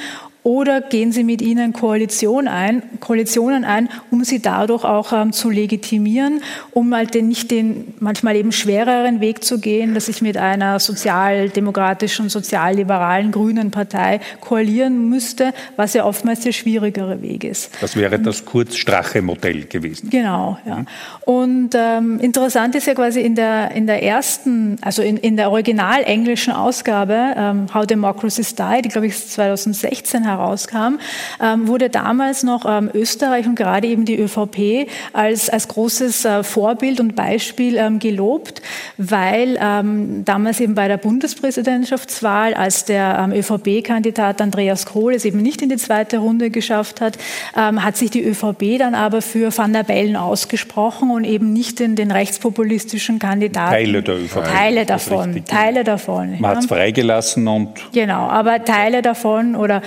oder 0.47 0.79
gehen 0.79 1.11
Sie 1.11 1.25
mit 1.25 1.41
ihnen 1.41 1.73
Koalition 1.73 2.47
ein, 2.47 2.81
Koalitionen 3.01 3.65
ein, 3.65 3.89
um 4.11 4.23
sie 4.23 4.41
dadurch 4.41 4.85
auch 4.85 5.11
ähm, 5.11 5.33
zu 5.33 5.49
legitimieren, 5.49 6.41
um 6.71 6.95
halt 6.95 7.15
den, 7.15 7.27
nicht 7.27 7.51
den 7.51 7.93
manchmal 7.99 8.37
eben 8.37 8.53
schwereren 8.53 9.19
Weg 9.19 9.43
zu 9.43 9.59
gehen, 9.59 9.93
dass 9.93 10.07
ich 10.07 10.21
mit 10.21 10.37
einer 10.37 10.79
sozialdemokratischen, 10.79 12.29
sozialliberalen 12.29 13.33
grünen 13.33 13.71
Partei 13.71 14.21
koalieren 14.39 15.09
müsste, 15.09 15.53
was 15.75 15.93
ja 15.93 16.05
oftmals 16.05 16.39
der 16.39 16.53
schwierigere 16.53 17.21
Weg 17.21 17.43
ist. 17.43 17.71
Das 17.81 17.97
wäre 17.97 18.17
das 18.17 18.45
Kurz-Strache-Modell 18.45 19.65
gewesen. 19.65 20.09
Genau, 20.09 20.57
ja. 20.65 20.85
Und 21.25 21.71
ähm, 21.75 22.21
interessant 22.21 22.73
ist 22.75 22.87
ja 22.87 22.93
quasi 22.93 23.19
in 23.19 23.35
der, 23.35 23.71
in 23.71 23.85
der 23.85 24.01
ersten, 24.01 24.77
also 24.79 25.01
in, 25.01 25.17
in 25.17 25.35
der 25.35 25.51
original 25.51 26.03
englischen 26.05 26.53
Ausgabe, 26.53 27.33
ähm, 27.35 27.67
How 27.73 27.85
Democracies 27.85 28.55
Die, 28.55 28.81
die 28.83 28.89
glaube 28.89 29.07
ich 29.07 29.27
2016 29.27 30.36
herauskam, 30.37 30.99
ähm, 31.41 31.67
wurde 31.67 31.89
damals 31.89 32.43
noch 32.43 32.65
ähm, 32.67 32.89
Österreich 32.93 33.47
und 33.47 33.55
gerade 33.55 33.87
eben 33.87 34.05
die 34.05 34.17
ÖVP 34.17 34.89
als, 35.13 35.49
als 35.49 35.67
großes 35.67 36.25
äh, 36.25 36.43
Vorbild 36.43 36.99
und 36.99 37.15
Beispiel 37.15 37.77
ähm, 37.77 37.99
gelobt, 37.99 38.61
weil 38.97 39.55
damals 39.57 40.59
eben 40.59 40.75
bei 40.75 40.87
der 40.87 40.97
Bundespräsidentschaftswahl, 40.97 42.53
als 42.53 42.85
der 42.85 43.29
ÖVP-Kandidat 43.33 44.41
Andreas 44.41 44.85
Kohl 44.85 45.13
es 45.13 45.25
eben 45.25 45.41
nicht 45.41 45.61
in 45.61 45.69
die 45.69 45.77
zweite 45.77 46.19
Runde 46.19 46.49
geschafft 46.49 47.01
hat, 47.01 47.17
hat 47.55 47.97
sich 47.97 48.11
die 48.11 48.23
ÖVP 48.23 48.77
dann 48.79 48.95
aber 48.95 49.21
für 49.21 49.55
Van 49.55 49.73
der 49.73 49.83
Bellen 49.83 50.15
ausgesprochen 50.15 51.11
und 51.11 51.23
eben 51.23 51.53
nicht 51.53 51.79
in 51.79 51.95
den 51.95 52.11
rechtspopulistischen 52.11 53.19
Kandidaten. 53.19 53.71
Teile 53.71 54.03
der 54.03 54.15
ÖVP. 54.15 54.43
Teile 54.43 54.85
davon. 54.85 55.45
Teile 55.45 55.83
davon. 55.83 56.39
Man 56.39 56.51
hat 56.51 56.59
es 56.59 56.65
freigelassen 56.65 57.47
und. 57.47 57.69
Genau, 57.93 58.27
aber 58.27 58.63
Teile 58.65 59.01
davon 59.01 59.55
oder 59.55 59.81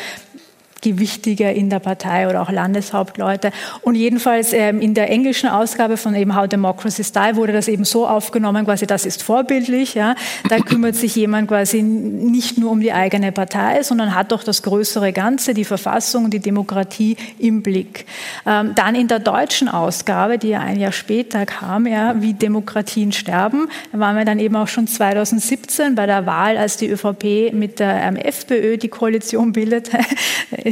gewichtiger 0.80 1.52
in 1.52 1.70
der 1.70 1.78
Partei 1.78 2.28
oder 2.28 2.42
auch 2.42 2.50
Landeshauptleute. 2.50 3.52
Und 3.82 3.94
jedenfalls 3.94 4.52
ähm, 4.52 4.80
in 4.80 4.94
der 4.94 5.10
englischen 5.10 5.48
Ausgabe 5.48 5.96
von 5.96 6.14
eben 6.14 6.36
How 6.36 6.48
Democracy 6.48 7.04
Style 7.04 7.36
wurde 7.36 7.52
das 7.52 7.68
eben 7.68 7.84
so 7.84 8.06
aufgenommen, 8.06 8.64
quasi 8.64 8.86
das 8.86 9.04
ist 9.04 9.22
vorbildlich. 9.22 9.94
Ja. 9.94 10.14
Da 10.48 10.58
kümmert 10.58 10.96
sich 10.96 11.14
jemand 11.16 11.48
quasi 11.48 11.82
nicht 11.82 12.58
nur 12.58 12.70
um 12.70 12.80
die 12.80 12.92
eigene 12.92 13.32
Partei, 13.32 13.82
sondern 13.82 14.14
hat 14.14 14.32
doch 14.32 14.42
das 14.42 14.62
größere 14.62 15.12
Ganze, 15.12 15.54
die 15.54 15.64
Verfassung, 15.64 16.30
die 16.30 16.40
Demokratie 16.40 17.16
im 17.38 17.62
Blick. 17.62 18.06
Ähm, 18.46 18.72
dann 18.74 18.94
in 18.94 19.08
der 19.08 19.18
deutschen 19.18 19.68
Ausgabe, 19.68 20.38
die 20.38 20.48
ja 20.48 20.60
ein 20.60 20.78
Jahr 20.78 20.92
später 20.92 21.46
kam, 21.46 21.86
ja, 21.86 22.20
wie 22.20 22.34
Demokratien 22.34 23.12
sterben, 23.12 23.68
da 23.92 23.98
waren 23.98 24.16
wir 24.16 24.24
dann 24.24 24.38
eben 24.38 24.56
auch 24.56 24.68
schon 24.68 24.86
2017 24.86 25.94
bei 25.94 26.06
der 26.06 26.26
Wahl, 26.26 26.56
als 26.56 26.76
die 26.76 26.88
ÖVP 26.88 27.52
mit 27.52 27.78
der 27.78 28.02
ähm, 28.02 28.16
FPÖ 28.16 28.76
die 28.76 28.88
Koalition 28.88 29.52
bildete 29.52 29.98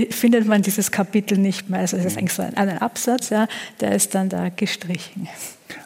findet 0.07 0.47
man 0.47 0.63
dieses 0.63 0.91
Kapitel 0.91 1.39
nicht 1.39 1.71
mehr. 1.71 1.81
Also 1.81 1.97
es 1.97 2.05
ist 2.05 2.13
mhm. 2.13 2.19
eigentlich 2.19 2.33
so 2.33 2.43
ein, 2.43 2.57
ein 2.57 2.79
Absatz, 2.79 3.31
ja, 3.31 3.49
der 3.81 3.93
ist 3.93 4.15
dann 4.15 4.29
da 4.29 4.49
gestrichen. 4.49 5.29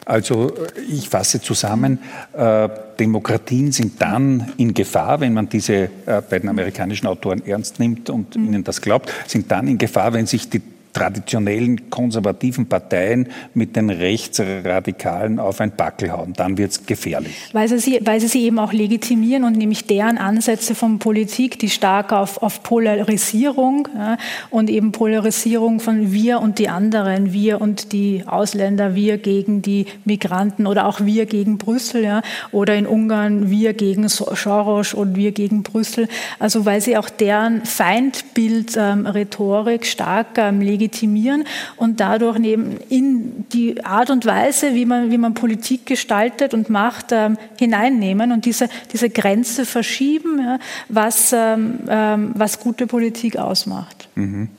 Also 0.05 0.53
ich 0.89 1.09
fasse 1.09 1.41
zusammen, 1.41 1.99
äh, 2.33 2.69
Demokratien 2.99 3.71
sind 3.71 4.01
dann 4.01 4.53
in 4.57 4.73
Gefahr, 4.73 5.19
wenn 5.19 5.33
man 5.33 5.49
diese 5.49 5.89
äh, 6.05 6.21
beiden 6.29 6.49
amerikanischen 6.49 7.07
Autoren 7.07 7.45
ernst 7.45 7.79
nimmt 7.79 8.09
und 8.09 8.35
mhm. 8.35 8.45
ihnen 8.45 8.63
das 8.63 8.81
glaubt, 8.81 9.11
sind 9.27 9.51
dann 9.51 9.67
in 9.67 9.77
Gefahr, 9.77 10.13
wenn 10.13 10.25
sich 10.25 10.49
die 10.49 10.61
traditionellen 10.93 11.89
konservativen 11.89 12.67
Parteien 12.67 13.27
mit 13.53 13.75
den 13.75 13.89
Rechtsradikalen 13.89 15.39
auf 15.39 15.59
ein 15.59 15.75
Backel 15.75 16.11
hauen. 16.11 16.33
Dann 16.33 16.55
wird 16.57 16.71
es 16.71 16.85
gefährlich. 16.85 17.35
Weil 17.51 17.67
sie, 17.67 17.99
weil 18.03 18.21
sie 18.21 18.27
sie 18.27 18.43
eben 18.43 18.59
auch 18.59 18.71
legitimieren 18.71 19.43
und 19.43 19.57
nämlich 19.57 19.87
deren 19.87 20.19
Ansätze 20.19 20.75
von 20.75 20.99
Politik, 20.99 21.57
die 21.59 21.69
stark 21.69 22.13
auf, 22.13 22.43
auf 22.43 22.63
Polarisierung 22.63 23.89
ja, 23.95 24.17
und 24.51 24.69
eben 24.69 24.91
Polarisierung 24.91 25.79
von 25.79 26.11
wir 26.13 26.39
und 26.39 26.59
die 26.59 26.69
anderen, 26.69 27.33
wir 27.33 27.59
und 27.59 27.91
die 27.91 28.23
Ausländer, 28.27 28.93
wir 28.95 29.17
gegen 29.17 29.63
die 29.63 29.87
Migranten 30.05 30.67
oder 30.67 30.85
auch 30.85 31.01
wir 31.01 31.25
gegen 31.25 31.57
Brüssel 31.57 32.03
ja, 32.03 32.21
oder 32.51 32.75
in 32.75 32.85
Ungarn 32.85 33.49
wir 33.49 33.73
gegen 33.73 34.07
Soros 34.07 34.93
und 34.93 35.15
wir 35.15 35.31
gegen 35.31 35.63
Brüssel. 35.63 36.07
Also 36.37 36.65
weil 36.65 36.81
sie 36.81 36.97
auch 36.97 37.09
deren 37.09 37.65
Feindbild-Rhetorik 37.65 39.81
ähm, 39.81 39.87
stark 39.87 40.37
ähm, 40.37 40.61
legitimieren 40.61 40.82
legitimieren 40.83 41.45
und 41.77 41.99
dadurch 41.99 42.37
neben 42.37 42.77
in 42.89 43.45
die 43.49 43.83
Art 43.83 44.09
und 44.09 44.25
Weise, 44.25 44.73
wie 44.73 44.85
man, 44.85 45.11
wie 45.11 45.17
man 45.17 45.33
Politik 45.33 45.85
gestaltet 45.85 46.53
und 46.53 46.69
macht, 46.69 47.11
ähm, 47.11 47.37
hineinnehmen 47.57 48.31
und 48.31 48.45
diese, 48.45 48.69
diese 48.91 49.09
Grenze 49.09 49.65
verschieben, 49.65 50.39
ja, 50.39 50.59
was, 50.89 51.33
ähm, 51.33 51.79
ähm, 51.87 52.31
was 52.35 52.59
gute 52.59 52.87
Politik 52.87 53.37
ausmacht. 53.37 54.02
Mhm. 54.15 54.49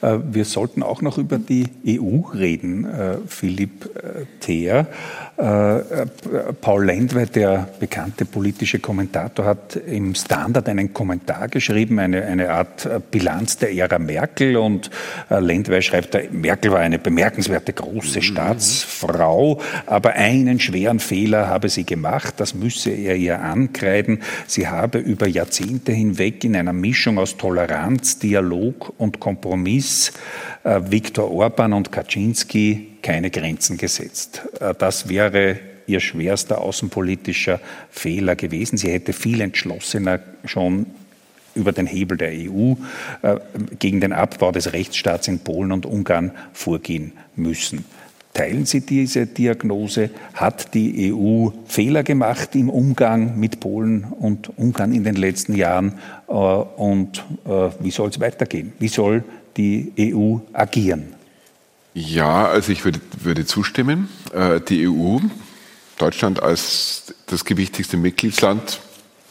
Wir 0.00 0.44
sollten 0.44 0.82
auch 0.82 1.02
noch 1.02 1.18
über 1.18 1.38
die 1.38 1.66
EU 1.86 2.20
reden, 2.32 2.84
äh, 2.84 3.16
Philipp 3.26 3.90
äh, 3.96 4.24
Theer. 4.40 4.86
Paul 6.60 6.84
Lendwey, 6.84 7.24
der 7.24 7.66
bekannte 7.80 8.26
politische 8.26 8.78
Kommentator, 8.78 9.46
hat 9.46 9.74
im 9.74 10.14
Standard 10.14 10.68
einen 10.68 10.92
Kommentar 10.92 11.48
geschrieben, 11.48 11.98
eine, 11.98 12.26
eine 12.26 12.50
Art 12.50 12.86
Bilanz 13.10 13.56
der 13.56 13.72
Ära 13.72 13.98
Merkel. 13.98 14.58
Und 14.58 14.90
Lendwey 15.30 15.80
schreibt, 15.80 16.30
Merkel 16.34 16.72
war 16.72 16.80
eine 16.80 16.98
bemerkenswerte 16.98 17.72
große 17.72 18.18
mhm. 18.18 18.22
Staatsfrau, 18.22 19.62
aber 19.86 20.12
einen 20.12 20.60
schweren 20.60 21.00
Fehler 21.00 21.48
habe 21.48 21.70
sie 21.70 21.84
gemacht, 21.84 22.34
das 22.36 22.54
müsse 22.54 22.90
er 22.90 23.16
ihr 23.16 23.40
ankreiden. 23.40 24.20
Sie 24.46 24.68
habe 24.68 24.98
über 24.98 25.26
Jahrzehnte 25.26 25.92
hinweg 25.92 26.44
in 26.44 26.54
einer 26.54 26.74
Mischung 26.74 27.18
aus 27.18 27.36
Toleranz, 27.36 28.18
Dialog 28.18 28.92
und 29.00 29.20
Kompromiss 29.20 30.12
äh, 30.64 30.80
Viktor 30.88 31.30
Orban 31.30 31.72
und 31.72 31.90
Kaczynski 31.90 32.98
keine 33.02 33.30
Grenzen 33.30 33.76
gesetzt. 33.76 34.42
Äh, 34.60 34.74
das 34.78 35.08
wäre 35.08 35.58
ihr 35.86 36.00
schwerster 36.00 36.60
außenpolitischer 36.60 37.60
Fehler 37.90 38.36
gewesen. 38.36 38.76
Sie 38.76 38.90
hätte 38.90 39.12
viel 39.12 39.40
entschlossener 39.40 40.20
schon 40.44 40.86
über 41.54 41.72
den 41.72 41.86
Hebel 41.86 42.16
der 42.16 42.30
EU 42.30 42.74
äh, 43.22 43.36
gegen 43.78 44.00
den 44.00 44.12
Abbau 44.12 44.52
des 44.52 44.72
Rechtsstaats 44.72 45.26
in 45.28 45.40
Polen 45.40 45.72
und 45.72 45.86
Ungarn 45.86 46.32
vorgehen 46.52 47.12
müssen. 47.34 47.84
Teilen 48.32 48.64
Sie 48.64 48.80
diese 48.82 49.26
Diagnose? 49.26 50.10
Hat 50.34 50.72
die 50.74 51.12
EU 51.12 51.48
Fehler 51.66 52.04
gemacht 52.04 52.54
im 52.54 52.70
Umgang 52.70 53.40
mit 53.40 53.58
Polen 53.58 54.04
und 54.04 54.56
Ungarn 54.56 54.92
in 54.92 55.02
den 55.02 55.16
letzten 55.16 55.56
Jahren? 55.56 55.94
Äh, 56.30 56.34
und 56.34 57.24
äh, 57.44 57.70
wie 57.80 57.90
soll 57.90 58.08
es 58.08 58.20
weitergehen? 58.20 58.72
Wie 58.78 58.88
soll 58.88 59.24
die 59.56 59.92
EU 59.98 60.38
agieren? 60.52 61.14
Ja, 61.92 62.46
also 62.46 62.70
ich 62.70 62.84
würde, 62.84 63.00
würde 63.18 63.44
zustimmen. 63.44 64.08
Äh, 64.32 64.60
die 64.60 64.88
EU, 64.88 65.18
Deutschland 65.98 66.42
als 66.42 67.14
das 67.26 67.44
gewichtigste 67.44 67.96
Mitgliedsland 67.96 68.80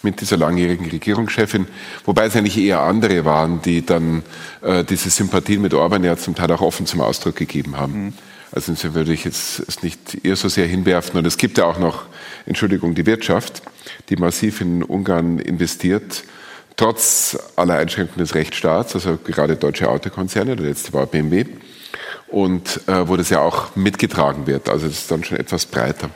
mit 0.02 0.22
dieser 0.22 0.38
langjährigen 0.38 0.89
Regierungschefin, 0.89 1.68
wobei 2.06 2.26
es 2.26 2.36
eigentlich 2.36 2.58
eher 2.58 2.80
andere 2.82 3.26
waren, 3.26 3.62
die 3.62 3.86
dann 3.86 4.24
diese 4.89 5.10
Sympathien 5.10 5.62
mit 5.62 5.74
Orban 5.74 6.06
ja 6.06 6.16
zum 6.16 6.36
Teil 6.36 6.50
auch 6.54 6.62
offen 6.62 6.86
zum 6.86 7.02
Ausdruck 7.02 7.36
gegeben 7.36 7.76
haben. 7.76 8.06
Mhm. 8.06 8.14
Also 8.54 8.72
insofern 8.72 8.95
würde 8.95 9.12
ich 9.12 9.26
jetzt 9.26 9.60
es 9.68 9.84
nicht 9.84 10.24
eher 10.24 10.38
so 10.38 10.47
sehr 10.47 10.68
hinwerfen. 10.68 11.20
Und 11.20 11.28
es 11.28 11.36
gibt 11.36 11.58
ja 11.58 11.66
auch 11.66 11.80
noch, 11.80 12.06
Entschuldigung, 12.45 12.95
die 12.95 13.06
Wirtschaft, 13.06 13.62
die 14.08 14.16
massiv 14.16 14.62
in 14.62 14.84
Ungarn 14.84 15.38
investiert, 15.38 16.24
trotz 16.80 17.38
aller 17.57 17.75
Einschränkungen 17.75 18.19
des 18.19 18.36
Rechtsstaats, 18.36 18.95
also 18.95 19.17
gerade 19.17 19.57
deutsche 19.57 19.89
Autokonzerne, 19.89 20.55
der 20.55 20.67
letzte 20.67 20.93
war 20.93 21.05
BMW, 21.05 21.45
und 22.30 22.80
äh, 22.88 23.05
wo 23.05 23.17
das 23.17 23.30
ja 23.30 23.41
auch 23.41 23.75
mitgetragen 23.75 24.47
wird. 24.47 24.69
Also 24.69 24.88
das 24.88 24.99
ist 24.99 25.11
dann 25.11 25.23
schon 25.25 25.38
etwas 25.38 25.65
breiter. 25.65 26.09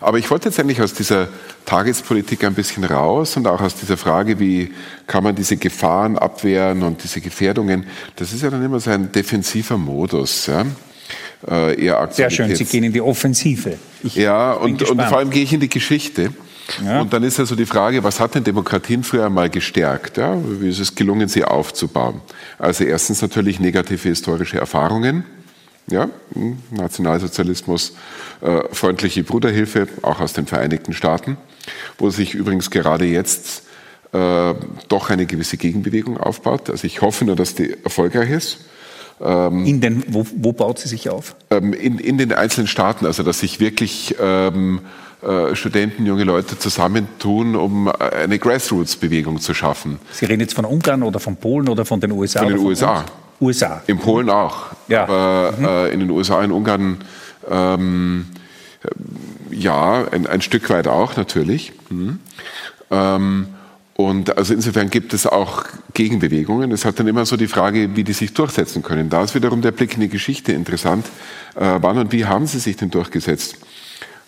Aber 0.00 0.18
ich 0.18 0.28
wollte 0.28 0.48
jetzt 0.48 0.58
eigentlich 0.58 0.82
aus 0.82 0.92
dieser 0.92 1.28
Tagespolitik 1.66 2.42
ein 2.42 2.54
bisschen 2.54 2.82
raus 2.82 3.36
und 3.36 3.46
auch 3.46 3.60
aus 3.60 3.76
dieser 3.76 3.96
Frage, 3.96 4.40
wie 4.40 4.72
kann 5.06 5.22
man 5.22 5.36
diese 5.36 5.56
Gefahren 5.56 6.18
abwehren 6.18 6.82
und 6.82 7.04
diese 7.04 7.20
Gefährdungen. 7.20 7.86
Das 8.16 8.32
ist 8.32 8.42
ja 8.42 8.50
dann 8.50 8.64
immer 8.64 8.80
so 8.80 8.90
ein 8.90 9.12
defensiver 9.12 9.78
Modus. 9.78 10.46
Ja? 10.46 10.66
äh, 11.48 11.80
eher 11.80 12.08
Sehr 12.10 12.30
schön, 12.30 12.54
Sie 12.54 12.64
gehen 12.64 12.82
in 12.82 12.92
die 12.92 13.00
Offensive. 13.00 13.78
Ich 14.02 14.16
ja, 14.16 14.52
und, 14.52 14.82
und, 14.82 15.00
vor 15.02 15.18
allem 15.18 15.30
gehe 15.30 15.44
ich 15.44 15.52
in 15.52 15.60
die 15.60 15.68
Geschichte. 15.68 16.32
Ja. 16.84 17.00
Und 17.00 17.12
dann 17.12 17.22
ist 17.22 17.38
also 17.38 17.54
die 17.54 17.66
Frage, 17.66 18.02
was 18.04 18.20
hat 18.20 18.34
denn 18.34 18.44
Demokratien 18.44 19.02
früher 19.02 19.26
einmal 19.26 19.50
gestärkt? 19.50 20.16
Ja? 20.16 20.36
Wie 20.60 20.68
ist 20.68 20.78
es 20.78 20.94
gelungen, 20.94 21.28
sie 21.28 21.44
aufzubauen? 21.44 22.20
Also 22.58 22.84
erstens 22.84 23.22
natürlich 23.22 23.60
negative 23.60 24.08
historische 24.08 24.58
Erfahrungen. 24.58 25.24
Ja, 25.88 26.08
hm, 26.34 26.58
Nationalsozialismus, 26.70 27.94
äh, 28.40 28.60
freundliche 28.70 29.24
Bruderhilfe, 29.24 29.88
auch 30.02 30.20
aus 30.20 30.32
den 30.32 30.46
Vereinigten 30.46 30.92
Staaten, 30.92 31.36
wo 31.98 32.08
sich 32.08 32.34
übrigens 32.34 32.70
gerade 32.70 33.04
jetzt 33.04 33.64
äh, 34.12 34.54
doch 34.88 35.10
eine 35.10 35.26
gewisse 35.26 35.56
Gegenbewegung 35.56 36.18
aufbaut. 36.18 36.70
Also 36.70 36.86
ich 36.86 37.00
hoffe 37.00 37.24
nur, 37.24 37.34
dass 37.34 37.56
die 37.56 37.76
erfolgreich 37.82 38.30
ist. 38.30 38.58
Ähm, 39.20 39.64
in 39.66 39.80
den, 39.80 40.04
wo, 40.08 40.24
wo, 40.36 40.52
baut 40.52 40.78
sie 40.78 40.88
sich 40.88 41.08
auf? 41.08 41.34
Ähm, 41.50 41.72
in, 41.72 41.98
in, 41.98 42.18
den 42.18 42.32
einzelnen 42.32 42.66
Staaten, 42.66 43.06
also 43.06 43.22
dass 43.22 43.40
sich 43.40 43.60
wirklich 43.60 44.16
ähm, 44.20 44.80
äh, 45.22 45.54
Studenten, 45.54 46.04
junge 46.04 46.24
Leute 46.24 46.58
zusammentun, 46.58 47.54
um 47.54 47.88
eine 47.88 48.38
Grassroots-Bewegung 48.38 49.40
zu 49.40 49.54
schaffen. 49.54 49.98
Sie 50.10 50.24
reden 50.24 50.40
jetzt 50.40 50.54
von 50.54 50.64
Ungarn 50.64 51.02
oder 51.02 51.20
von 51.20 51.36
Polen 51.36 51.68
oder 51.68 51.84
von 51.84 52.00
den 52.00 52.12
USA? 52.12 52.40
Von 52.40 52.48
den 52.48 52.58
USA. 52.58 53.04
USA. 53.40 53.82
In 53.86 53.98
Polen 53.98 54.30
auch. 54.30 54.66
Ja. 54.88 55.04
Aber 55.04 55.54
mhm. 55.56 55.64
äh, 55.64 55.88
in 55.90 56.00
den 56.00 56.10
USA, 56.10 56.42
in 56.42 56.52
Ungarn, 56.52 56.98
ähm, 57.48 58.26
ja, 59.50 60.08
ein, 60.10 60.26
ein, 60.26 60.40
Stück 60.40 60.70
weit 60.70 60.88
auch 60.88 61.16
natürlich. 61.16 61.72
Mhm. 61.90 62.18
Ähm, 62.90 63.46
und 63.94 64.36
also 64.36 64.54
insofern 64.54 64.90
gibt 64.90 65.12
es 65.14 65.26
auch 65.26 65.64
Gegenbewegungen. 65.94 66.72
Es 66.72 66.84
hat 66.84 66.98
dann 66.98 67.06
immer 67.06 67.26
so 67.26 67.36
die 67.36 67.46
Frage, 67.46 67.94
wie 67.94 68.04
die 68.04 68.12
sich 68.12 68.32
durchsetzen 68.32 68.82
können. 68.82 69.10
Da 69.10 69.22
ist 69.22 69.34
wiederum 69.34 69.60
der 69.62 69.70
Blick 69.70 69.94
in 69.94 70.00
die 70.00 70.08
Geschichte 70.08 70.52
interessant. 70.52 71.06
Äh, 71.54 71.78
wann 71.80 71.98
und 71.98 72.10
wie 72.10 72.24
haben 72.24 72.46
sie 72.46 72.58
sich 72.58 72.76
denn 72.76 72.90
durchgesetzt? 72.90 73.58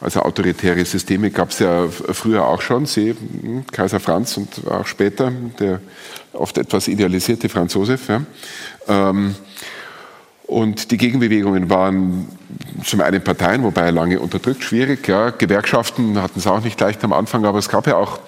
Also 0.01 0.21
autoritäre 0.21 0.85
Systeme 0.85 1.31
gab 1.31 1.51
es 1.51 1.61
ja 1.61 1.89
früher 1.89 2.47
auch 2.47 2.61
schon. 2.61 2.87
Sie, 2.87 3.11
hm, 3.11 3.67
Kaiser 3.71 4.01
Franz 4.01 4.37
und 4.37 4.67
auch 4.69 4.87
später 4.87 5.33
der 5.59 5.81
oft 6.33 6.59
etwas 6.59 6.89
idealisierte 6.89 7.49
Franz 7.49 7.75
Josef. 7.75 8.09
Ja. 8.09 8.23
Ähm, 8.89 9.35
und 10.47 10.91
die 10.91 10.99
Gegenbewegungen 10.99 11.71
waren 11.71 12.29
zum 12.85 13.01
einen 13.01 13.23
Parteien, 13.23 13.63
wobei 13.63 13.91
lange 13.91 14.21
unterdrückt, 14.21 14.63
schwierig. 14.63 15.09
Ja. 15.09 15.31
Gewerkschaften 15.31 16.21
hatten 16.21 16.39
es 16.39 16.47
auch 16.47 16.63
nicht 16.63 16.79
leicht 16.81 17.03
am 17.03 17.13
Anfang, 17.15 17.47
aber 17.47 17.59
es 17.59 17.69
gab 17.69 17.87
ja 17.87 17.97
auch 17.97 18.21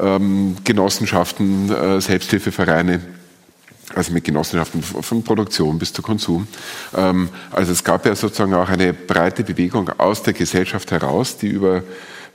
ähm, 0.00 0.56
Genossenschaften, 0.62 1.70
äh, 1.70 2.00
Selbsthilfevereine, 2.00 3.00
also 3.94 4.12
mit 4.12 4.24
Genossenschaften 4.24 4.82
von 4.82 5.22
Produktion 5.22 5.78
bis 5.78 5.92
zu 5.92 6.02
Konsum. 6.02 6.46
Ähm, 6.96 7.28
also 7.50 7.72
es 7.72 7.84
gab 7.84 8.06
ja 8.06 8.14
sozusagen 8.14 8.54
auch 8.54 8.68
eine 8.68 8.92
breite 8.92 9.44
Bewegung 9.44 9.90
aus 9.98 10.22
der 10.22 10.32
Gesellschaft 10.32 10.90
heraus, 10.90 11.36
die 11.38 11.48
über 11.48 11.82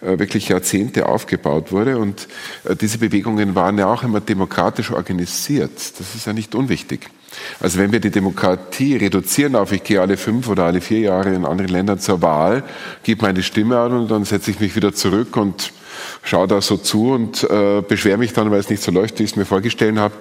äh, 0.01 0.18
wirklich 0.18 0.47
Jahrzehnte 0.47 1.07
aufgebaut 1.07 1.72
wurde. 1.72 1.97
Und 1.97 2.28
äh, 2.64 2.76
diese 2.76 2.99
Bewegungen 2.99 3.55
waren 3.55 3.78
ja 3.78 3.91
auch 3.91 4.03
immer 4.03 4.22
demokratisch 4.22 4.91
organisiert. 4.91 5.72
Das 5.99 6.16
ist 6.16 6.26
ja 6.26 6.34
nicht 6.34 6.55
unwichtig. 6.55 7.10
Also 7.60 7.80
wenn 7.80 7.92
wir 7.92 8.00
die 8.00 8.12
Demokratie 8.12 8.96
reduzieren 8.98 9.56
auf, 9.56 9.72
ich 9.72 9.84
gehe 9.84 10.02
alle 10.02 10.18
fünf 10.18 10.48
oder 10.48 10.66
alle 10.66 10.82
vier 10.82 11.00
Jahre 11.00 11.34
in 11.34 11.46
anderen 11.46 11.70
Ländern 11.70 12.00
zur 12.00 12.22
Wahl, 12.22 12.64
gebe 13.04 13.26
meine 13.26 13.44
Stimme 13.44 13.80
an 13.80 13.94
und 13.94 14.12
dann 14.12 14.26
setze 14.26 14.52
ich 14.52 14.60
mich 14.60 14.76
wieder 14.76 14.94
zurück 14.94 15.36
und 15.36 15.72
schaue 16.24 16.48
da 16.48 16.62
so 16.62 16.78
zu 16.78 17.12
und 17.12 17.44
äh, 17.44 17.82
beschwere 17.82 18.18
mich 18.18 18.34
dann, 18.34 18.52
weil 18.52 18.60
es 18.60 18.70
nicht 18.70 18.84
so 18.84 18.92
läuft, 18.92 19.20
wie 19.20 19.24
ich 19.24 19.32
es 19.32 19.36
mir 19.36 19.46
vorgestellt 19.46 19.98
habe. 19.98 20.14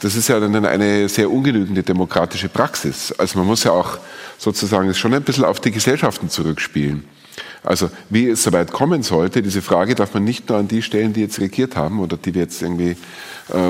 Das 0.00 0.14
ist 0.14 0.28
ja 0.28 0.40
dann 0.40 0.64
eine 0.64 1.08
sehr 1.08 1.30
ungenügende 1.30 1.82
demokratische 1.82 2.48
Praxis. 2.48 3.12
Also 3.18 3.38
man 3.38 3.46
muss 3.46 3.64
ja 3.64 3.72
auch 3.72 3.98
sozusagen 4.38 4.92
schon 4.94 5.14
ein 5.14 5.22
bisschen 5.22 5.44
auf 5.44 5.60
die 5.60 5.70
Gesellschaften 5.70 6.28
zurückspielen. 6.28 7.04
Also 7.62 7.90
wie 8.10 8.28
es 8.28 8.42
soweit 8.42 8.72
kommen 8.72 9.02
sollte, 9.02 9.42
diese 9.42 9.62
Frage 9.62 9.94
darf 9.94 10.14
man 10.14 10.24
nicht 10.24 10.48
nur 10.48 10.58
an 10.58 10.68
die 10.68 10.82
stellen, 10.82 11.14
die 11.14 11.22
jetzt 11.22 11.40
regiert 11.40 11.76
haben 11.76 11.98
oder 11.98 12.16
die 12.16 12.34
wir 12.34 12.42
jetzt 12.42 12.62
irgendwie, 12.62 12.90
äh, 12.90 12.96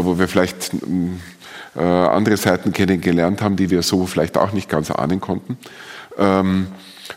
wo 0.00 0.18
wir 0.18 0.28
vielleicht 0.28 0.72
äh, 1.76 1.80
andere 1.80 2.36
Seiten 2.36 2.72
kennengelernt 2.72 3.42
haben, 3.42 3.56
die 3.56 3.70
wir 3.70 3.82
so 3.82 4.06
vielleicht 4.06 4.36
auch 4.36 4.52
nicht 4.52 4.68
ganz 4.68 4.90
ahnen 4.90 5.20
konnten. 5.20 5.58
Ähm, 6.18 6.68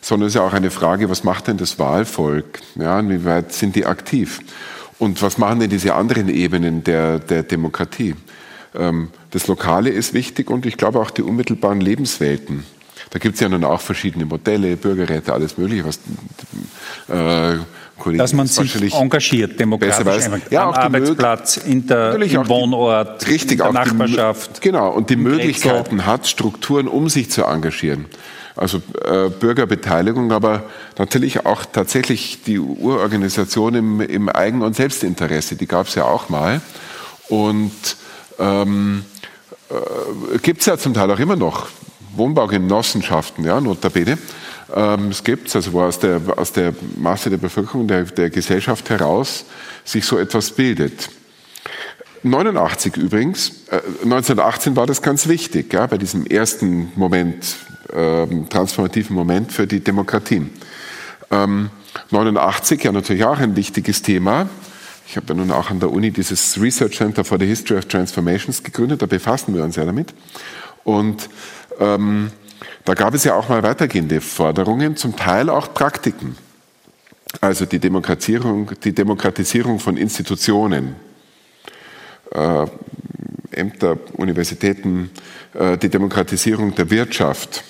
sondern 0.01 0.27
es 0.27 0.35
ist 0.35 0.39
ja 0.39 0.45
auch 0.45 0.53
eine 0.53 0.71
Frage, 0.71 1.09
was 1.09 1.23
macht 1.23 1.47
denn 1.47 1.57
das 1.57 1.79
Wahlvolk? 1.79 2.59
Ja, 2.75 2.99
inwieweit 2.99 3.53
sind 3.53 3.75
die 3.75 3.85
aktiv? 3.85 4.41
Und 4.99 5.21
was 5.21 5.37
machen 5.37 5.59
denn 5.59 5.69
diese 5.69 5.93
anderen 5.93 6.29
Ebenen 6.29 6.83
der, 6.83 7.19
der 7.19 7.43
Demokratie? 7.43 8.15
Ähm, 8.75 9.09
das 9.31 9.47
Lokale 9.47 9.89
ist 9.89 10.13
wichtig 10.13 10.49
und 10.49 10.65
ich 10.65 10.77
glaube 10.77 10.99
auch 10.99 11.11
die 11.11 11.21
unmittelbaren 11.21 11.81
Lebenswelten. 11.81 12.65
Da 13.09 13.19
gibt 13.19 13.35
es 13.35 13.41
ja 13.41 13.49
nun 13.49 13.63
auch 13.63 13.81
verschiedene 13.81 14.25
Modelle, 14.25 14.75
Bürgerräte, 14.75 15.33
alles 15.33 15.57
Mögliche, 15.57 15.85
was 15.85 15.99
äh, 17.07 17.57
Kollegen 17.97 18.19
Dass 18.19 18.33
man 18.33 18.47
sich 18.47 18.93
engagiert, 18.93 19.59
demokratisch, 19.59 20.29
ja, 20.51 20.67
am 20.67 20.73
Arbeitsplatz, 20.73 21.57
in 21.57 21.87
der, 21.87 22.15
im 22.15 22.47
Wohnort, 22.47 23.25
die, 23.25 23.31
richtig, 23.31 23.51
in 23.53 23.57
der 23.57 23.73
Nachbarschaft. 23.73 24.57
Die, 24.57 24.61
genau, 24.61 24.91
und 24.91 25.09
die 25.09 25.15
Möglichkeiten 25.15 26.05
hat, 26.05 26.27
Strukturen, 26.27 26.87
um 26.87 27.09
sich 27.09 27.31
zu 27.31 27.43
engagieren. 27.43 28.05
Also 28.55 28.81
äh, 29.03 29.29
Bürgerbeteiligung, 29.29 30.31
aber 30.31 30.63
natürlich 30.97 31.45
auch 31.45 31.65
tatsächlich 31.65 32.39
die 32.45 32.59
Urorganisation 32.59 33.75
im, 33.75 34.01
im 34.01 34.29
Eigen- 34.29 34.63
und 34.63 34.75
Selbstinteresse, 34.75 35.55
die 35.55 35.67
gab 35.67 35.87
es 35.87 35.95
ja 35.95 36.05
auch 36.05 36.29
mal. 36.29 36.61
Und 37.29 37.71
ähm, 38.39 39.05
äh, 39.69 40.37
gibt 40.39 40.61
es 40.61 40.65
ja 40.65 40.77
zum 40.77 40.93
Teil 40.93 41.11
auch 41.11 41.19
immer 41.19 41.35
noch 41.35 41.67
Wohnbaugenossenschaften, 42.17 43.45
ja, 43.45 43.59
notabene. 43.61 44.17
Ähm, 44.75 45.09
es 45.09 45.23
gibt 45.23 45.55
also 45.55 45.73
wo 45.73 45.81
aus 45.81 45.99
der, 45.99 46.21
aus 46.35 46.51
der 46.51 46.73
Masse 46.97 47.29
der 47.29 47.37
Bevölkerung, 47.37 47.87
der, 47.87 48.03
der 48.03 48.29
Gesellschaft 48.29 48.89
heraus 48.89 49.45
sich 49.85 50.05
so 50.05 50.17
etwas 50.17 50.51
bildet. 50.51 51.09
89 52.23 52.97
übrigens, 52.97 53.49
äh, 53.69 53.77
1918 54.03 54.75
war 54.75 54.85
das 54.85 55.01
ganz 55.01 55.27
wichtig, 55.27 55.71
ja, 55.73 55.85
bei 55.87 55.97
diesem 55.97 56.25
ersten 56.25 56.91
Moment, 56.95 57.55
äh, 57.93 58.25
transformativen 58.49 59.15
Moment 59.15 59.51
für 59.51 59.67
die 59.67 59.79
Demokratien. 59.79 60.49
Ähm, 61.31 61.69
89 62.11 62.83
ja 62.83 62.91
natürlich 62.91 63.23
auch 63.23 63.39
ein 63.39 63.55
wichtiges 63.55 64.01
Thema. 64.01 64.49
Ich 65.07 65.15
habe 65.15 65.27
ja 65.29 65.35
nun 65.35 65.51
auch 65.51 65.69
an 65.69 65.79
der 65.79 65.91
Uni 65.91 66.11
dieses 66.11 66.59
Research 66.61 66.97
Center 66.97 67.23
for 67.23 67.39
the 67.39 67.45
History 67.45 67.79
of 67.79 67.85
Transformations 67.85 68.61
gegründet, 68.61 69.01
da 69.01 69.05
befassen 69.05 69.55
wir 69.55 69.63
uns 69.63 69.77
ja 69.77 69.85
damit. 69.85 70.13
Und 70.83 71.29
ähm, 71.79 72.31
da 72.85 72.93
gab 72.93 73.13
es 73.13 73.23
ja 73.23 73.35
auch 73.35 73.49
mal 73.49 73.63
weitergehende 73.63 74.21
Forderungen, 74.21 74.95
zum 74.95 75.15
Teil 75.15 75.49
auch 75.49 75.73
Praktiken. 75.73 76.37
Also 77.41 77.65
die 77.65 77.79
Demokratisierung, 77.79 78.71
die 78.83 78.93
Demokratisierung 78.93 79.79
von 79.79 79.97
Institutionen, 79.97 80.95
äh, 82.31 82.65
Ämter, 83.51 83.97
Universitäten, 84.13 85.11
äh, 85.53 85.77
die 85.77 85.89
Demokratisierung 85.89 86.75
der 86.75 86.89
Wirtschaft, 86.89 87.63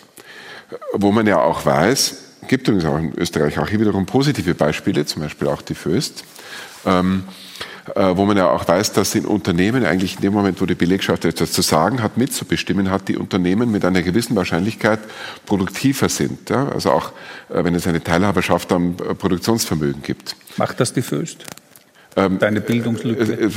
wo 0.93 1.11
man 1.11 1.25
ja 1.27 1.41
auch 1.41 1.65
weiß, 1.65 2.23
gibt 2.47 2.67
übrigens 2.67 2.85
auch 2.85 2.97
in 2.97 3.13
Österreich 3.17 3.59
auch 3.59 3.67
hier 3.67 3.79
wiederum 3.79 4.05
positive 4.05 4.53
Beispiele, 4.53 5.05
zum 5.05 5.23
Beispiel 5.23 5.47
auch 5.47 5.61
die 5.61 5.75
Föst, 5.75 6.23
ähm, 6.85 7.23
äh, 7.25 7.46
wo 7.95 8.25
man 8.25 8.37
ja 8.37 8.49
auch 8.49 8.67
weiß, 8.67 8.93
dass 8.93 9.15
in 9.15 9.25
Unternehmen 9.25 9.85
eigentlich 9.85 10.15
in 10.15 10.21
dem 10.21 10.33
Moment, 10.33 10.61
wo 10.61 10.65
die 10.65 10.75
Belegschaft 10.75 11.25
etwas 11.25 11.51
zu 11.51 11.61
sagen 11.61 12.03
hat, 12.03 12.17
mitzubestimmen 12.17 12.91
hat, 12.91 13.07
die 13.07 13.17
Unternehmen 13.17 13.71
mit 13.71 13.85
einer 13.85 14.01
gewissen 14.01 14.35
Wahrscheinlichkeit 14.35 14.99
produktiver 15.45 16.09
sind. 16.09 16.49
Ja? 16.49 16.69
Also 16.69 16.91
auch 16.91 17.11
äh, 17.49 17.63
wenn 17.63 17.75
es 17.75 17.87
eine 17.87 18.03
Teilhaberschaft 18.03 18.71
am 18.71 18.95
äh, 18.95 19.13
Produktionsvermögen 19.13 20.01
gibt. 20.01 20.35
Macht 20.57 20.79
das 20.79 20.93
die 20.93 21.01
Föst? 21.01 21.45
Ähm, 22.15 22.39
Deine 22.39 22.61
Bildungslücke? 22.61 23.49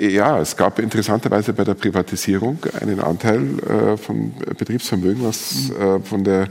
Ja, 0.00 0.40
es 0.40 0.56
gab 0.56 0.78
interessanterweise 0.78 1.52
bei 1.52 1.64
der 1.64 1.74
Privatisierung 1.74 2.58
einen 2.80 3.00
Anteil 3.00 3.98
von 3.98 4.32
Betriebsvermögen, 4.56 5.22
was 5.22 5.70
von 6.04 6.24
der 6.24 6.48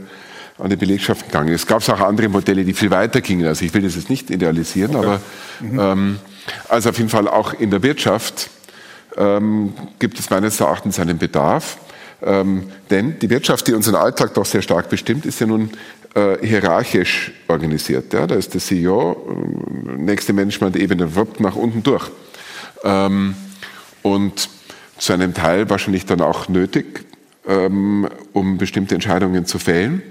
an 0.58 0.70
die 0.70 0.76
Belegschaft 0.76 1.26
gegangen 1.26 1.48
ist. 1.48 1.62
Es 1.62 1.66
gab 1.66 1.86
auch 1.88 2.00
andere 2.00 2.28
Modelle, 2.28 2.64
die 2.64 2.74
viel 2.74 2.90
weiter 2.90 3.20
gingen. 3.20 3.46
Also 3.46 3.64
ich 3.64 3.74
will 3.74 3.82
das 3.82 3.96
jetzt 3.96 4.10
nicht 4.10 4.30
idealisieren, 4.30 4.94
okay. 4.94 5.06
aber 5.06 5.20
mhm. 5.60 5.80
ähm, 5.80 6.18
also 6.68 6.90
auf 6.90 6.98
jeden 6.98 7.10
Fall 7.10 7.28
auch 7.28 7.52
in 7.54 7.70
der 7.70 7.82
Wirtschaft 7.82 8.50
ähm, 9.16 9.74
gibt 9.98 10.18
es 10.18 10.30
meines 10.30 10.60
Erachtens 10.60 10.98
einen 10.98 11.18
Bedarf. 11.18 11.78
Ähm, 12.22 12.70
denn 12.90 13.18
die 13.18 13.30
Wirtschaft, 13.30 13.66
die 13.66 13.74
unseren 13.74 13.96
Alltag 13.96 14.34
doch 14.34 14.44
sehr 14.44 14.62
stark 14.62 14.88
bestimmt, 14.88 15.26
ist 15.26 15.40
ja 15.40 15.46
nun 15.46 15.70
äh, 16.14 16.36
hierarchisch 16.46 17.32
organisiert. 17.48 18.12
Ja? 18.12 18.26
Da 18.26 18.36
ist 18.36 18.54
der 18.54 18.60
CEO, 18.60 19.12
äh, 19.12 19.96
nächste 19.96 20.32
Management-Ebene 20.32 21.14
wirbt 21.14 21.40
nach 21.40 21.56
unten 21.56 21.82
durch. 21.82 22.10
Ähm, 22.84 23.34
und 24.02 24.48
zu 24.98 25.12
einem 25.12 25.34
Teil 25.34 25.68
wahrscheinlich 25.68 26.06
dann 26.06 26.20
auch 26.20 26.48
nötig, 26.48 27.04
ähm, 27.46 28.08
um 28.32 28.56
bestimmte 28.58 28.94
Entscheidungen 28.94 29.46
zu 29.46 29.58
fällen. 29.58 30.02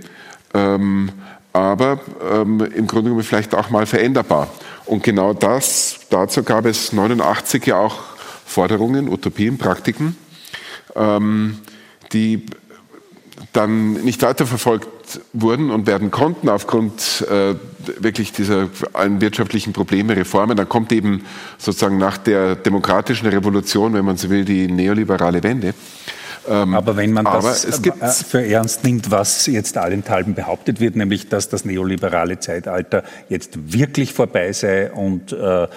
Ähm, 0.53 1.11
aber 1.53 1.99
ähm, 2.29 2.61
im 2.75 2.87
Grunde 2.87 3.09
genommen 3.09 3.23
vielleicht 3.23 3.55
auch 3.55 3.69
mal 3.69 3.85
veränderbar. 3.85 4.49
Und 4.91 5.03
genau 5.03 5.33
das, 5.33 6.01
dazu 6.09 6.43
gab 6.43 6.65
es 6.65 6.91
89 6.91 7.65
ja 7.65 7.77
auch 7.77 7.95
Forderungen, 8.45 9.07
Utopien, 9.07 9.57
Praktiken, 9.57 10.17
ähm, 10.97 11.59
die 12.11 12.45
dann 13.53 13.93
nicht 13.93 14.21
weiterverfolgt 14.21 15.21
wurden 15.31 15.71
und 15.71 15.87
werden 15.87 16.11
konnten 16.11 16.49
aufgrund 16.49 17.25
äh, 17.29 17.55
wirklich 18.01 18.33
dieser 18.33 18.67
allen 18.91 19.21
wirtschaftlichen 19.21 19.71
Probleme, 19.71 20.17
Reformen. 20.17 20.57
Dann 20.57 20.67
kommt 20.67 20.91
eben 20.91 21.23
sozusagen 21.57 21.97
nach 21.97 22.17
der 22.17 22.57
demokratischen 22.57 23.29
Revolution, 23.29 23.93
wenn 23.93 24.03
man 24.03 24.17
so 24.17 24.29
will, 24.29 24.43
die 24.43 24.67
neoliberale 24.67 25.41
Wende. 25.41 25.73
Ähm, 26.49 26.73
aber 26.73 26.97
wenn 26.97 27.13
man 27.13 27.25
das 27.25 27.65
äh, 27.65 28.07
für 28.25 28.45
ernst 28.45 28.83
nimmt, 28.83 29.11
was 29.11 29.45
jetzt 29.45 29.77
allenthalben 29.77 30.33
behauptet 30.33 30.79
wird, 30.79 30.95
nämlich 30.95 31.29
dass 31.29 31.49
das 31.49 31.65
neoliberale 31.65 32.39
Zeitalter 32.39 33.03
jetzt 33.29 33.73
wirklich 33.73 34.13
vorbei 34.13 34.51
sei 34.51 34.91
und 34.91 35.31
äh, 35.33 35.63
äh, 35.63 35.67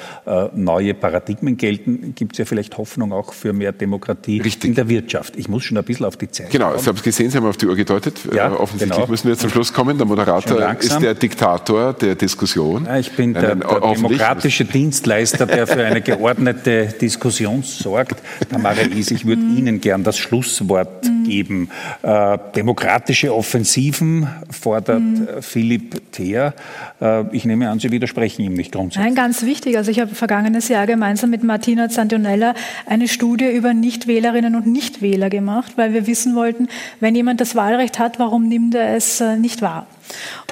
neue 0.55 0.95
Paradigmen 0.95 1.57
gelten, 1.57 2.15
gibt 2.15 2.33
es 2.33 2.39
ja 2.39 2.45
vielleicht 2.47 2.79
Hoffnung 2.79 3.13
auch 3.13 3.35
für 3.35 3.53
mehr 3.53 3.73
Demokratie 3.73 4.41
Richtig. 4.41 4.71
in 4.71 4.75
der 4.75 4.89
Wirtschaft. 4.89 5.37
Ich 5.37 5.49
muss 5.49 5.65
schon 5.65 5.77
ein 5.77 5.85
bisschen 5.85 6.07
auf 6.07 6.17
die 6.17 6.31
Zeit 6.31 6.51
Genau, 6.51 6.69
kommen. 6.69 6.81
ich 6.81 6.87
habe 6.87 6.97
es 6.97 7.05
gesehen, 7.05 7.31
Sie 7.31 7.37
haben 7.37 7.47
auf 7.47 7.59
die 7.59 7.67
Uhr 7.67 7.77
gedeutet. 7.77 8.21
Ja, 8.35 8.49
äh, 8.49 8.53
offensichtlich 8.53 8.97
genau. 8.97 9.11
müssen 9.11 9.29
wir 9.29 9.37
zum 9.37 9.51
Schluss 9.51 9.73
kommen. 9.73 9.99
Der 9.99 10.07
Moderator 10.07 10.77
ist 10.79 10.99
der 11.01 11.15
Diktator 11.15 11.93
der 11.93 12.15
Diskussion. 12.15 12.87
Ja, 12.87 12.99
ich 12.99 13.13
bin 13.13 13.35
der, 13.35 13.57
der 13.57 13.81
demokratische 13.81 14.65
Dienstleister, 14.65 15.45
der 15.47 15.67
für 15.67 15.85
eine 15.85 16.01
geordnete 16.01 16.87
Diskussion 16.87 17.63
sorgt. 17.63 18.23
Tamara 18.49 18.81
Is, 18.81 19.11
ich 19.11 19.27
würde 19.27 19.43
Ihnen 19.43 19.81
gern 19.81 20.05
das 20.05 20.17
Schluss 20.17 20.54
Schlusswort 20.55 21.05
mhm. 21.05 21.25
geben. 21.25 21.69
Äh, 22.03 22.39
demokratische 22.55 23.35
Offensiven 23.35 24.29
fordert 24.51 25.01
mhm. 25.01 25.29
Philipp 25.41 26.13
Theer. 26.13 26.55
Äh, 27.01 27.25
ich 27.35 27.45
nehme 27.45 27.71
an, 27.71 27.79
Sie 27.79 27.91
widersprechen 27.91 28.43
ihm 28.43 28.55
nicht 28.55 28.73
grundsätzlich. 28.73 29.05
Nein, 29.05 29.15
ganz 29.15 29.43
wichtig. 29.43 29.77
Also 29.77 29.91
ich 29.91 30.01
habe 30.01 30.15
vergangenes 30.15 30.69
Jahr 30.69 30.87
gemeinsam 30.87 31.31
mit 31.31 31.43
Martina 31.43 31.89
Zantonella 31.89 32.55
eine 32.87 33.09
Studie 33.09 33.51
über 33.51 33.75
Nichtwählerinnen 33.75 34.55
und 34.55 34.67
Nichtwähler 34.67 35.31
gemacht, 35.31 35.73
weil 35.77 35.93
wir 35.93 36.07
wissen 36.07 36.35
wollten, 36.35 36.69
wenn 37.01 37.15
jemand 37.15 37.41
das 37.41 37.55
Wahlrecht 37.55 37.99
hat, 37.99 38.19
warum 38.19 38.49
nimmt 38.49 38.75
er 38.75 38.97
es 38.97 39.21
äh, 39.21 39.37
nicht 39.37 39.63
wahr? 39.63 39.87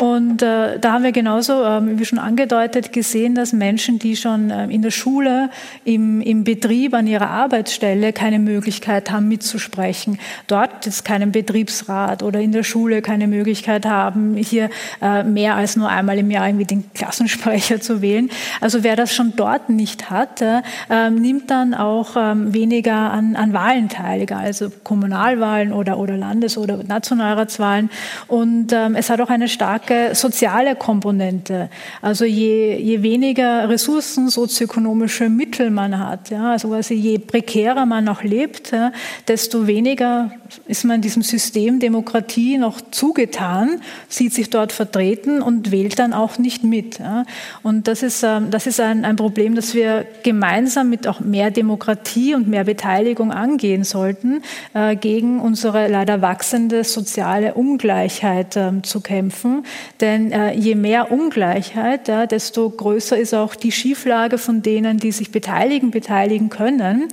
Und 0.00 0.42
äh, 0.42 0.78
da 0.78 0.92
haben 0.92 1.04
wir 1.04 1.12
genauso, 1.12 1.62
ähm, 1.64 1.98
wie 1.98 2.04
schon 2.04 2.18
angedeutet, 2.18 2.92
gesehen, 2.92 3.34
dass 3.34 3.52
Menschen, 3.52 3.98
die 3.98 4.16
schon 4.16 4.50
äh, 4.50 4.66
in 4.66 4.82
der 4.82 4.90
Schule, 4.90 5.50
im, 5.84 6.20
im 6.20 6.44
Betrieb, 6.44 6.94
an 6.94 7.06
ihrer 7.06 7.28
Arbeitsstelle 7.28 8.12
keine 8.12 8.38
Möglichkeit 8.38 9.10
haben, 9.10 9.28
mitzusprechen, 9.28 10.18
dort 10.46 10.86
ist 10.86 11.04
keinen 11.04 11.32
Betriebsrat 11.32 12.22
oder 12.22 12.40
in 12.40 12.52
der 12.52 12.62
Schule 12.62 13.02
keine 13.02 13.28
Möglichkeit 13.28 13.86
haben, 13.86 14.36
hier 14.36 14.70
äh, 15.00 15.22
mehr 15.22 15.56
als 15.56 15.76
nur 15.76 15.88
einmal 15.88 16.18
im 16.18 16.30
Jahr 16.30 16.46
irgendwie 16.46 16.66
den 16.66 16.92
Klassensprecher 16.94 17.80
zu 17.80 18.02
wählen. 18.02 18.30
Also 18.60 18.82
wer 18.82 18.96
das 18.96 19.14
schon 19.14 19.34
dort 19.36 19.68
nicht 19.68 20.10
hat, 20.10 20.40
äh, 20.40 20.62
ähm, 20.90 21.16
nimmt 21.16 21.50
dann 21.50 21.74
auch 21.74 22.16
ähm, 22.16 22.52
weniger 22.54 23.12
an, 23.12 23.36
an 23.36 23.52
Wahlen 23.52 23.88
teil, 23.88 24.26
also 24.32 24.70
Kommunalwahlen 24.84 25.72
oder, 25.72 25.98
oder 25.98 26.16
Landes- 26.16 26.58
oder 26.58 26.82
Nationalratswahlen. 26.82 27.90
Und 28.28 28.72
ähm, 28.72 28.94
es 28.94 29.10
hat 29.10 29.20
auch 29.20 29.30
eine 29.30 29.41
eine 29.42 29.48
starke 29.48 30.14
soziale 30.14 30.76
Komponente. 30.76 31.68
Also 32.00 32.24
je, 32.24 32.76
je 32.76 33.02
weniger 33.02 33.68
Ressourcen, 33.68 34.28
sozioökonomische 34.30 35.28
Mittel 35.28 35.70
man 35.70 35.98
hat, 35.98 36.30
ja, 36.30 36.52
also 36.52 36.68
quasi 36.68 36.94
je 36.94 37.18
prekärer 37.18 37.84
man 37.86 38.04
noch 38.04 38.22
lebt, 38.22 38.70
ja, 38.70 38.92
desto 39.26 39.66
weniger 39.66 40.30
ist 40.66 40.84
man 40.84 41.00
diesem 41.00 41.22
System 41.22 41.80
Demokratie 41.80 42.56
noch 42.58 42.80
zugetan, 42.92 43.80
sieht 44.08 44.32
sich 44.32 44.48
dort 44.50 44.70
vertreten 44.70 45.42
und 45.42 45.72
wählt 45.72 45.98
dann 45.98 46.12
auch 46.12 46.38
nicht 46.38 46.62
mit. 46.62 47.00
Ja. 47.00 47.24
Und 47.62 47.88
das 47.88 48.02
ist, 48.02 48.22
ähm, 48.22 48.50
das 48.50 48.66
ist 48.66 48.78
ein, 48.78 49.04
ein 49.04 49.16
Problem, 49.16 49.56
das 49.56 49.74
wir 49.74 50.06
gemeinsam 50.22 50.88
mit 50.88 51.08
auch 51.08 51.20
mehr 51.20 51.50
Demokratie 51.50 52.34
und 52.34 52.46
mehr 52.46 52.64
Beteiligung 52.64 53.32
angehen 53.32 53.82
sollten, 53.82 54.42
äh, 54.74 54.94
gegen 54.94 55.40
unsere 55.40 55.88
leider 55.88 56.22
wachsende 56.22 56.84
soziale 56.84 57.54
Ungleichheit 57.54 58.56
äh, 58.56 58.82
zu 58.82 59.00
kämpfen 59.00 59.31
kämpfen. 59.32 59.64
Denn 60.00 60.32
äh, 60.32 60.52
je 60.52 60.74
mehr 60.74 61.10
Ungleichheit, 61.10 62.08
ja, 62.08 62.26
desto 62.26 62.68
größer 62.68 63.18
ist 63.18 63.34
auch 63.34 63.54
die 63.54 63.72
Schieflage 63.72 64.38
von 64.38 64.62
denen, 64.62 64.98
die 64.98 65.12
sich 65.12 65.32
beteiligen, 65.32 65.90
beteiligen 65.90 66.48
können. 66.48 67.08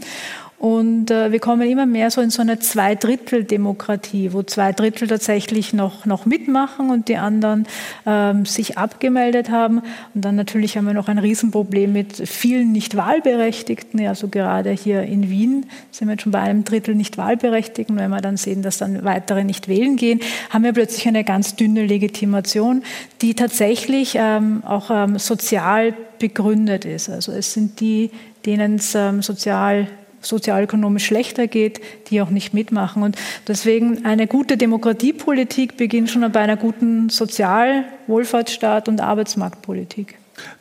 Und 0.60 1.10
äh, 1.10 1.32
wir 1.32 1.40
kommen 1.40 1.70
immer 1.70 1.86
mehr 1.86 2.12
so 2.12 2.20
in 2.20 2.32
so 2.32 2.42
eine 2.42 2.60
Zweidrittel-Demokratie, 2.60 4.34
wo 4.34 4.44
zwei 4.44 4.74
Drittel 4.74 5.08
tatsächlich 5.08 5.72
noch, 5.72 6.06
noch 6.06 6.26
mitmachen 6.26 6.90
und 6.90 7.08
die 7.08 7.16
anderen 7.16 7.66
ähm, 8.06 8.46
sich 8.46 8.78
abgemeldet 8.78 9.50
haben. 9.50 9.82
Und 10.14 10.26
dann 10.26 10.36
natürlich 10.36 10.76
haben 10.76 10.86
wir 10.86 10.94
noch 10.94 11.08
ein 11.08 11.18
Riesenproblem 11.18 11.94
mit 11.94 12.28
vielen 12.28 12.74
nicht 12.74 12.98
Wahlberechtigten. 12.98 14.06
Also 14.06 14.28
gerade 14.28 14.72
hier 14.72 15.04
in 15.04 15.30
Wien 15.30 15.66
sind 15.92 16.10
wir 16.10 16.16
jetzt 16.16 16.24
schon 16.24 16.34
bei 16.34 16.40
einem 16.40 16.66
Drittel 16.66 16.94
nicht 16.94 17.18
Wahlberechtigten. 17.18 17.96
Wenn 17.96 18.10
wir 18.10 18.20
dann 18.20 18.36
sehen, 18.36 18.62
dass 18.62 18.80
dann 18.80 19.06
weitere 19.06 19.46
nicht 19.46 19.70
wählen 19.70 19.96
gehen, 19.96 20.20
haben 20.50 20.66
wir 20.66 20.74
plötzlich 20.74 21.08
eine 21.08 21.24
ganz 21.24 21.56
dünne 21.56 21.86
Legitimation, 21.86 22.84
die 23.22 23.34
tatsächlich 23.34 24.16
ähm, 24.16 24.62
auch 24.66 24.92
ähm, 24.92 25.20
sozial 25.20 25.94
begründet 26.20 26.84
ist. 26.84 27.10
Also 27.10 27.32
es 27.32 27.54
sind 27.54 27.80
die, 27.80 28.12
denen 28.46 28.76
es 28.76 28.94
ähm, 28.94 29.22
sozial 29.22 29.88
sozialökonomisch 30.22 31.06
schlechter 31.06 31.48
geht, 31.48 31.82
die 32.10 32.22
auch 32.22 32.30
nicht 32.30 32.54
mitmachen. 32.54 33.04
Und 33.04 33.18
deswegen 33.48 34.06
eine 34.06 34.28
gute 34.28 34.58
Demokratiepolitik 34.58 35.78
beginnt 35.78 36.10
schon 36.10 36.30
bei 36.32 36.40
einer 36.40 36.58
guten 36.58 37.10
Sozial-, 37.10 37.86
Wohlfahrtsstaat 38.08 38.88
und 38.88 39.02
Arbeitsmarktpolitik. 39.02 40.16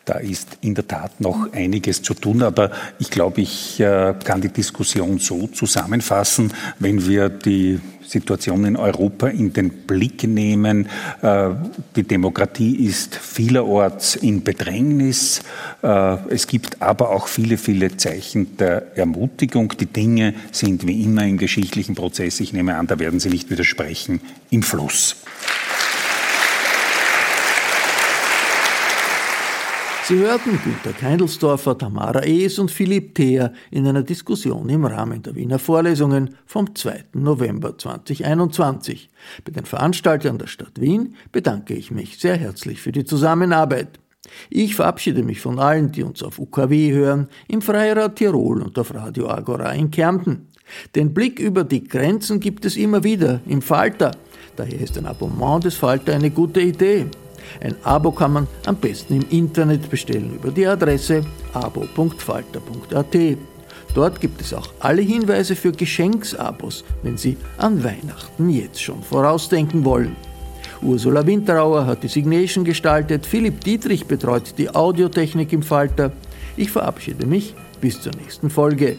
Da 0.05 0.15
ist 0.15 0.59
in 0.61 0.75
der 0.75 0.89
Tat 0.89 1.21
noch 1.21 1.53
einiges 1.53 2.03
zu 2.03 2.15
tun, 2.15 2.43
aber 2.43 2.71
ich 2.99 3.11
glaube, 3.11 3.41
ich 3.41 3.79
äh, 3.79 4.15
kann 4.25 4.41
die 4.41 4.49
Diskussion 4.49 5.19
so 5.19 5.47
zusammenfassen, 5.47 6.53
wenn 6.79 7.07
wir 7.07 7.29
die 7.29 7.79
Situation 8.09 8.65
in 8.65 8.77
Europa 8.77 9.29
in 9.29 9.53
den 9.53 9.71
Blick 9.87 10.25
nehmen. 10.25 10.89
Äh, 11.23 11.51
die 11.95 12.05
Demokratie 12.05 12.87
ist 12.87 13.15
vielerorts 13.15 14.17
in 14.17 14.43
Bedrängnis. 14.43 15.43
Äh, 15.83 16.17
es 16.31 16.47
gibt 16.47 16.81
aber 16.81 17.11
auch 17.11 17.29
viele, 17.29 17.59
viele 17.59 17.97
Zeichen 17.97 18.57
der 18.57 18.97
Ermutigung. 18.97 19.75
Die 19.79 19.87
Dinge 19.87 20.35
sind 20.53 20.87
wie 20.87 21.03
immer 21.03 21.27
im 21.27 21.39
geschichtlichen 21.39 21.95
Prozess, 21.95 22.41
ich 22.41 22.53
nehme 22.53 22.77
an, 22.77 22.87
da 22.87 22.99
werden 22.99 23.21
Sie 23.21 23.29
nicht 23.29 23.51
widersprechen, 23.51 24.21
im 24.51 24.63
Fluss. 24.63 25.17
Sie 30.09 30.21
hörten 30.21 30.59
Günter 30.65 30.99
Keindelsdorfer, 30.99 31.77
Tamara 31.77 32.25
Ees 32.25 32.59
und 32.59 32.71
Philipp 32.71 33.15
Theer 33.15 33.53
in 33.71 33.87
einer 33.87 34.03
Diskussion 34.03 34.67
im 34.71 34.87
Rahmen 34.87 35.23
der 35.23 35.35
Wiener 35.35 35.59
Vorlesungen 35.59 36.35
vom 36.47 36.75
2. 36.75 37.05
November 37.13 37.77
2021. 37.77 39.11
Bei 39.45 39.53
den 39.53 39.67
Veranstaltern 39.67 40.39
der 40.39 40.47
Stadt 40.47 40.81
Wien 40.81 41.15
bedanke 41.31 41.75
ich 41.75 41.91
mich 41.91 42.19
sehr 42.19 42.39
herzlich 42.39 42.81
für 42.81 42.91
die 42.91 43.05
Zusammenarbeit. 43.05 44.01
Ich 44.49 44.77
verabschiede 44.77 45.23
mich 45.23 45.43
von 45.43 45.59
allen, 45.59 45.93
die 45.93 46.05
uns 46.05 46.23
auf 46.23 46.39
UKW 46.39 46.91
hören, 46.91 47.29
im 47.47 47.61
Freirad 47.61 48.17
Tirol 48.17 48.63
und 48.63 48.79
auf 48.79 48.95
Radio 48.95 49.29
Agora 49.29 49.73
in 49.73 49.91
Kärnten. 49.91 50.49
Den 50.95 51.13
Blick 51.13 51.39
über 51.39 51.65
die 51.65 51.85
Grenzen 51.85 52.41
gibt 52.41 52.65
es 52.65 52.79
immer 52.79 53.05
wieder 53.05 53.43
im 53.47 53.61
Falter. 53.61 54.13
Daher 54.57 54.81
ist 54.81 54.97
ein 54.97 55.05
Abonnement 55.05 55.65
des 55.65 55.75
Falter 55.75 56.15
eine 56.15 56.31
gute 56.31 56.63
Idee. 56.63 57.05
Ein 57.61 57.75
Abo 57.83 58.11
kann 58.13 58.33
man 58.33 58.47
am 58.67 58.77
besten 58.77 59.15
im 59.15 59.27
Internet 59.31 59.91
bestellen 59.91 60.35
über 60.35 60.51
die 60.51 60.67
Adresse 60.67 61.25
abo.falter.at. 61.53 63.17
Dort 63.95 64.21
gibt 64.21 64.41
es 64.41 64.55
auch 64.55 64.69
alle 64.81 65.03
Hinweise 65.03 65.57
für 65.57 65.73
Geschenksabos, 65.73 66.85
wenn 67.03 67.17
Sie 67.17 67.37
an 67.57 67.83
Weihnachten 67.83 68.51
jetzt 68.51 68.83
schon 68.83 69.03
vorausdenken 69.03 69.85
wollen. 69.85 70.17
Ursula 70.83 71.27
Winterauer 71.27 71.87
hat 71.87 72.03
die 72.05 72.09
Signation 72.09 72.65
gestaltet, 72.65 73.27
Philipp 73.27 73.63
Dietrich 73.63 74.07
betreut 74.07 74.55
die 74.59 74.71
Audiotechnik 74.71 75.53
im 75.53 75.63
Falter. 75.63 76.13
Ich 76.57 76.71
verabschiede 76.71 77.27
mich 77.27 77.55
bis 77.81 78.01
zur 78.01 78.13
nächsten 78.15 78.51
Folge. 78.51 78.99